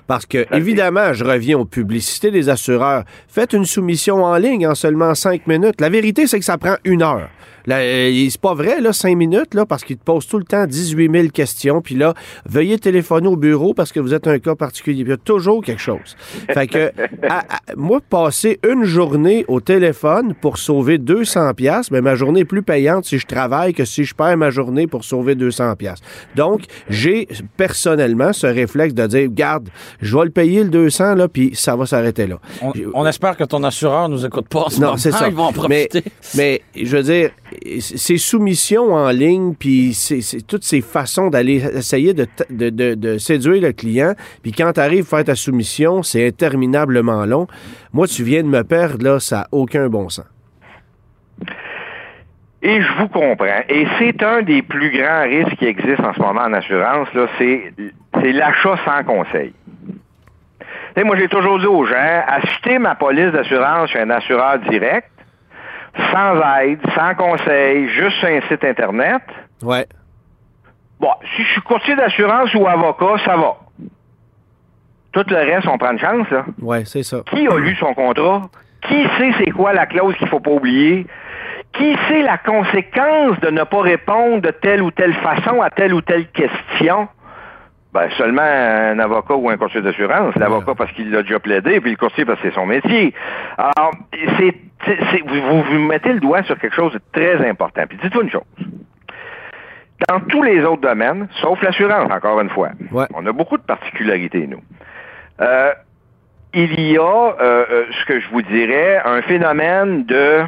Parce 0.08 0.26
que, 0.26 0.46
évidemment, 0.56 1.14
je 1.14 1.24
reviens 1.24 1.58
aux 1.58 1.66
publicités 1.66 2.30
des 2.32 2.50
assureurs. 2.50 3.04
Faites 3.28 3.54
une 3.54 3.66
soumission 3.66 4.24
en 4.24 4.36
ligne 4.38 4.68
en 4.68 4.76
seulement 4.76 5.16
cinq 5.16 5.48
minutes. 5.48 5.80
La 5.82 5.90
vérité, 5.90 6.28
c'est 6.28 6.38
que 6.40 6.46
ça 6.46 6.58
prend 6.58 6.76
une 6.84 7.02
heure. 7.02 7.30
Euh, 7.69 8.28
c'est 8.30 8.41
pas 8.41 8.54
vrai, 8.54 8.82
là, 8.82 8.93
cinq 8.93 9.15
minutes, 9.17 9.54
là, 9.54 9.65
parce 9.65 9.84
qu'ils 9.84 9.97
te 9.97 10.04
posent 10.04 10.28
tout 10.28 10.38
le 10.39 10.43
temps 10.45 10.65
18 10.65 11.12
000 11.12 11.28
questions. 11.30 11.82
Puis 11.82 11.95
là, 11.95 12.13
veuillez 12.47 12.78
téléphoner 12.80 13.28
au 13.28 13.36
bureau 13.36 13.74
parce 13.74 13.91
que 13.91 14.00
vous 14.00 14.13
êtes 14.13 14.28
un 14.28 14.39
cas 14.39 14.56
particulier. 14.56 15.04
Puis 15.04 15.10
il 15.12 15.13
y 15.13 15.13
a 15.13 15.17
toujours 15.17 15.63
quelque 15.63 15.82
chose. 15.82 16.15
Fait 16.54 16.67
que, 16.67 16.91
à- 17.28 17.39
à- 17.39 17.76
moi, 17.76 18.00
passer 18.08 18.60
une 18.67 18.84
journée 18.84 19.45
au 19.47 19.60
téléphone 19.62 20.34
pour 20.39 20.58
sauver 20.58 20.97
200 20.97 21.54
pièces, 21.54 21.91
mais 21.91 22.02
ma 22.02 22.15
journée 22.15 22.41
est 22.41 22.45
plus 22.45 22.63
payante 22.63 23.06
si 23.06 23.17
je 23.19 23.26
travaille 23.28 23.74
que 23.74 23.86
si 23.86 24.04
je 24.04 24.13
perds 24.15 24.38
ma 24.38 24.50
journée 24.50 24.88
pour 24.88 25.04
sauver 25.04 25.36
200 25.36 25.76
pièces. 25.76 26.00
Donc, 26.36 26.62
j'ai 26.89 27.28
personnellement 27.58 28.34
ce 28.34 28.47
réflexe 28.47 28.93
de 28.93 29.06
dire, 29.08 29.30
garde, 29.32 29.69
je 30.02 30.17
vais 30.17 30.26
le 30.26 30.32
payer 30.32 30.63
le 30.63 30.69
200 30.69 31.15
là, 31.15 31.28
puis 31.28 31.52
ça 31.54 31.76
va 31.76 31.86
s'arrêter 31.86 32.28
là. 32.28 32.39
On, 32.62 32.74
on 32.93 33.06
espère 33.06 33.38
que 33.38 33.43
ton 33.43 33.63
assureur 33.63 34.10
nous 34.10 34.26
écoute 34.26 34.47
pas 34.50 34.62
en 34.65 34.69
ce 34.69 34.82
Non, 34.82 34.97
c'est 34.97 35.12
ça. 35.12 35.28
Ils 35.30 35.36
vont 35.36 35.43
en 35.45 35.67
mais, 35.69 35.88
profiter. 35.88 36.12
mais 36.36 36.62
je 36.76 36.97
veux 36.97 37.04
dire, 37.04 37.30
ces 37.80 38.18
soumissions 38.18 38.94
en 38.94 39.10
ligne, 39.10 39.56
puis 39.56 39.98
toutes 40.48 40.64
ces 40.64 40.82
façons 40.82 41.30
d'aller 41.30 41.64
essayer 41.76 42.14
de, 42.14 42.28
de, 42.50 43.18
séduire 43.18 43.62
le 43.62 43.72
client, 43.74 44.14
puis 44.42 44.52
quand 44.52 44.74
tu 44.74 44.80
arrives 44.80 45.06
à 45.06 45.18
faire 45.18 45.26
ta 45.26 45.36
soumission, 45.36 46.04
c'est 46.04 46.28
interminablement 46.28 47.26
long. 47.26 47.48
Moi, 47.94 48.08
tu 48.08 48.24
viens 48.24 48.44
de 48.44 48.48
me 48.48 48.64
perdre, 48.64 49.04
là, 49.04 49.20
ça 49.20 49.38
n'a 49.38 49.48
aucun 49.52 49.88
bon 49.90 50.10
sens. 50.10 50.26
Et 52.64 52.82
je 52.82 52.94
vous 53.00 53.08
comprends. 53.08 53.62
Et 53.70 53.88
c'est 53.98 54.22
un 54.22 54.44
des 54.44 54.62
plus 54.62 54.92
grands 54.92 55.24
risques 55.24 55.56
qui 55.56 55.66
existent 55.66 56.08
en 56.08 56.14
ce 56.14 56.20
moment 56.20 56.42
en 56.42 56.54
assurance, 56.54 57.12
là, 57.14 57.28
c'est, 57.38 57.74
l'achat 58.22 58.76
sans 58.86 59.04
conseil. 59.04 59.54
Moi, 61.04 61.16
j'ai 61.18 61.30
toujours 61.30 61.58
dit 61.58 61.66
aux 61.66 61.86
gens, 61.86 62.24
acheter 62.28 62.78
ma 62.78 62.96
police 62.96 63.32
d'assurance 63.32 63.90
chez 63.90 64.00
un 64.00 64.10
assureur 64.10 64.60
direct, 64.70 65.10
sans 66.12 66.42
aide, 66.60 66.80
sans 66.96 67.16
conseil, 67.16 67.90
juste 67.90 68.18
sur 68.18 68.30
un 68.30 68.42
site 68.48 68.64
Internet. 68.64 69.22
Ouais. 69.62 69.86
Bon, 71.00 71.12
si 71.36 71.44
je 71.44 71.52
suis 71.54 71.62
courtier 71.62 71.96
d'assurance 71.96 72.54
ou 72.54 72.68
avocat, 72.68 73.24
ça 73.26 73.36
va. 73.36 73.58
Tout 75.12 75.26
le 75.28 75.36
reste, 75.36 75.68
on 75.68 75.78
prend 75.78 75.92
une 75.92 76.00
chance, 76.00 76.30
là. 76.30 76.46
Ouais, 76.62 76.86
c'est 76.86 77.04
ça. 77.04 77.22
Qui 77.30 77.48
a 77.48 77.58
lu 77.58 77.76
son 77.76 77.94
contrat? 77.94 78.44
Qui 78.88 79.04
sait 79.18 79.32
c'est 79.38 79.52
quoi 79.52 79.74
la 79.74 79.86
clause 79.86 80.16
qu'il 80.16 80.28
faut 80.28 80.40
pas 80.40 80.52
oublier? 80.52 81.06
Qui 81.74 81.96
sait 82.08 82.22
la 82.22 82.38
conséquence 82.38 83.40
de 83.42 83.50
ne 83.50 83.64
pas 83.64 83.82
répondre 83.82 84.42
de 84.42 84.52
telle 84.52 84.82
ou 84.82 84.92
telle 84.92 85.14
façon 85.16 85.62
à 85.62 85.70
telle 85.70 85.94
ou 85.94 86.02
telle 86.02 86.28
question? 86.28 87.08
Ben, 87.94 88.10
seulement 88.18 88.42
un 88.42 89.00
avocat 89.00 89.36
ou 89.36 89.50
un 89.50 89.58
courtier 89.58 89.82
d'assurance. 89.82 90.34
L'avocat 90.36 90.76
parce 90.76 90.92
qu'il 90.94 91.12
l'a 91.12 91.24
déjà 91.24 91.40
plaidé, 91.40 91.82
puis 91.82 91.92
le 91.92 91.98
courtier 91.98 92.24
parce 92.24 92.40
que 92.40 92.50
c'est 92.50 92.56
son 92.56 92.66
métier. 92.66 93.14
Alors, 93.58 93.92
c'est, 94.38 94.56
vous, 95.26 95.41
vous, 95.41 95.63
vous 95.63 95.80
mettez 95.80 96.13
le 96.13 96.20
doigt 96.20 96.44
sur 96.44 96.58
quelque 96.60 96.76
chose 96.76 96.94
de 96.94 97.02
très 97.12 97.48
important. 97.48 97.84
Puis 97.88 97.98
dites-vous 98.02 98.22
une 98.22 98.32
chose. 98.32 98.41
Dans 100.10 100.20
tous 100.22 100.41
les 100.44 100.63
autres 100.63 100.82
domaines, 100.82 101.28
sauf 101.41 101.62
l'assurance, 101.62 102.12
encore 102.12 102.39
une 102.41 102.50
fois, 102.50 102.70
Ouais. 102.91 103.06
on 103.13 103.26
a 103.26 103.32
beaucoup 103.32 103.58
de 103.58 103.63
particularités, 103.63 104.48
nous. 104.48 104.62
Euh, 105.41 105.72
il 106.54 106.80
y 106.82 106.98
a, 106.98 107.02
euh, 107.02 107.36
euh, 107.70 107.86
ce 107.91 108.06
que 108.06 108.20
je 108.20 108.28
vous 108.30 108.41
dirais, 108.41 109.02
un 109.06 109.22
phénomène 109.22 110.06
de 110.06 110.41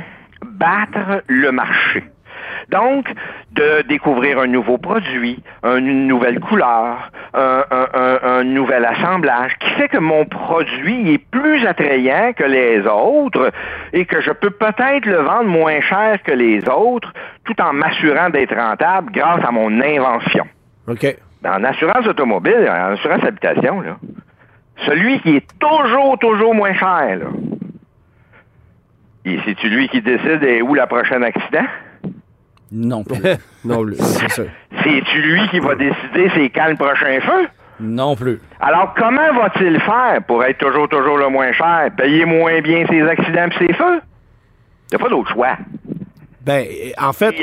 battre 0.46 1.24
le 1.28 1.52
marché. 1.52 2.04
Donc, 2.70 3.08
de 3.52 3.82
découvrir 3.88 4.40
un 4.40 4.48
nouveau 4.48 4.78
produit, 4.78 5.44
un- 5.64 5.78
une 5.78 6.08
nouvelle 6.08 6.40
couleur, 6.40 7.12
un, 7.34 7.64
un- 7.72 7.88
un 7.94 8.20
un, 8.24 8.40
un 8.40 8.44
nouvel 8.44 8.86
assemblage 8.86 9.56
qui 9.60 9.70
fait 9.72 9.88
que 9.90 9.98
mon 9.98 10.26
produit 10.26 11.14
est 11.14 11.18
plus 11.30 11.66
attrayant 11.66 12.34
que 12.34 12.44
les 12.44 12.86
autres 12.88 13.52
et 13.92 14.06
que 14.06 14.22
je 14.22 14.32
peux 14.32 14.50
peut-être 14.52 15.06
le 15.06 15.18
vendre 15.18 15.50
moins 15.50 15.82
cher 15.82 16.22
que 16.24 16.32
les 16.32 16.68
autres 16.70 17.12
tout 17.46 17.60
en 17.62 17.74
m'assurant 17.74 18.30
d'être 18.30 18.56
rentable 18.56 19.12
grâce 19.12 19.44
à 19.46 19.52
mon 19.52 19.82
invention. 19.82 20.46
OK. 20.88 21.06
En 21.46 21.64
assurance 21.64 22.08
automobile, 22.08 22.68
en 22.70 22.94
assurance 22.94 23.24
habitation, 23.24 23.82
là, 23.82 23.98
celui 24.86 25.20
qui 25.22 25.36
est 25.38 25.48
toujours, 25.60 26.18
toujours 26.20 26.56
moins 26.56 26.74
cher, 26.74 27.18
là, 27.18 27.26
et 29.26 29.40
c'est-tu 29.46 29.70
lui 29.70 29.88
qui 29.90 30.02
décide 30.02 30.44
où 30.64 30.74
la 30.74 30.88
prochaine 30.88 31.24
accident? 31.24 31.66
Non 32.74 33.04
plus. 33.04 33.22
non, 33.66 33.86
c'est 34.00 34.32
ça. 34.32 34.44
C'est-tu 34.84 35.22
lui 35.22 35.48
qui 35.50 35.60
va 35.60 35.76
décider 35.76 36.32
c'est 36.34 36.50
quand 36.50 36.70
le 36.70 36.76
prochain 36.76 37.22
feu? 37.22 37.48
Non 37.80 38.16
plus. 38.16 38.40
Alors, 38.60 38.94
comment 38.96 39.34
va-t-il 39.34 39.80
faire 39.80 40.22
pour 40.28 40.44
être 40.44 40.58
toujours, 40.58 40.90
toujours 40.90 41.18
le 41.18 41.30
moins 41.30 41.52
cher? 41.54 41.90
Payer 41.96 42.26
moins 42.26 42.62
bien 42.62 42.86
ses 42.88 43.02
accidents 43.04 43.48
et 43.48 43.68
ses 43.68 43.74
feux? 43.74 44.02
Il 44.92 44.96
n'y 44.98 45.02
a 45.02 45.06
pas 45.06 45.10
d'autre 45.10 45.32
choix. 45.32 45.58
Ben, 46.46 46.66
en 47.02 47.14
fait, 47.14 47.36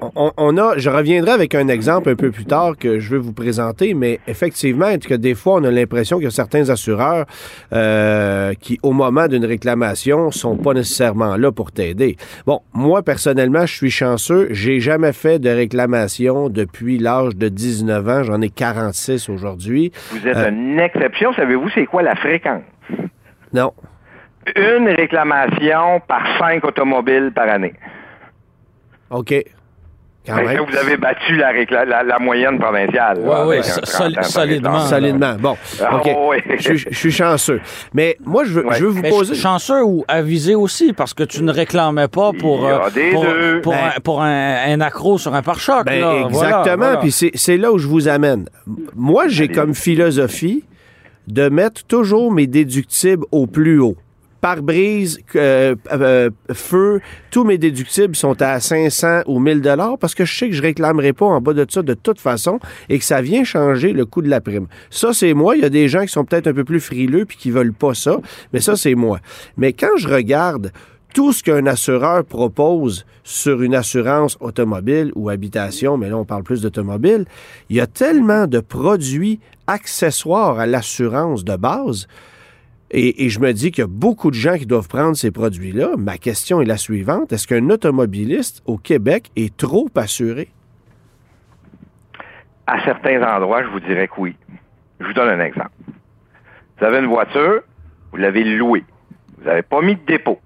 on, 0.00 0.30
on, 0.36 0.58
a, 0.58 0.78
je 0.78 0.90
reviendrai 0.90 1.32
avec 1.32 1.56
un 1.56 1.66
exemple 1.66 2.10
un 2.10 2.14
peu 2.14 2.30
plus 2.30 2.44
tard 2.44 2.76
que 2.78 3.00
je 3.00 3.10
veux 3.10 3.18
vous 3.18 3.32
présenter, 3.32 3.94
mais 3.94 4.20
effectivement, 4.28 4.96
que 4.96 5.14
des 5.14 5.34
fois, 5.34 5.54
on 5.54 5.64
a 5.64 5.70
l'impression 5.72 6.20
que 6.20 6.30
certains 6.30 6.70
assureurs 6.70 7.26
euh, 7.72 8.54
qui, 8.54 8.78
au 8.84 8.92
moment 8.92 9.26
d'une 9.26 9.44
réclamation, 9.44 10.30
sont 10.30 10.56
pas 10.56 10.72
nécessairement 10.72 11.36
là 11.36 11.50
pour 11.50 11.72
t'aider? 11.72 12.16
Bon, 12.46 12.60
moi, 12.72 13.02
personnellement, 13.02 13.66
je 13.66 13.74
suis 13.74 13.90
chanceux. 13.90 14.48
J'ai 14.50 14.78
jamais 14.78 15.12
fait 15.12 15.40
de 15.40 15.50
réclamation 15.50 16.48
depuis 16.48 16.98
l'âge 16.98 17.34
de 17.34 17.48
19 17.48 18.08
ans. 18.08 18.22
J'en 18.22 18.40
ai 18.40 18.50
46 18.50 19.28
aujourd'hui. 19.28 19.90
Vous 20.10 20.28
êtes 20.28 20.36
euh, 20.36 20.50
une 20.50 20.78
exception. 20.78 21.32
Savez-vous 21.32 21.70
c'est 21.70 21.86
quoi 21.86 22.02
la 22.02 22.14
fréquence? 22.14 22.62
Non. 23.52 23.72
Une 24.54 24.88
réclamation 24.88 26.00
par 26.06 26.38
cinq 26.38 26.64
automobiles 26.64 27.32
par 27.34 27.48
année. 27.48 27.74
OK. 29.10 29.44
Ben, 30.26 30.60
vous 30.68 30.76
avez 30.76 30.96
battu 30.96 31.36
la, 31.36 32.02
la, 32.02 32.18
moyenne 32.18 32.58
provinciale. 32.58 33.18
Oui, 33.22 33.56
oui, 33.56 33.56
solidement. 34.22 34.80
Solidement. 34.80 35.36
Bon, 35.38 35.56
ah, 35.82 35.96
OK. 35.96 36.10
je, 36.58 36.88
suis 36.92 37.10
chanceux. 37.10 37.60
Mais 37.94 38.16
moi, 38.24 38.44
je 38.44 38.52
veux, 38.52 38.66
je 38.72 38.84
veux 38.84 38.90
vous 38.90 39.02
poser... 39.02 39.34
Chanceux 39.34 39.82
ou 39.82 40.04
avisé 40.06 40.54
aussi, 40.54 40.92
parce 40.92 41.14
que 41.14 41.22
tu 41.22 41.42
ne 41.42 41.52
réclamais 41.52 42.08
pas 42.08 42.32
pour, 42.32 42.66
euh, 42.66 42.78
pour, 43.12 43.26
pour, 43.62 43.72
ben 43.72 43.90
un, 43.96 44.00
pour 44.00 44.22
un, 44.22 44.80
accro 44.80 45.16
sur 45.16 45.34
un 45.34 45.42
pare-choc. 45.42 45.86
Ben, 45.86 46.26
exactement. 46.26 46.96
Puis 47.00 47.12
c'est 47.12 47.56
là 47.56 47.72
où 47.72 47.78
je 47.78 47.86
vous 47.86 48.08
amène. 48.08 48.48
Moi, 48.94 49.28
j'ai 49.28 49.48
comme 49.48 49.74
philosophie 49.74 50.64
de 51.26 51.48
mettre 51.48 51.84
toujours 51.84 52.32
mes 52.32 52.46
déductibles 52.46 53.24
au 53.32 53.46
plus 53.46 53.80
haut 53.80 53.96
pare-brise, 54.40 55.20
euh, 55.36 55.74
euh, 55.92 56.30
feu, 56.52 57.00
tous 57.30 57.44
mes 57.44 57.58
déductibles 57.58 58.16
sont 58.16 58.40
à 58.40 58.60
500 58.60 59.22
ou 59.26 59.40
1000 59.40 59.60
dollars 59.60 59.98
parce 59.98 60.14
que 60.14 60.24
je 60.24 60.36
sais 60.36 60.48
que 60.48 60.54
je 60.54 60.62
réclamerai 60.62 61.12
pas 61.12 61.26
en 61.26 61.40
bas 61.40 61.52
de 61.52 61.66
ça 61.68 61.82
de 61.82 61.94
toute 61.94 62.20
façon 62.20 62.60
et 62.88 62.98
que 62.98 63.04
ça 63.04 63.20
vient 63.20 63.44
changer 63.44 63.92
le 63.92 64.06
coût 64.06 64.22
de 64.22 64.28
la 64.28 64.40
prime. 64.40 64.66
Ça, 64.90 65.12
c'est 65.12 65.34
moi. 65.34 65.56
Il 65.56 65.62
y 65.62 65.64
a 65.64 65.70
des 65.70 65.88
gens 65.88 66.02
qui 66.02 66.08
sont 66.08 66.24
peut-être 66.24 66.46
un 66.46 66.54
peu 66.54 66.64
plus 66.64 66.80
frileux 66.80 67.24
puis 67.24 67.36
qui 67.36 67.50
veulent 67.50 67.72
pas 67.72 67.94
ça, 67.94 68.18
mais 68.52 68.60
ça, 68.60 68.76
c'est 68.76 68.94
moi. 68.94 69.18
Mais 69.56 69.72
quand 69.72 69.96
je 69.96 70.08
regarde 70.08 70.72
tout 71.14 71.32
ce 71.32 71.42
qu'un 71.42 71.66
assureur 71.66 72.24
propose 72.24 73.06
sur 73.24 73.62
une 73.62 73.74
assurance 73.74 74.36
automobile 74.40 75.10
ou 75.14 75.30
habitation, 75.30 75.96
mais 75.96 76.08
là 76.10 76.16
on 76.16 76.24
parle 76.24 76.42
plus 76.42 76.62
d'automobile, 76.62 77.24
il 77.70 77.76
y 77.76 77.80
a 77.80 77.86
tellement 77.86 78.46
de 78.46 78.60
produits 78.60 79.40
accessoires 79.66 80.58
à 80.58 80.66
l'assurance 80.66 81.44
de 81.44 81.56
base 81.56 82.06
et, 82.90 83.28
je 83.28 83.38
me 83.40 83.52
dis 83.52 83.70
qu'il 83.70 83.82
y 83.82 83.84
a 83.84 83.88
beaucoup 83.88 84.30
de 84.30 84.36
gens 84.36 84.56
qui 84.56 84.64
doivent 84.64 84.88
prendre 84.88 85.14
ces 85.14 85.30
produits-là. 85.30 85.90
Ma 85.98 86.16
question 86.16 86.62
est 86.62 86.64
la 86.64 86.78
suivante. 86.78 87.32
Est-ce 87.32 87.46
qu'un 87.46 87.68
automobiliste 87.68 88.62
au 88.64 88.78
Québec 88.78 89.30
est 89.36 89.54
trop 89.56 89.88
assuré? 89.94 90.48
À 92.66 92.82
certains 92.84 93.22
endroits, 93.22 93.62
je 93.62 93.68
vous 93.68 93.80
dirais 93.80 94.08
que 94.08 94.14
oui. 94.18 94.36
Je 95.00 95.06
vous 95.06 95.12
donne 95.12 95.28
un 95.28 95.44
exemple. 95.44 95.70
Vous 96.78 96.84
avez 96.84 96.98
une 96.98 97.06
voiture, 97.06 97.60
vous 98.10 98.16
l'avez 98.16 98.44
louée. 98.44 98.84
Vous 99.38 99.44
n'avez 99.44 99.62
pas 99.62 99.82
mis 99.82 99.96
de 99.96 100.04
dépôt. 100.06 100.40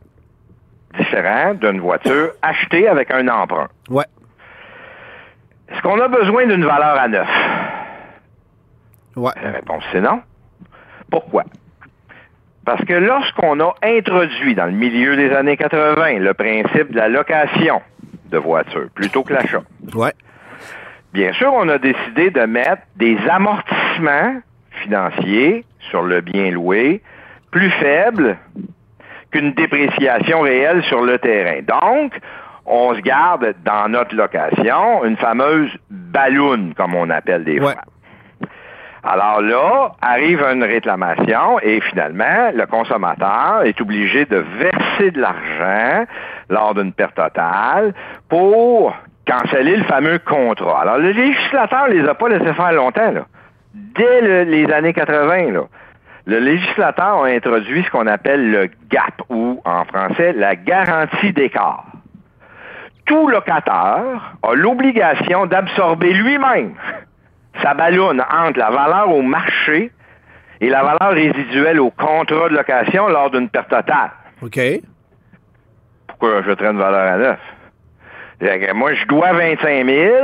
Différent 0.98 1.54
d'une 1.54 1.80
voiture 1.80 2.32
achetée 2.42 2.88
avec 2.88 3.10
un 3.12 3.28
emprunt. 3.28 3.68
Ouais. 3.88 4.04
Est-ce 5.68 5.80
qu'on 5.80 5.98
a 6.00 6.08
besoin 6.08 6.46
d'une 6.46 6.64
valeur 6.64 6.98
à 6.98 7.08
neuf? 7.08 7.28
Ouais. 9.16 9.32
La 9.42 9.52
réponse, 9.52 9.84
c'est 9.92 10.00
non. 10.00 10.20
Pourquoi? 11.10 11.44
Parce 12.64 12.84
que 12.84 12.92
lorsqu'on 12.92 13.58
a 13.60 13.74
introduit 13.82 14.54
dans 14.54 14.66
le 14.66 14.72
milieu 14.72 15.16
des 15.16 15.32
années 15.32 15.56
80 15.56 16.18
le 16.18 16.34
principe 16.34 16.92
de 16.92 16.96
la 16.96 17.08
location 17.08 17.82
de 18.30 18.38
voitures 18.38 18.88
plutôt 18.94 19.24
que 19.24 19.34
l'achat, 19.34 19.62
ouais. 19.94 20.12
bien 21.12 21.32
sûr, 21.32 21.52
on 21.52 21.68
a 21.68 21.78
décidé 21.78 22.30
de 22.30 22.42
mettre 22.42 22.82
des 22.96 23.18
amortissements 23.28 24.40
financiers 24.82 25.64
sur 25.90 26.02
le 26.02 26.20
bien 26.20 26.50
loué 26.50 27.02
plus 27.50 27.70
faibles 27.70 28.38
qu'une 29.30 29.52
dépréciation 29.52 30.40
réelle 30.42 30.82
sur 30.84 31.02
le 31.02 31.18
terrain. 31.18 31.60
Donc, 31.62 32.12
on 32.64 32.94
se 32.94 33.00
garde 33.00 33.54
dans 33.64 33.90
notre 33.90 34.14
location 34.14 35.04
une 35.04 35.16
fameuse 35.16 35.70
balloune, 35.90 36.74
comme 36.74 36.94
on 36.94 37.10
appelle 37.10 37.44
des 37.44 37.58
fois. 37.58 37.74
Alors 39.04 39.40
là, 39.40 39.92
arrive 40.00 40.40
une 40.42 40.62
réclamation 40.62 41.58
et 41.60 41.80
finalement, 41.80 42.52
le 42.54 42.66
consommateur 42.66 43.62
est 43.64 43.80
obligé 43.80 44.26
de 44.26 44.36
verser 44.36 45.10
de 45.10 45.20
l'argent 45.20 46.04
lors 46.48 46.74
d'une 46.74 46.92
perte 46.92 47.16
totale 47.16 47.94
pour 48.28 48.94
canceller 49.26 49.76
le 49.76 49.84
fameux 49.84 50.20
contrat. 50.20 50.82
Alors, 50.82 50.98
le 50.98 51.10
législateur 51.10 51.88
les 51.88 52.06
a 52.06 52.14
pas 52.14 52.28
laissés 52.28 52.54
faire 52.54 52.72
longtemps. 52.72 53.10
Là. 53.10 53.24
Dès 53.74 54.44
les 54.44 54.70
années 54.70 54.92
80, 54.92 55.50
là, 55.50 55.62
le 56.26 56.38
législateur 56.38 57.24
a 57.24 57.26
introduit 57.26 57.82
ce 57.82 57.90
qu'on 57.90 58.06
appelle 58.06 58.52
le 58.52 58.70
GAP, 58.88 59.22
ou 59.28 59.60
en 59.64 59.84
français, 59.84 60.32
la 60.32 60.54
garantie 60.54 61.32
d'écart. 61.32 61.86
Tout 63.06 63.26
locataire 63.28 64.36
a 64.42 64.54
l'obligation 64.54 65.46
d'absorber 65.46 66.12
lui-même 66.12 66.74
ça 67.60 67.74
ballonne 67.74 68.22
entre 68.30 68.58
la 68.58 68.70
valeur 68.70 69.10
au 69.10 69.22
marché 69.22 69.90
et 70.60 70.68
la 70.68 70.82
valeur 70.82 71.12
résiduelle 71.12 71.80
au 71.80 71.90
contrat 71.90 72.48
de 72.48 72.54
location 72.54 73.08
lors 73.08 73.30
d'une 73.30 73.48
perte 73.48 73.68
totale. 73.68 74.10
OK. 74.40 74.60
Pourquoi 76.06 76.42
je 76.42 76.50
une 76.50 76.78
valeur 76.78 77.12
à 77.12 77.16
neuf? 77.18 77.38
Moi, 78.74 78.94
je 78.94 79.06
dois 79.06 79.32
25 79.32 79.86
000. 79.86 80.14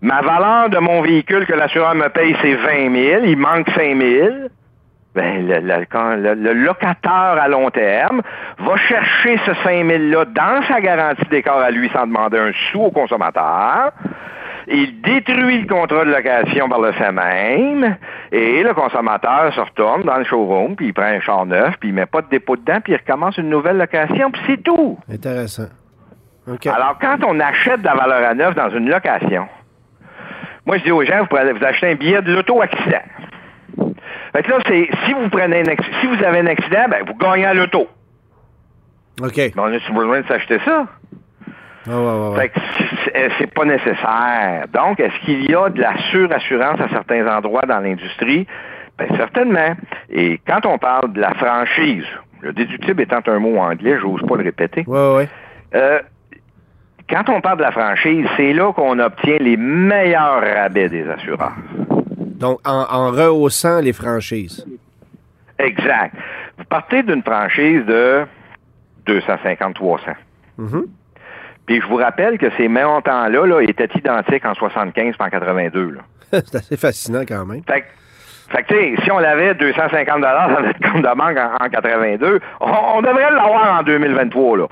Ma 0.00 0.22
valeur 0.22 0.70
de 0.70 0.78
mon 0.78 1.02
véhicule 1.02 1.46
que 1.46 1.54
l'assureur 1.54 1.94
me 1.94 2.08
paye, 2.08 2.36
c'est 2.40 2.54
20 2.54 2.94
000. 2.94 3.24
Il 3.24 3.36
manque 3.36 3.68
5 3.70 3.96
000. 3.96 4.28
Ben, 5.14 5.48
le, 5.48 6.34
le, 6.34 6.52
locataire 6.52 7.36
à 7.40 7.48
long 7.48 7.70
terme 7.70 8.22
va 8.58 8.76
chercher 8.76 9.38
ce 9.44 9.54
5 9.54 9.84
000-là 9.84 10.26
dans 10.26 10.62
sa 10.68 10.80
garantie 10.80 11.24
d'écart 11.30 11.58
à 11.58 11.70
lui 11.70 11.90
sans 11.92 12.06
demander 12.06 12.38
un 12.38 12.52
sou 12.70 12.84
au 12.84 12.90
consommateur 12.90 13.92
il 14.70 15.00
détruit 15.00 15.62
le 15.62 15.66
contrat 15.66 16.04
de 16.04 16.10
location 16.10 16.68
par 16.68 16.80
le 16.80 16.92
fait 16.92 17.12
même, 17.12 17.96
et 18.32 18.62
le 18.62 18.74
consommateur 18.74 19.52
se 19.54 19.60
retourne 19.60 20.02
dans 20.02 20.16
le 20.16 20.24
showroom, 20.24 20.76
puis 20.76 20.88
il 20.88 20.94
prend 20.94 21.04
un 21.04 21.20
char 21.20 21.46
neuf, 21.46 21.74
puis 21.80 21.88
il 21.88 21.94
met 21.94 22.06
pas 22.06 22.22
de 22.22 22.28
dépôt 22.28 22.56
dedans, 22.56 22.80
puis 22.82 22.92
il 22.92 22.96
recommence 22.96 23.38
une 23.38 23.48
nouvelle 23.48 23.78
location, 23.78 24.30
puis 24.30 24.42
c'est 24.46 24.62
tout. 24.62 24.98
Intéressant. 25.10 25.68
Alors, 26.66 26.96
quand 27.00 27.18
on 27.26 27.38
achète 27.40 27.80
de 27.80 27.86
la 27.86 27.94
valeur 27.94 28.28
à 28.28 28.34
neuf 28.34 28.54
dans 28.54 28.70
une 28.70 28.88
location, 28.88 29.46
moi, 30.66 30.78
je 30.78 30.84
dis 30.84 30.90
aux 30.90 31.04
gens, 31.04 31.26
vous, 31.30 31.36
vous 31.36 31.64
achetez 31.64 31.92
un 31.92 31.94
billet 31.94 32.22
de 32.22 32.32
l'auto-accident. 32.32 33.02
Fait 34.32 34.42
que 34.42 34.50
là, 34.50 34.58
c'est, 34.66 34.88
si 35.04 35.12
vous 35.14 35.28
prenez 35.30 35.60
un, 35.60 36.00
si 36.00 36.06
vous 36.06 36.22
avez 36.22 36.40
un 36.40 36.46
accident, 36.46 36.84
ben, 36.90 37.04
vous 37.06 37.14
gagnez 37.14 37.46
à 37.46 37.54
l'auto. 37.54 37.88
OK. 39.22 39.40
On 39.56 39.62
a 39.64 39.70
besoin 39.70 40.20
de 40.20 40.26
s'acheter 40.26 40.58
ça? 40.64 40.86
Fait 42.36 42.48
que 42.50 42.60
c'est 43.38 43.54
pas 43.54 43.64
nécessaire. 43.64 44.66
Donc, 44.72 45.00
est-ce 45.00 45.24
qu'il 45.24 45.50
y 45.50 45.54
a 45.54 45.68
de 45.68 45.80
la 45.80 45.96
surassurance 46.10 46.80
à 46.80 46.88
certains 46.88 47.26
endroits 47.26 47.62
dans 47.66 47.80
l'industrie? 47.80 48.46
Bien, 48.98 49.16
certainement. 49.16 49.74
Et 50.10 50.40
quand 50.46 50.66
on 50.66 50.78
parle 50.78 51.12
de 51.12 51.20
la 51.20 51.34
franchise, 51.34 52.04
le 52.40 52.52
déductible 52.52 53.02
étant 53.02 53.20
un 53.26 53.38
mot 53.38 53.58
anglais, 53.58 53.98
j'ose 54.00 54.22
pas 54.22 54.36
le 54.36 54.44
répéter. 54.44 54.84
Euh, 55.74 56.00
quand 57.08 57.28
on 57.28 57.40
parle 57.40 57.58
de 57.58 57.62
la 57.62 57.72
franchise, 57.72 58.26
c'est 58.36 58.52
là 58.52 58.72
qu'on 58.72 58.98
obtient 58.98 59.38
les 59.38 59.56
meilleurs 59.56 60.42
rabais 60.42 60.88
des 60.88 61.08
assureurs. 61.08 61.56
Donc, 62.38 62.60
en, 62.66 63.10
rehaussant 63.10 63.80
les 63.80 63.92
franchises. 63.92 64.64
Exact. 65.58 66.14
Vous 66.56 66.64
partez 66.64 67.02
d'une 67.02 67.22
franchise 67.22 67.84
de 67.86 68.24
250-300. 69.06 70.14
Puis 71.68 71.80
je 71.80 71.86
vous 71.86 71.96
rappelle 71.96 72.36
que 72.38 72.50
ces 72.56 72.66
montants-là 72.66 73.46
là, 73.46 73.60
étaient 73.60 73.88
identiques 73.94 74.44
en 74.44 74.54
75 74.54 75.14
et 75.20 75.22
en 75.22 75.28
82. 75.28 75.90
Là. 75.92 76.00
C'est 76.32 76.54
assez 76.56 76.76
fascinant 76.76 77.22
quand 77.28 77.46
même. 77.46 77.62
Fait 77.70 77.82
que, 77.82 77.86
fait 78.50 78.62
que, 78.64 78.68
tu 78.74 78.96
sais, 78.96 79.02
si 79.04 79.10
on 79.12 79.18
avait 79.18 79.54
250 79.54 80.20
dans 80.20 80.48
notre 80.62 80.78
compte 80.80 81.02
de 81.02 81.16
banque 81.16 81.36
en, 81.38 81.64
en 81.64 81.68
82, 81.68 82.40
on, 82.60 82.70
on 82.96 83.02
devrait 83.02 83.30
l'avoir 83.30 83.78
en 83.78 83.82
2023, 83.84 84.56
là. 84.58 84.66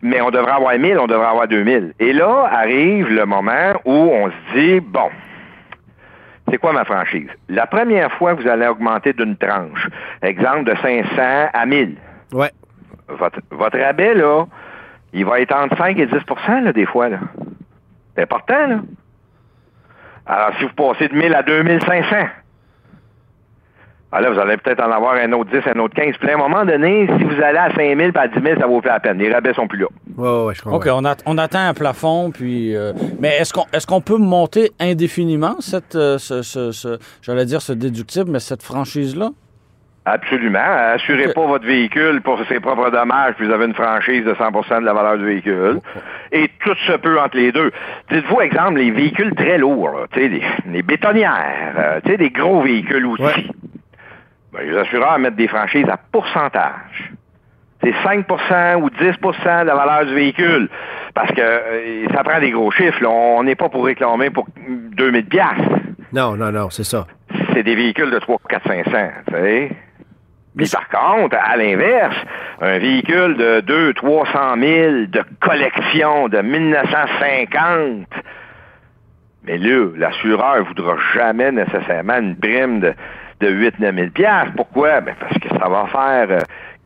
Mais 0.00 0.20
on 0.20 0.30
devrait 0.30 0.52
avoir 0.52 0.78
1000, 0.78 0.98
on 0.98 1.06
devrait 1.06 1.26
avoir 1.28 1.46
2000. 1.48 1.92
Et 2.00 2.12
là, 2.12 2.48
arrive 2.52 3.08
le 3.08 3.24
moment 3.26 3.72
où 3.84 3.92
on 3.92 4.30
se 4.30 4.54
dit, 4.58 4.80
bon, 4.80 5.10
c'est 6.50 6.58
quoi 6.58 6.72
ma 6.72 6.84
franchise? 6.84 7.28
La 7.48 7.66
première 7.66 8.10
fois 8.12 8.34
que 8.34 8.42
vous 8.42 8.48
allez 8.48 8.66
augmenter 8.66 9.12
d'une 9.12 9.36
tranche, 9.36 9.88
exemple 10.22 10.64
de 10.64 10.74
500 10.76 11.50
à 11.52 11.66
1000, 11.66 11.96
Ouais. 12.32 12.50
votre, 13.08 13.38
votre 13.50 13.78
rabais, 13.78 14.14
là, 14.14 14.44
il 15.12 15.24
va 15.24 15.40
être 15.40 15.54
entre 15.54 15.76
5 15.76 15.98
et 15.98 16.06
10 16.06 16.12
là, 16.64 16.72
des 16.72 16.86
fois. 16.86 17.08
là. 17.08 17.18
C'est 18.16 18.22
important, 18.22 18.66
là. 18.66 18.80
Alors, 20.26 20.50
si 20.58 20.64
vous 20.64 20.72
passez 20.74 21.08
de 21.08 21.14
1000 21.14 21.34
à 21.34 21.42
2500, 21.42 22.16
alors 24.14 24.28
là, 24.30 24.34
vous 24.34 24.40
allez 24.40 24.56
peut-être 24.58 24.82
en 24.82 24.90
avoir 24.92 25.14
un 25.14 25.32
autre 25.32 25.50
10, 25.50 25.66
un 25.74 25.78
autre 25.80 25.94
15. 25.94 26.16
Puis 26.20 26.30
à 26.30 26.34
un 26.34 26.36
moment 26.36 26.66
donné, 26.66 27.06
si 27.18 27.24
vous 27.24 27.42
allez 27.42 27.56
à 27.56 27.74
5000 27.74 28.12
puis 28.12 28.22
à 28.22 28.28
10 28.28 28.42
000, 28.42 28.60
ça 28.60 28.66
vaut 28.66 28.80
plus 28.82 28.88
la 28.90 29.00
peine. 29.00 29.16
Les 29.16 29.32
rabais 29.32 29.54
sont 29.54 29.66
plus 29.66 29.78
là. 29.78 29.86
Ouais, 30.18 30.44
ouais, 30.44 30.54
je 30.54 30.60
comprends. 30.60 30.76
OK, 30.76 30.86
on, 30.92 31.04
at- 31.06 31.16
on 31.24 31.38
atteint 31.38 31.66
un 31.68 31.72
plafond, 31.74 32.30
puis. 32.30 32.76
euh, 32.76 32.92
mais 33.20 33.38
est-ce 33.38 33.86
qu'on 33.86 34.00
peut 34.02 34.18
monter 34.18 34.70
indéfiniment 34.78 35.56
cette, 35.60 35.94
euh, 35.96 36.18
ce, 36.18 36.42
ce- 36.42 36.72
ce- 36.72 36.98
j'allais 37.22 37.46
dire 37.46 37.62
ce 37.62 37.72
déductible, 37.72 38.30
mais 38.30 38.40
cette 38.40 38.62
franchise-là? 38.62 39.30
Absolument. 40.04 40.58
Assurez 40.94 41.32
pas 41.32 41.46
votre 41.46 41.64
véhicule 41.64 42.22
pour 42.22 42.40
ses 42.48 42.58
propres 42.58 42.90
dommages, 42.90 43.34
puis 43.36 43.46
vous 43.46 43.52
avez 43.52 43.66
une 43.66 43.74
franchise 43.74 44.24
de 44.24 44.34
100% 44.34 44.80
de 44.80 44.84
la 44.84 44.92
valeur 44.92 45.16
du 45.16 45.24
véhicule. 45.24 45.78
Et 46.32 46.50
tout 46.58 46.74
se 46.86 46.92
peut 46.92 47.20
entre 47.20 47.36
les 47.36 47.52
deux. 47.52 47.70
Dites-vous, 48.10 48.40
exemple, 48.40 48.78
les 48.78 48.90
véhicules 48.90 49.32
très 49.34 49.58
lourds, 49.58 49.90
là, 49.90 50.06
les, 50.16 50.82
bétonnières, 50.82 51.74
euh, 51.78 52.16
des 52.16 52.30
gros 52.30 52.62
véhicules. 52.62 53.06
Ouais. 53.06 53.46
Ben, 54.52 54.68
les 54.68 54.76
assureurs 54.76 55.18
mettent 55.20 55.36
des 55.36 55.48
franchises 55.48 55.88
à 55.88 55.96
pourcentage. 55.96 57.12
C'est 57.82 57.94
5% 58.04 58.76
ou 58.76 58.90
10% 58.90 59.62
de 59.62 59.66
la 59.66 59.74
valeur 59.74 60.06
du 60.06 60.14
véhicule. 60.14 60.68
Parce 61.14 61.30
que 61.30 61.40
euh, 61.40 62.06
ça 62.12 62.24
prend 62.24 62.40
des 62.40 62.50
gros 62.50 62.70
chiffres. 62.72 63.02
là. 63.02 63.08
On 63.08 63.44
n'est 63.44 63.54
pas 63.54 63.68
pour 63.68 63.84
réclamer 63.84 64.30
pour 64.30 64.46
2000 64.66 65.26
piastres. 65.26 65.62
Non, 66.12 66.36
non, 66.36 66.50
non, 66.50 66.70
c'est 66.70 66.84
ça. 66.84 67.06
C'est 67.54 67.62
des 67.62 67.74
véhicules 67.74 68.10
de 68.10 68.18
3, 68.18 68.38
4, 68.48 68.66
500, 68.66 68.90
tu 69.28 69.34
sais. 69.34 69.70
Puis 70.56 70.70
par 70.70 70.88
contre, 70.88 71.36
à 71.42 71.56
l'inverse, 71.56 72.16
un 72.60 72.78
véhicule 72.78 73.36
de 73.36 73.60
2, 73.60 73.94
300 73.94 74.56
000 74.58 74.92
de 75.06 75.22
collection 75.40 76.28
de 76.28 76.38
1950, 76.38 78.06
mais 79.44 79.58
là, 79.58 79.88
l'assureur 79.96 80.58
ne 80.58 80.64
voudra 80.64 80.96
jamais 81.14 81.50
nécessairement 81.50 82.18
une 82.18 82.36
prime 82.36 82.80
de, 82.80 82.94
de 83.40 83.48
8 83.48 83.80
9 83.80 83.94
000 83.94 84.10
piastres. 84.10 84.52
Pourquoi? 84.56 85.00
Ben 85.00 85.14
parce 85.18 85.38
que 85.38 85.48
ça 85.48 85.68
va 85.68 85.86
faire 85.86 86.26
euh, 86.30 86.40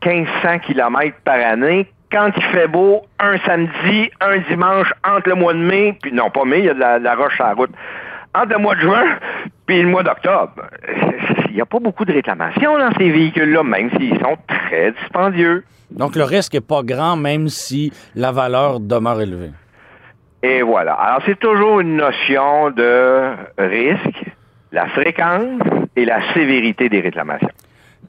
1500 0.05 0.59
kilomètres 0.59 1.17
par 1.23 1.35
année 1.35 1.87
quand 2.11 2.31
il 2.35 2.43
fait 2.43 2.67
beau, 2.67 3.01
un 3.19 3.37
samedi, 3.39 4.09
un 4.21 4.37
dimanche, 4.49 4.91
entre 5.03 5.29
le 5.29 5.35
mois 5.35 5.53
de 5.53 5.59
mai, 5.59 5.97
puis 6.01 6.13
non, 6.13 6.29
pas 6.29 6.45
mai, 6.45 6.59
il 6.59 6.65
y 6.65 6.69
a 6.69 6.73
de 6.73 6.79
la, 6.79 6.99
de 6.99 7.03
la 7.03 7.15
roche 7.15 7.35
sur 7.35 7.45
la 7.45 7.53
route, 7.53 7.71
entre 8.37 8.53
le 8.53 8.59
mois 8.59 8.75
de 8.75 8.81
juin 8.81 9.03
puis 9.65 9.81
le 9.81 9.87
mois 9.89 10.03
d'octobre. 10.03 10.63
Il 11.49 11.55
n'y 11.55 11.61
a 11.61 11.65
pas 11.65 11.79
beaucoup 11.79 12.05
de 12.05 12.13
réclamations 12.13 12.77
dans 12.77 12.91
ces 12.97 13.09
véhicules-là, 13.09 13.63
même 13.63 13.89
s'ils 13.91 14.17
sont 14.19 14.37
très 14.47 14.91
dispendieux. 14.93 15.63
Donc, 15.91 16.15
le 16.15 16.23
risque 16.23 16.53
n'est 16.53 16.61
pas 16.61 16.83
grand, 16.83 17.15
même 17.15 17.49
si 17.49 17.91
la 18.15 18.31
valeur 18.31 18.79
demeure 18.79 19.21
élevée. 19.21 19.51
Et 20.43 20.61
voilà. 20.61 20.93
Alors, 20.93 21.21
c'est 21.25 21.39
toujours 21.39 21.79
une 21.79 21.97
notion 21.97 22.71
de 22.71 23.31
risque, 23.57 24.23
la 24.71 24.87
fréquence 24.87 25.61
et 25.95 26.05
la 26.05 26.33
sévérité 26.33 26.89
des 26.89 27.01
réclamations. 27.01 27.49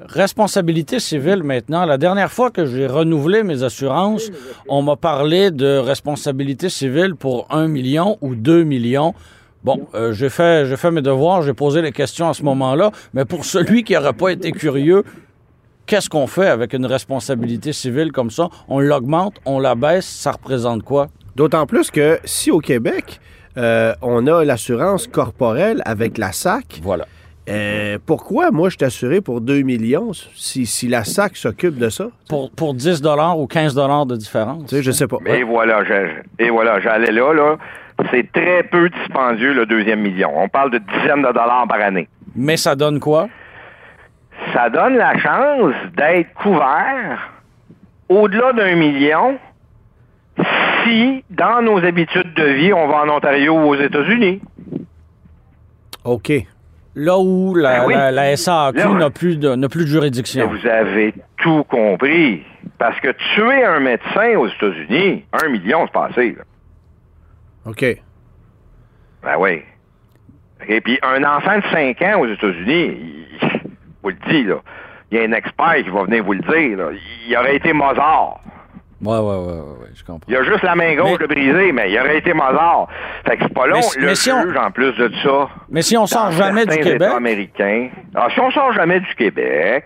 Responsabilité 0.01 1.01
civile 1.01 1.43
maintenant. 1.43 1.85
La 1.85 1.99
dernière 1.99 2.31
fois 2.31 2.51
que 2.51 2.67
j'ai 2.67 2.87
renouvelé 2.87 3.43
mes 3.43 3.65
assurances, 3.65 4.31
on 4.69 4.83
m'a 4.83 4.95
parlé 4.95 5.51
de 5.51 5.79
responsabilité 5.79 6.69
civile 6.69 7.17
pour 7.17 7.49
un 7.51 7.67
million 7.67 8.17
ou 8.21 8.37
deux 8.37 8.63
millions. 8.63 9.15
Bon, 9.65 9.87
euh, 9.95 10.13
j'ai 10.13 10.29
fait, 10.29 10.67
j'ai 10.67 10.77
fait 10.77 10.91
mes 10.91 11.03
devoirs, 11.03 11.43
j'ai 11.43 11.53
posé 11.55 11.83
les 11.83 11.93
questions 11.93 12.29
à 12.29 12.35
ce 12.35 12.43
moment-là, 12.45 12.91
mais 13.13 13.25
pour 13.25 13.45
celui 13.45 13.83
qui 13.83 13.95
n'aurait 13.95 14.13
pas 14.13 14.31
été 14.31 14.53
curieux, 14.53 15.03
qu'est-ce 15.87 16.09
qu'on 16.09 16.27
fait 16.29 16.47
avec 16.49 16.75
une 16.75 16.87
responsabilité 16.87 17.73
civile 17.73 18.13
comme 18.13 18.31
ça? 18.31 18.49
On 18.69 18.79
l'augmente, 18.79 19.35
on 19.45 19.59
la 19.59 19.75
baisse, 19.75 20.07
ça 20.07 20.33
représente 20.33 20.83
quoi? 20.85 21.09
D'autant 21.35 21.67
plus 21.67 21.91
que 21.91 22.19
si 22.25 22.51
au 22.51 22.61
Québec, 22.61 23.21
euh, 23.57 23.95
on 24.01 24.27
a 24.29 24.45
l'assurance 24.45 25.07
corporelle 25.09 25.83
avec 25.85 26.19
la 26.19 26.31
SAC, 26.31 26.81
Voilà. 26.83 27.07
euh, 27.49 27.99
pourquoi 28.07 28.53
moi 28.53 28.69
je 28.69 28.77
suis 28.77 28.85
assuré 28.85 29.21
pour 29.21 29.41
2 29.41 29.63
millions 29.63 30.13
si, 30.37 30.67
si 30.67 30.87
la 30.87 31.03
SAC 31.03 31.37
s'occupe 31.37 31.77
de 31.79 31.89
ça? 31.89 32.09
Pour, 32.29 32.51
pour 32.53 32.75
10 32.75 33.03
ou 33.37 33.47
15 33.49 33.75
de 33.75 34.17
différence? 34.17 34.67
Tu 34.69 34.77
sais, 34.77 34.83
je 34.85 34.93
sais 34.93 35.09
pas. 35.09 35.19
Et 35.27 35.43
voilà, 35.43 35.83
et 36.39 36.51
voilà, 36.51 36.79
j'allais 36.81 37.11
là, 37.11 37.33
là. 37.33 37.57
C'est 38.11 38.31
très 38.33 38.63
peu 38.63 38.89
dispendieux, 38.91 39.53
le 39.55 39.67
deuxième 39.67 40.01
million. 40.01 40.31
On 40.37 40.49
parle 40.49 40.71
de 40.71 40.79
dizaines 40.79 41.23
de 41.23 41.33
dollars 41.33 41.67
par 41.69 41.81
année. 41.81 42.09
Mais 42.37 42.57
ça 42.57 42.77
donne 42.77 43.01
quoi? 43.01 43.29
Ça 44.55 44.71
donne 44.71 44.97
la 44.97 45.19
chance 45.19 45.75
d'être 45.97 46.33
couvert 46.35 47.33
au-delà 48.09 48.53
d'un 48.53 48.77
million 48.77 49.39
si, 50.85 51.25
dans 51.31 51.61
nos 51.61 51.85
habitudes 51.85 52.33
de 52.35 52.45
vie, 52.45 52.73
on 52.73 52.87
va 52.87 53.03
en 53.03 53.09
Ontario 53.09 53.55
ou 53.55 53.71
aux 53.71 53.75
États-Unis. 53.75 54.41
OK. 56.05 56.33
Là 56.95 57.19
où 57.19 57.55
la, 57.55 57.81
Ben 57.81 57.87
oui. 57.87 57.95
la- 57.95 58.11
la 58.13 58.37
SAQ 58.37 58.89
n'a 58.95 59.11
plus, 59.11 59.37
de, 59.39 59.55
n'a 59.55 59.69
plus 59.69 59.83
de 59.85 59.91
juridiction. 59.91 60.49
vous 60.49 60.67
avez 60.67 61.15
tout 61.39 61.65
compris. 61.65 62.43
Parce 62.79 62.99
que 63.01 63.09
tuer 63.35 63.65
un 63.65 63.81
médecin 63.81 64.37
aux 64.37 64.47
États-Unis, 64.49 65.25
un 65.33 65.49
million, 65.49 65.81
c'est 65.87 65.93
passé. 65.93 66.37
Là. 66.39 66.45
OK. 67.67 67.85
Ben 69.23 69.37
oui. 69.39 69.63
Et 70.69 70.81
puis 70.81 70.99
un 71.03 71.23
enfant 71.25 71.59
de 71.59 71.65
5 71.73 72.01
ans 72.03 72.21
aux 72.21 72.27
États-Unis, 72.27 72.97
il- 73.43 73.61
vous 74.03 74.11
le 74.11 74.17
dit, 74.29 74.45
là, 74.45 74.57
il 75.11 75.19
y 75.19 75.21
a 75.21 75.25
un 75.25 75.33
expert 75.33 75.77
qui 75.85 75.91
va 75.91 76.05
venir 76.05 76.25
vous 76.25 76.33
le 76.35 76.41
dire. 76.41 76.79
là, 76.79 76.91
il 77.27 77.37
aurait 77.37 77.57
été 77.57 77.73
Mozart. 77.73 78.41
Ouais, 79.01 79.17
ouais, 79.17 79.21
ouais, 79.21 79.37
ouais, 79.37 79.61
ouais, 79.83 79.89
je 79.95 80.03
comprends. 80.05 80.27
Il 80.29 80.37
a 80.37 80.43
juste 80.43 80.63
la 80.63 80.75
main 80.75 80.97
gauche 80.97 81.19
Mais- 81.21 81.27
de 81.29 81.33
brisée, 81.33 81.71
mais 81.73 81.91
il 81.93 81.99
aurait 82.01 82.19
été 82.19 82.35
Mozart. 82.35 82.89
Fait 83.27 83.37
que 83.37 83.45
c'est 83.45 83.55
pas 83.55 83.67
long. 83.69 83.77
Mais 83.77 83.83
si- 83.83 83.99
le 84.01 84.07
mais 84.07 84.15
si 84.17 84.33
on- 84.33 84.43
juge, 84.43 84.57
en 84.57 84.71
plus 84.73 84.93
de 84.97 85.13
ça, 85.23 85.49
Mais 85.71 85.83
si 85.83 85.97
on 85.97 86.07
sort 86.07 86.33
jamais 86.33 86.67
du 86.67 86.77
Québec, 86.79 87.09
américains. 87.17 87.91
Alors, 88.15 88.31
si 88.33 88.41
on 88.41 88.51
sort 88.51 88.73
jamais 88.73 88.99
du 89.01 89.15
Québec, 89.15 89.85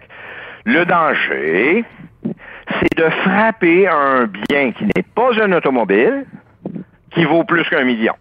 le 0.65 0.87
danger, 0.87 1.85
c'est 2.25 2.97
de 2.97 3.11
frapper 3.11 3.87
un 3.87 4.27
bien 4.49 4.73
qui 4.73 4.85
n'est 4.85 5.05
pas 5.15 5.31
un 5.43 5.53
automobile, 5.53 6.25
qui 7.15 7.25
vaut 7.25 7.45
plus 7.45 7.65
qu'un 7.69 7.85
million. 7.85 8.15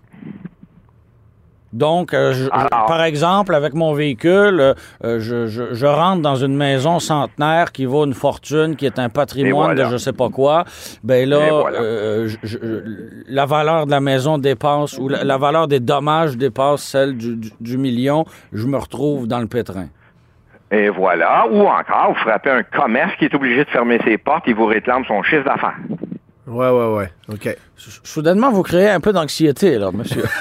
donc, 1.74 2.14
euh, 2.14 2.34
je- 2.34 2.44
je- 2.44 2.50
Alors- 2.52 2.86
par 2.88 3.02
exemple, 3.04 3.56
avec 3.56 3.74
mon 3.74 3.94
véhicule, 3.94 4.76
euh, 5.06 5.20
je, 5.22 5.86
rentre 5.86 6.22
dans 6.22 6.36
une 6.36 6.56
maison 6.58 7.00
centenaire 7.00 7.72
qui 7.72 7.86
vaut 7.86 8.06
une 8.06 8.14
fortune, 8.14 8.76
qui 8.76 8.86
est 8.86 9.00
un 9.00 9.08
patrimoine 9.08 9.68
voilà. 9.76 9.86
de 9.86 9.90
je 9.92 9.96
sais 9.98 10.12
pas 10.12 10.28
quoi. 10.28 10.66
Ben 11.02 11.30
là, 11.30 11.40
voilà. 11.62 11.80
euh, 11.80 12.28
la 13.30 13.46
valeur 13.46 13.86
de 13.86 13.92
la 13.92 14.02
maison 14.02 14.38
dépasse, 14.38 14.98
ou 14.98 15.08
la, 15.08 15.24
la 15.24 15.38
valeur 15.38 15.70
des 15.70 15.80
dommages 15.80 16.36
dépasse 16.36 16.82
celle 16.84 17.16
du, 17.16 17.38
du- 17.38 17.52
du 17.62 17.78
million. 17.78 18.26
Je 18.52 18.68
me 18.68 18.78
retrouve 18.78 19.26
dans 19.28 19.40
le 19.40 19.48
pétrin. 19.48 19.88
Et 20.72 20.90
voilà. 20.90 21.46
Ou 21.50 21.62
encore, 21.62 22.10
vous 22.10 22.16
frappez 22.20 22.50
un 22.50 22.64
commerce 22.64 23.14
qui 23.18 23.26
est 23.26 23.34
obligé 23.36 23.64
de 23.64 23.70
fermer 23.70 24.00
ses 24.04 24.18
portes, 24.18 24.44
il 24.48 24.56
vous 24.56 24.66
réclame 24.66 25.06
son 25.06 25.24
chiffre 25.24 25.46
d'affaires. 25.46 25.78
Ouais, 26.48 26.70
ouais, 26.70 26.96
ouais. 26.96 27.10
OK. 27.32 27.56
Soudainement, 28.04 28.52
vous 28.52 28.64
créez 28.64 28.90
un 28.90 29.00
peu 29.00 29.14
d'anxiété, 29.14 29.78
là, 29.78 29.92
monsieur. 29.92 30.24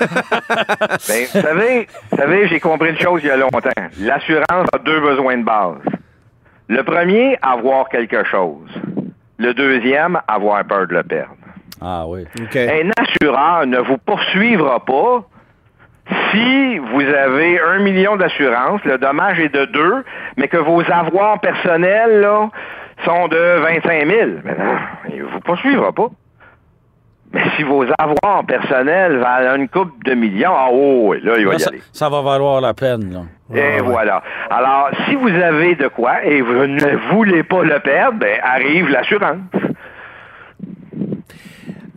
Ben, 1.09 1.27
vous 1.33 1.41
savez, 1.41 1.89
vous 2.11 2.17
savez, 2.17 2.49
j'ai 2.49 2.61
compris 2.61 2.91
une 2.91 2.99
chose 2.99 3.21
il 3.23 3.29
y 3.29 3.31
a 3.31 3.37
longtemps. 3.37 3.71
L'assurance 4.01 4.67
a 4.73 4.79
deux 4.79 5.01
besoins 5.01 5.39
de 5.39 5.45
base. 5.45 5.79
Le 6.69 6.83
premier, 6.83 7.39
avoir 7.43 7.89
quelque 7.89 8.25
chose. 8.25 8.69
Le 9.39 9.55
deuxième, 9.55 10.19
avoir 10.29 10.65
peur 10.65 10.87
de 10.87 10.95
le 10.95 11.03
perdre. 11.03 11.35
ah 11.81 12.05
oui. 12.07 12.25
OK. 12.41 12.57
Un 12.57 12.91
assureur 12.97 13.67
ne 13.67 13.79
vous 13.79 13.99
poursuivra 13.99 14.85
pas 14.85 15.25
si 16.33 16.79
vous 16.79 17.01
avez 17.03 17.61
un 17.61 17.79
million 17.81 18.17
d'assurance, 18.17 18.81
le 18.85 18.99
dommage 18.99 19.39
est 19.39 19.55
de 19.55 19.65
deux, 19.67 20.05
mais 20.37 20.49
que 20.49 20.57
vos 20.57 20.83
avoirs 20.91 21.41
personnels 21.41 22.21
là, 22.21 22.51
sont 23.05 23.29
de 23.29 23.61
25 23.61 24.07
000. 24.07 24.31
Mais 24.45 24.53
non, 24.57 24.75
il 25.11 25.19
ne 25.19 25.25
vous 25.25 25.41
poursuivra 25.41 25.93
pas. 25.93 26.09
Mais 27.33 27.43
si 27.57 27.63
vos 27.63 27.85
avoirs 27.97 28.45
personnels 28.45 29.19
valent 29.19 29.55
une 29.55 29.69
coupe 29.69 30.03
de 30.05 30.15
millions, 30.15 30.53
ah 30.53 30.67
oh, 30.73 31.11
oui, 31.11 31.21
là, 31.23 31.35
il 31.39 31.45
va 31.47 31.53
Là, 31.53 31.57
y 31.59 31.61
ça, 31.61 31.71
aller. 31.71 31.81
ça 31.93 32.09
va 32.09 32.23
valoir 32.23 32.61
la 32.61 32.75
peine, 32.75 33.13
là. 33.13 33.21
Et 33.55 33.75
ouais. 33.77 33.81
voilà. 33.83 34.21
Alors, 34.51 34.91
si 35.07 35.15
vous 35.15 35.29
avez 35.29 35.77
de 35.77 35.87
quoi 35.89 36.25
et 36.25 36.41
vous 36.41 36.67
ne 36.67 36.97
voulez 37.13 37.45
pas 37.45 37.63
le 37.63 37.79
perdre, 37.79 38.19
ben, 38.19 38.37
arrive 38.43 38.89
l'assurance. 38.89 39.39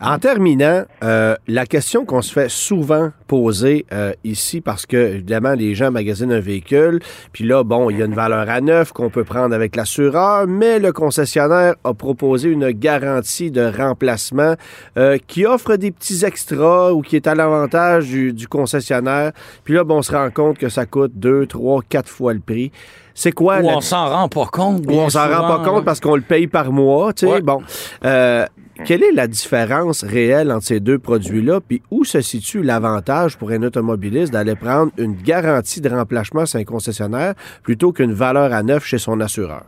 En 0.05 0.19
terminant, 0.19 0.83
euh, 1.01 1.35
la 1.47 1.65
question 1.65 2.03
qu'on 2.03 2.21
se 2.21 2.33
fait 2.33 2.49
souvent 2.49 3.13
poser 3.25 3.85
euh, 3.93 4.11
ici, 4.25 4.59
parce 4.59 4.85
que 4.85 4.97
évidemment 4.97 5.53
les 5.53 5.75
gens 5.75 5.91
magasinent 5.91 6.33
un 6.33 6.41
véhicule, 6.41 6.99
puis 7.31 7.45
là, 7.45 7.63
bon, 7.63 7.89
il 7.89 7.99
y 7.99 8.01
a 8.01 8.05
une 8.05 8.13
valeur 8.13 8.49
à 8.49 8.59
neuf 8.59 8.91
qu'on 8.91 9.09
peut 9.09 9.23
prendre 9.23 9.55
avec 9.55 9.77
l'assureur, 9.77 10.45
mais 10.45 10.79
le 10.79 10.91
concessionnaire 10.91 11.75
a 11.85 11.93
proposé 11.93 12.49
une 12.49 12.71
garantie 12.71 13.49
de 13.49 13.61
remplacement 13.61 14.55
euh, 14.97 15.17
qui 15.25 15.45
offre 15.45 15.77
des 15.77 15.91
petits 15.91 16.25
extras 16.25 16.91
ou 16.91 17.01
qui 17.01 17.15
est 17.15 17.25
à 17.25 17.33
l'avantage 17.33 18.07
du, 18.07 18.33
du 18.33 18.49
concessionnaire. 18.49 19.31
Puis 19.63 19.73
là, 19.73 19.85
bon, 19.85 19.99
on 19.99 20.01
se 20.01 20.11
rend 20.11 20.29
compte 20.31 20.57
que 20.57 20.67
ça 20.67 20.85
coûte 20.85 21.13
deux, 21.15 21.45
trois, 21.45 21.81
quatre 21.87 22.09
fois 22.09 22.33
le 22.33 22.41
prix. 22.41 22.73
C'est 23.13 23.31
quoi 23.31 23.59
Ou 23.59 23.67
la- 23.67 23.77
on 23.77 23.81
s'en 23.81 24.07
rend 24.09 24.27
pas 24.27 24.45
compte. 24.51 24.83
on 24.89 25.09
s'en 25.09 25.27
rend 25.29 25.47
pas 25.57 25.63
compte 25.63 25.85
parce 25.85 25.99
qu'on 25.99 26.15
le 26.15 26.21
paye 26.21 26.47
par 26.47 26.71
mois, 26.71 27.13
tu 27.13 27.25
sais. 27.27 27.31
Ouais. 27.31 27.41
Bon, 27.41 27.61
Euh, 28.03 28.45
quelle 28.85 29.03
est 29.03 29.11
la 29.11 29.27
différence 29.27 30.03
réelle 30.03 30.51
entre 30.51 30.65
ces 30.65 30.79
deux 30.79 30.97
produits-là, 30.97 31.59
puis 31.67 31.83
où 31.91 32.03
se 32.05 32.21
situe 32.21 32.63
l'avantage 32.63 33.37
pour 33.37 33.51
un 33.51 33.61
automobiliste 33.61 34.33
d'aller 34.33 34.55
prendre 34.55 34.91
une 34.97 35.13
garantie 35.15 35.79
de 35.79 35.89
remplacement 35.89 36.45
chez 36.45 36.57
un 36.57 36.63
concessionnaire 36.63 37.33
plutôt 37.61 37.91
qu'une 37.91 38.13
valeur 38.13 38.51
à 38.51 38.63
neuf 38.63 38.83
chez 38.85 38.97
son 38.97 39.19
assureur? 39.21 39.61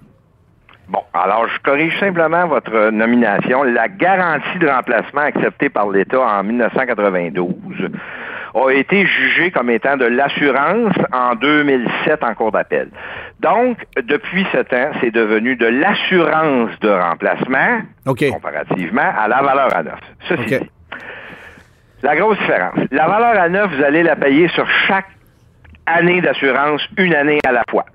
Bon, 0.89 0.99
alors 1.13 1.47
je 1.47 1.59
corrige 1.63 1.99
simplement 1.99 2.47
votre 2.47 2.89
nomination. 2.91 3.63
La 3.63 3.87
garantie 3.87 4.59
de 4.59 4.67
remplacement 4.67 5.21
acceptée 5.21 5.69
par 5.69 5.89
l'État 5.89 6.19
en 6.21 6.43
1992 6.43 7.89
a 8.53 8.69
été 8.71 9.05
jugée 9.05 9.51
comme 9.51 9.69
étant 9.69 9.97
de 9.97 10.05
l'assurance 10.05 10.93
en 11.11 11.35
2007 11.35 12.23
en 12.23 12.33
cours 12.35 12.51
d'appel. 12.51 12.89
Donc, 13.45 13.77
depuis 13.95 14.43
ce 14.51 14.57
temps, 14.57 14.89
c'est 15.01 15.11
devenu 15.11 15.55
de 15.55 15.67
l'assurance 15.67 16.71
de 16.79 16.89
remplacement 16.89 17.81
comparativement 18.03 19.13
à 19.15 19.27
la 19.27 19.43
valeur 19.43 19.75
à 19.75 19.83
neuf. 19.83 19.99
Ceci 20.27 20.45
dit, 20.45 20.69
la 22.01 22.15
grosse 22.15 22.39
différence, 22.39 22.79
la 22.89 23.07
valeur 23.07 23.39
à 23.39 23.47
neuf, 23.47 23.69
vous 23.71 23.83
allez 23.83 24.01
la 24.01 24.15
payer 24.15 24.47
sur 24.47 24.67
chaque 24.87 25.05
année 25.85 26.21
d'assurance, 26.21 26.81
une 26.97 27.13
année 27.13 27.37
à 27.47 27.51
la 27.51 27.61
fois. 27.69 27.85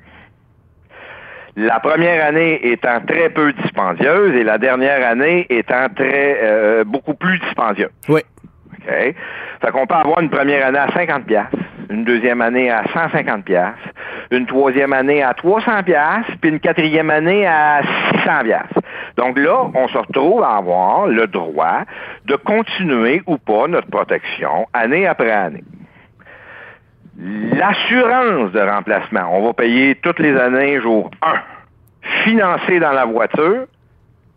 La 1.57 1.81
première 1.81 2.25
année 2.25 2.71
étant 2.71 3.01
très 3.01 3.31
peu 3.31 3.53
dispendieuse 3.53 4.37
et 4.37 4.45
la 4.45 4.57
dernière 4.57 5.05
année 5.05 5.49
étant 5.51 5.89
très 5.89 6.39
euh, 6.45 6.85
beaucoup 6.85 7.15
plus 7.15 7.41
dispendieuse. 7.41 7.91
Oui. 8.09 8.21
OK? 8.73 8.87
Fait 8.89 9.71
qu'on 9.73 9.87
peut 9.89 9.97
avoir 9.97 10.21
une 10.21 10.31
première 10.31 10.65
année 10.65 10.79
à 10.79 10.93
50 10.93 11.27
pièces, 11.27 11.47
une 11.91 12.05
deuxième 12.05 12.41
année 12.41 12.71
à 12.71 12.85
150 12.93 13.45
pièces, 13.45 13.75
une 14.31 14.47
troisième 14.47 14.93
année 14.93 15.23
à 15.23 15.35
300 15.35 15.83
pièces, 15.83 16.27
puis 16.41 16.51
une 16.51 16.61
quatrième 16.61 17.11
année 17.11 17.47
à 17.47 17.83
600 18.13 18.45
pièces. 18.45 18.85
Donc 19.17 19.37
là, 19.39 19.67
on 19.75 19.89
se 19.89 19.99
retrouve 19.99 20.43
à 20.43 20.57
avoir 20.57 21.09
le 21.09 21.27
droit 21.27 21.83
de 22.27 22.37
continuer 22.37 23.23
ou 23.27 23.39
pas 23.39 23.67
notre 23.67 23.91
protection 23.91 24.67
année 24.73 25.07
après 25.07 25.33
année. 25.33 25.65
L'assurance 27.19 28.53
de 28.53 28.61
remplacement, 28.61 29.29
on 29.37 29.47
va 29.47 29.53
payer 29.53 29.97
toutes 29.97 30.21
les 30.21 30.35
années 30.37 30.81
jour 30.81 31.11
1, 31.23 31.35
financé 32.25 32.79
dans 32.79 32.93
la 32.93 33.05
voiture, 33.05 33.67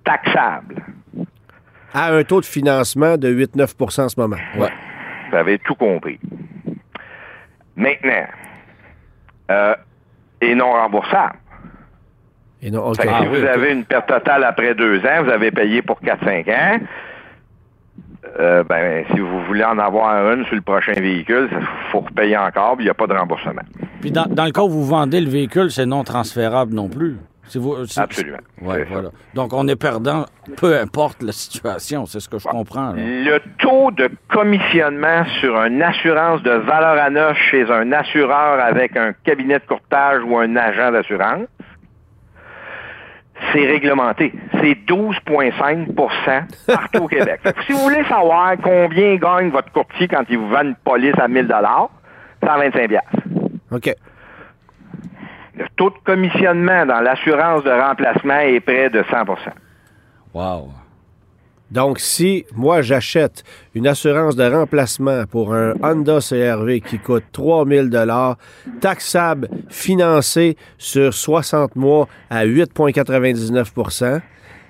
taxable. 0.03 0.83
À 1.93 2.11
un 2.11 2.23
taux 2.23 2.41
de 2.41 2.45
financement 2.45 3.15
de 3.15 3.31
8-9% 3.31 4.01
en 4.01 4.09
ce 4.09 4.19
moment. 4.19 4.37
Ouais. 4.57 4.71
Vous 5.29 5.37
avez 5.37 5.59
tout 5.59 5.75
compris. 5.75 6.19
Maintenant, 7.75 8.27
euh, 9.51 9.75
et 10.41 10.55
non 10.55 10.71
remboursable. 10.71 11.35
Et 12.61 12.71
non, 12.71 12.91
Ah 12.97 13.01
si 13.21 13.27
oui, 13.27 13.39
vous 13.41 13.45
avez 13.45 13.71
une 13.73 13.83
perte 13.83 14.07
totale 14.07 14.43
après 14.43 14.73
deux 14.75 14.99
ans, 14.99 15.23
vous 15.23 15.29
avez 15.31 15.51
payé 15.51 15.81
pour 15.81 15.99
4-5 16.01 16.49
ans. 16.49 16.79
euh, 18.39 18.63
ben, 18.63 19.03
si 19.13 19.19
vous 19.19 19.43
voulez 19.45 19.63
en 19.65 19.77
avoir 19.79 20.31
une 20.31 20.45
sur 20.45 20.55
le 20.55 20.61
prochain 20.61 20.93
véhicule, 20.93 21.49
il 21.51 21.67
faut 21.91 21.99
repayer 21.99 22.37
encore, 22.37 22.75
puis 22.75 22.83
il 22.85 22.87
n'y 22.87 22.91
a 22.91 22.93
pas 22.93 23.07
de 23.07 23.13
remboursement. 23.13 23.61
Puis 24.01 24.11
dans, 24.11 24.25
dans 24.27 24.45
le 24.45 24.51
cas 24.51 24.61
où 24.63 24.69
vous 24.69 24.85
vendez 24.85 25.19
le 25.19 25.29
véhicule, 25.29 25.71
c'est 25.71 25.85
non 25.85 26.03
transférable 26.03 26.73
non 26.73 26.87
plus. 26.87 27.17
Vous, 27.55 27.75
Absolument. 27.97 28.37
Ouais, 28.61 28.83
voilà. 28.85 29.09
Donc 29.33 29.53
on 29.53 29.67
est 29.67 29.75
perdant, 29.75 30.25
peu 30.57 30.77
importe 30.77 31.21
la 31.21 31.31
situation, 31.33 32.05
c'est 32.05 32.19
ce 32.19 32.29
que 32.29 32.39
je 32.39 32.47
comprends. 32.47 32.93
là. 32.93 32.95
Le 32.95 33.39
taux 33.59 33.91
de 33.91 34.09
commissionnement 34.29 35.25
sur 35.39 35.55
une 35.57 35.81
assurance 35.81 36.41
de 36.41 36.51
valeur 36.51 37.01
à 37.01 37.09
neuf 37.09 37.37
chez 37.51 37.69
un 37.69 37.91
assureur 37.91 38.59
avec 38.59 38.95
un 38.97 39.13
cabinet 39.23 39.59
de 39.59 39.65
courtage 39.65 40.21
ou 40.25 40.37
un 40.37 40.55
agent 40.55 40.91
d'assurance, 40.91 41.47
c'est 43.51 43.65
réglementé. 43.65 44.33
C'est 44.53 44.77
12,5% 44.87 45.95
partout 46.65 47.03
au 47.03 47.07
Québec. 47.07 47.41
Si 47.67 47.73
vous 47.73 47.79
voulez 47.79 48.03
savoir 48.05 48.53
combien 48.63 49.15
gagne 49.15 49.49
votre 49.49 49.71
courtier 49.71 50.07
quand 50.07 50.23
il 50.29 50.37
vous 50.37 50.49
vend 50.49 50.61
une 50.63 50.75
police 50.75 51.15
à 51.19 51.27
1000 51.27 51.47
125 52.43 52.87
piastres. 52.89 53.09
OK. 53.71 53.93
Le 55.55 55.65
taux 55.75 55.89
de 55.89 55.97
commissionnement 56.03 56.85
dans 56.85 56.99
l'assurance 57.01 57.63
de 57.63 57.71
remplacement 57.71 58.39
est 58.39 58.59
près 58.59 58.89
de 58.89 59.01
100% 59.03 59.35
Wow. 60.33 60.69
Donc, 61.73 61.99
si 61.99 62.45
moi 62.55 62.81
j'achète 62.81 63.43
une 63.73 63.87
assurance 63.87 64.35
de 64.35 64.43
remplacement 64.43 65.25
pour 65.25 65.55
un 65.55 65.73
Honda 65.81 66.19
CRV 66.19 66.81
qui 66.81 66.99
coûte 66.99 67.23
3000 67.31 67.89
dollars, 67.89 68.37
taxable, 68.79 69.49
financé 69.69 70.55
sur 70.77 71.13
60 71.13 71.75
mois 71.75 72.07
à 72.29 72.45
8,99% 72.45 74.21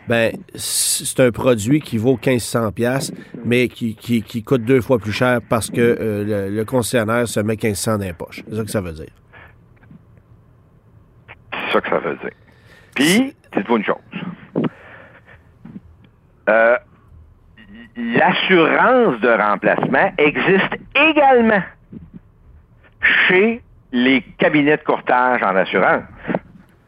ben 0.08 0.34
c'est 0.56 1.22
un 1.22 1.32
produit 1.32 1.80
qui 1.80 1.98
vaut 1.98 2.20
1500 2.22 2.74
pièces, 2.74 3.14
mais 3.46 3.70
qui, 3.70 3.96
qui, 3.96 4.44
coûte 4.44 4.66
deux 4.66 4.82
fois 4.82 5.00
plus 5.00 5.14
cher 5.14 5.40
parce 5.48 5.70
que 5.70 5.80
euh, 5.80 6.50
le, 6.50 6.56
le 6.56 6.66
concessionnaire 6.66 7.26
se 7.26 7.40
met 7.40 7.56
1500 7.56 8.00
dans 8.00 8.04
les 8.04 8.12
poches. 8.12 8.44
C'est 8.50 8.56
ça 8.58 8.64
que 8.64 8.72
ça 8.72 8.82
veut 8.82 8.92
dire. 8.92 9.23
Ça 11.74 11.82
que 11.82 11.90
ça 11.90 11.98
veut 11.98 12.16
dire. 12.16 12.30
Puis, 12.96 13.36
dites-vous 13.56 13.78
une 13.78 13.86
chose. 13.86 13.96
Euh, 16.50 16.78
L'assurance 17.96 19.20
de 19.20 19.30
remplacement 19.30 20.12
existe 20.18 20.74
également 20.96 21.62
chez 23.28 23.62
les 23.92 24.22
cabinets 24.40 24.78
de 24.78 24.84
courtage 24.84 25.44
en 25.44 25.56
assurance. 25.56 26.04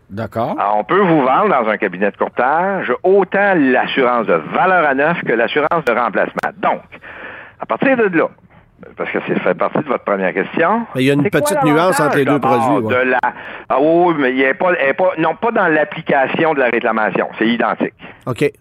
D'accord. 0.10 0.56
Alors, 0.60 0.78
on 0.78 0.84
peut 0.84 1.00
vous 1.00 1.22
vendre 1.22 1.50
dans 1.50 1.70
un 1.70 1.78
cabinet 1.78 2.10
de 2.10 2.18
courtage 2.18 2.92
autant 3.04 3.54
l'assurance 3.56 4.26
de 4.26 4.34
valeur 4.34 4.88
à 4.88 4.96
neuf 4.96 5.22
que 5.24 5.34
l'assurance 5.34 5.86
de 5.86 5.92
remplacement. 5.92 6.52
Donc, 6.58 6.82
à 7.60 7.66
partir 7.66 7.98
de 7.98 8.18
là, 8.18 8.30
parce 8.98 9.10
que 9.12 9.20
ça 9.20 9.40
fait 9.40 9.54
partie 9.56 9.80
de 9.80 9.88
votre 9.88 10.04
première 10.04 10.34
question. 10.34 10.86
Mais 10.96 11.04
il 11.04 11.08
y 11.08 11.10
a 11.10 11.14
une 11.14 11.30
quoi 11.30 11.42
petite 11.42 11.64
nuance 11.64 12.00
entre 12.00 12.18
les 12.18 12.26
deux 12.26 12.40
produits, 12.40 12.86
ouais. 12.86 12.94
De 12.94 13.10
la, 13.12 13.20
ah 13.70 13.78
oui, 13.80 14.16
mais 14.18 14.34
il 14.34 14.42
est 14.42 14.54
pas, 14.54 14.74
elle 14.80 14.90
est 14.90 14.94
pas, 14.94 15.12
non 15.18 15.36
pas 15.36 15.52
dans 15.52 15.68
l'application 15.68 16.54
de 16.54 16.60
la 16.60 16.70
réclamation, 16.70 17.30
c'est 17.38 17.48
identique. 17.48 17.94
OK. 18.26 18.52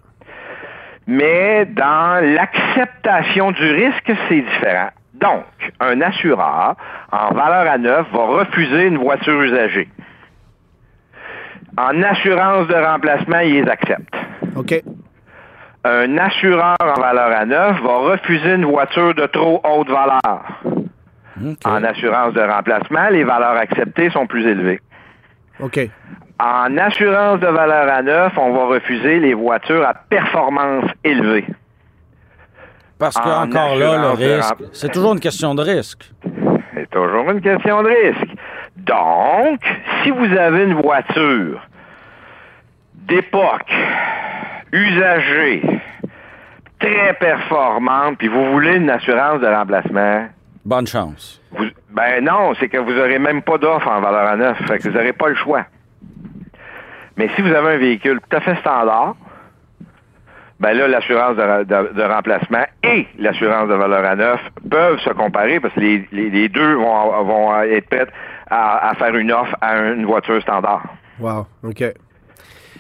Mais 1.07 1.67
dans 1.67 2.25
l'acceptation 2.25 3.51
du 3.51 3.71
risque, 3.73 4.13
c'est 4.29 4.41
différent. 4.41 4.89
Donc, 5.15 5.45
un 5.81 6.01
assureur 6.01 6.77
en 7.13 7.35
valeur 7.35 7.71
à 7.71 7.79
neuf 7.79 8.07
va 8.13 8.27
refuser 8.27 8.87
une 8.87 8.99
voiture 8.99 9.41
usagée. 9.43 9.89
En 11.77 12.03
assurance 12.03 12.67
de 12.69 12.75
remplacement, 12.75 13.41
il 13.41 13.63
les 13.63 13.71
accepte. 13.71 14.15
OK. 14.57 14.83
Un 15.85 16.17
assureur 16.17 16.77
en 16.81 17.01
valeur 17.01 17.31
à 17.37 17.45
neuf 17.45 17.81
va 17.83 17.97
refuser 17.99 18.55
une 18.55 18.65
voiture 18.65 19.15
de 19.15 19.27
trop 19.27 19.61
haute 19.63 19.89
valeur. 19.89 20.63
En 21.65 21.85
assurance 21.85 22.33
de 22.33 22.41
remplacement, 22.41 23.09
les 23.11 23.25
valeurs 23.25 23.57
acceptées 23.57 24.09
sont 24.11 24.27
plus 24.27 24.47
élevées. 24.47 24.81
OK. 25.61 25.91
En 26.41 26.77
assurance 26.79 27.41
de 27.41 27.47
valeur 27.47 27.93
à 27.93 28.03
neuf, 28.03 28.33
on 28.39 28.53
va 28.53 28.65
refuser 28.67 29.21
les 29.21 29.35
voitures 29.35 29.87
à 29.87 29.95
performance 29.95 30.91
élevée. 31.05 31.47
Parce 32.99 33.17
que 33.17 33.29
en 33.29 33.43
encore 33.43 33.77
là, 33.77 34.11
le 34.11 34.17
de 34.17 34.35
risque, 34.37 34.57
c'est 34.73 34.91
toujours 34.91 35.13
une 35.13 35.21
question 35.21 35.55
de 35.55 35.63
risque. 35.63 36.11
C'est 36.75 36.89
toujours 36.91 37.31
une 37.31 37.41
question 37.41 37.83
de 37.83 37.89
risque. 37.89 38.35
Donc, 38.77 39.61
si 40.03 40.11
vous 40.11 40.37
avez 40.37 40.65
une 40.65 40.81
voiture 40.81 41.61
d'époque, 42.95 43.73
usagée, 44.75 45.63
très 46.79 47.15
performante, 47.15 48.19
puis 48.19 48.29
vous 48.29 48.53
voulez 48.53 48.77
une 48.77 48.91
assurance 48.91 49.41
de 49.41 49.47
remplacement, 49.47 50.27
Bonne 50.65 50.87
chance. 50.87 51.41
vous- 51.53 51.65
ben 51.91 52.25
non, 52.25 52.55
c'est 52.59 52.69
que 52.69 52.79
vous 52.79 52.93
n'aurez 52.93 53.19
même 53.19 53.43
pas 53.43 53.59
d'offre 53.59 53.89
en 53.89 54.01
valeur 54.01 54.27
à 54.29 54.37
neuf, 54.37 54.59
fait 54.67 54.79
que 54.79 54.89
vous 54.89 54.95
n'aurez 54.97 55.13
pas 55.13 55.29
le 55.29 55.35
choix. 55.37 55.65
Mais 57.17 57.29
si 57.37 57.43
vous 57.43 57.53
avez 57.53 57.75
un 57.75 57.79
véhicule 57.79 58.19
tout 58.29 58.37
à 58.37 58.41
fait 58.41 58.57
standard, 58.57 59.15
ben 60.61 60.73
là, 60.73 60.89
l'assurance 60.89 61.37
de, 61.37 61.65
de- 61.65 61.93
de 61.93 62.03
remplacement 62.03 62.65
et 62.83 63.07
l'assurance 63.19 63.69
de 63.69 63.75
valeur 63.75 64.05
à 64.05 64.17
neuf 64.17 64.41
peuvent 64.71 64.99
se 65.01 65.11
comparer 65.11 65.61
parce 65.61 65.75
que 65.75 65.81
les, 65.81 66.09
les- 66.13 66.31
les 66.31 66.49
deux 66.49 66.75
vont, 66.75 67.25
vont 67.25 67.61
être 67.63 67.89
prêtes 67.89 68.11
à, 68.51 68.89
à 68.91 68.95
faire 68.95 69.15
une 69.15 69.31
offre 69.33 69.55
à 69.61 69.77
une 69.79 70.05
voiture 70.07 70.41
standard. 70.43 70.83
Wow. 71.21 71.47
OK. 71.63 71.85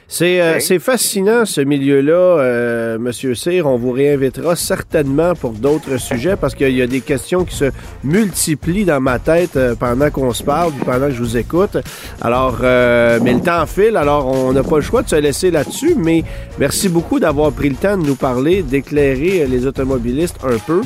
C'est 0.06 0.40
euh, 0.40 0.78
fascinant 0.80 1.44
ce 1.44 1.62
milieu-là, 1.62 2.12
euh, 2.12 2.98
Monsieur 2.98 3.34
Cyr. 3.34 3.66
On 3.66 3.76
vous 3.76 3.92
réinvitera 3.92 4.54
certainement 4.54 5.34
pour 5.34 5.52
d'autres 5.52 5.96
sujets 5.96 6.36
parce 6.36 6.54
qu'il 6.54 6.76
y 6.76 6.82
a 6.82 6.86
des 6.86 7.00
questions 7.00 7.44
qui 7.44 7.56
se 7.56 7.70
multiplient 8.02 8.84
dans 8.84 9.00
ma 9.00 9.18
tête 9.18 9.56
euh, 9.56 9.74
pendant 9.74 10.10
qu'on 10.10 10.32
se 10.32 10.42
parle, 10.42 10.72
pendant 10.84 11.06
que 11.06 11.14
je 11.14 11.22
vous 11.22 11.36
écoute. 11.38 11.78
Alors, 12.20 12.58
euh, 12.62 13.18
mais 13.22 13.32
le 13.32 13.40
temps 13.40 13.64
file, 13.66 13.96
alors 13.96 14.26
on 14.26 14.52
n'a 14.52 14.62
pas 14.62 14.76
le 14.76 14.82
choix 14.82 15.02
de 15.02 15.08
se 15.08 15.16
laisser 15.16 15.50
là-dessus. 15.50 15.94
Mais 15.96 16.22
merci 16.58 16.88
beaucoup 16.88 17.18
d'avoir 17.18 17.50
pris 17.52 17.70
le 17.70 17.76
temps 17.76 17.96
de 17.96 18.06
nous 18.06 18.16
parler, 18.16 18.62
d'éclairer 18.62 19.46
les 19.46 19.66
automobilistes 19.66 20.36
un 20.44 20.58
peu 20.58 20.82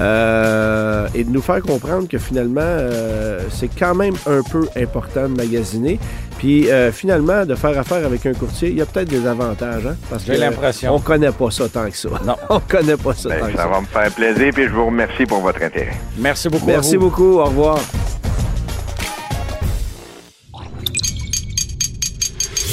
euh, 0.00 1.06
et 1.14 1.24
de 1.24 1.30
nous 1.30 1.42
faire 1.42 1.60
comprendre 1.62 2.08
que 2.08 2.18
finalement, 2.18 2.60
euh, 2.62 3.40
c'est 3.50 3.68
quand 3.68 3.94
même 3.94 4.14
un 4.26 4.42
peu 4.42 4.66
important 4.76 5.28
de 5.28 5.36
magasiner. 5.36 5.98
Puis 6.38 6.70
euh, 6.70 6.90
finalement, 6.90 7.46
de 7.46 7.54
faire 7.54 7.78
affaire 7.78 8.04
avec 8.04 8.26
un 8.26 8.32
courtier, 8.32 8.61
il 8.68 8.76
y 8.78 8.80
a 8.82 8.86
peut-être 8.86 9.08
des 9.08 9.26
avantages, 9.26 9.86
hein? 9.86 9.96
Parce 10.10 10.24
J'ai 10.24 10.34
que 10.34 10.38
l'impression. 10.40 10.94
on 10.94 10.98
connaît 11.00 11.32
pas 11.32 11.50
ça 11.50 11.68
tant 11.68 11.88
que 11.90 11.96
ça. 11.96 12.08
Non. 12.24 12.36
on 12.50 12.60
connaît 12.60 12.96
pas 12.96 13.14
ça 13.14 13.28
Ben, 13.28 13.40
tant 13.40 13.46
que 13.46 13.52
ça 13.56 13.62
ça. 13.64 13.68
va 13.68 13.80
me 13.80 13.86
faire 13.86 14.10
plaisir, 14.12 14.50
puis 14.54 14.64
je 14.64 14.70
vous 14.72 14.86
remercie 14.86 15.26
pour 15.26 15.40
votre 15.40 15.62
intérêt. 15.62 15.92
Merci 16.18 16.48
beaucoup. 16.48 16.68
à 16.70 16.72
Merci 16.74 16.96
vous. 16.96 17.08
beaucoup. 17.10 17.38
Au 17.38 17.44
revoir. 17.44 17.78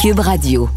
Cube 0.02 0.20
Radio. 0.20 0.70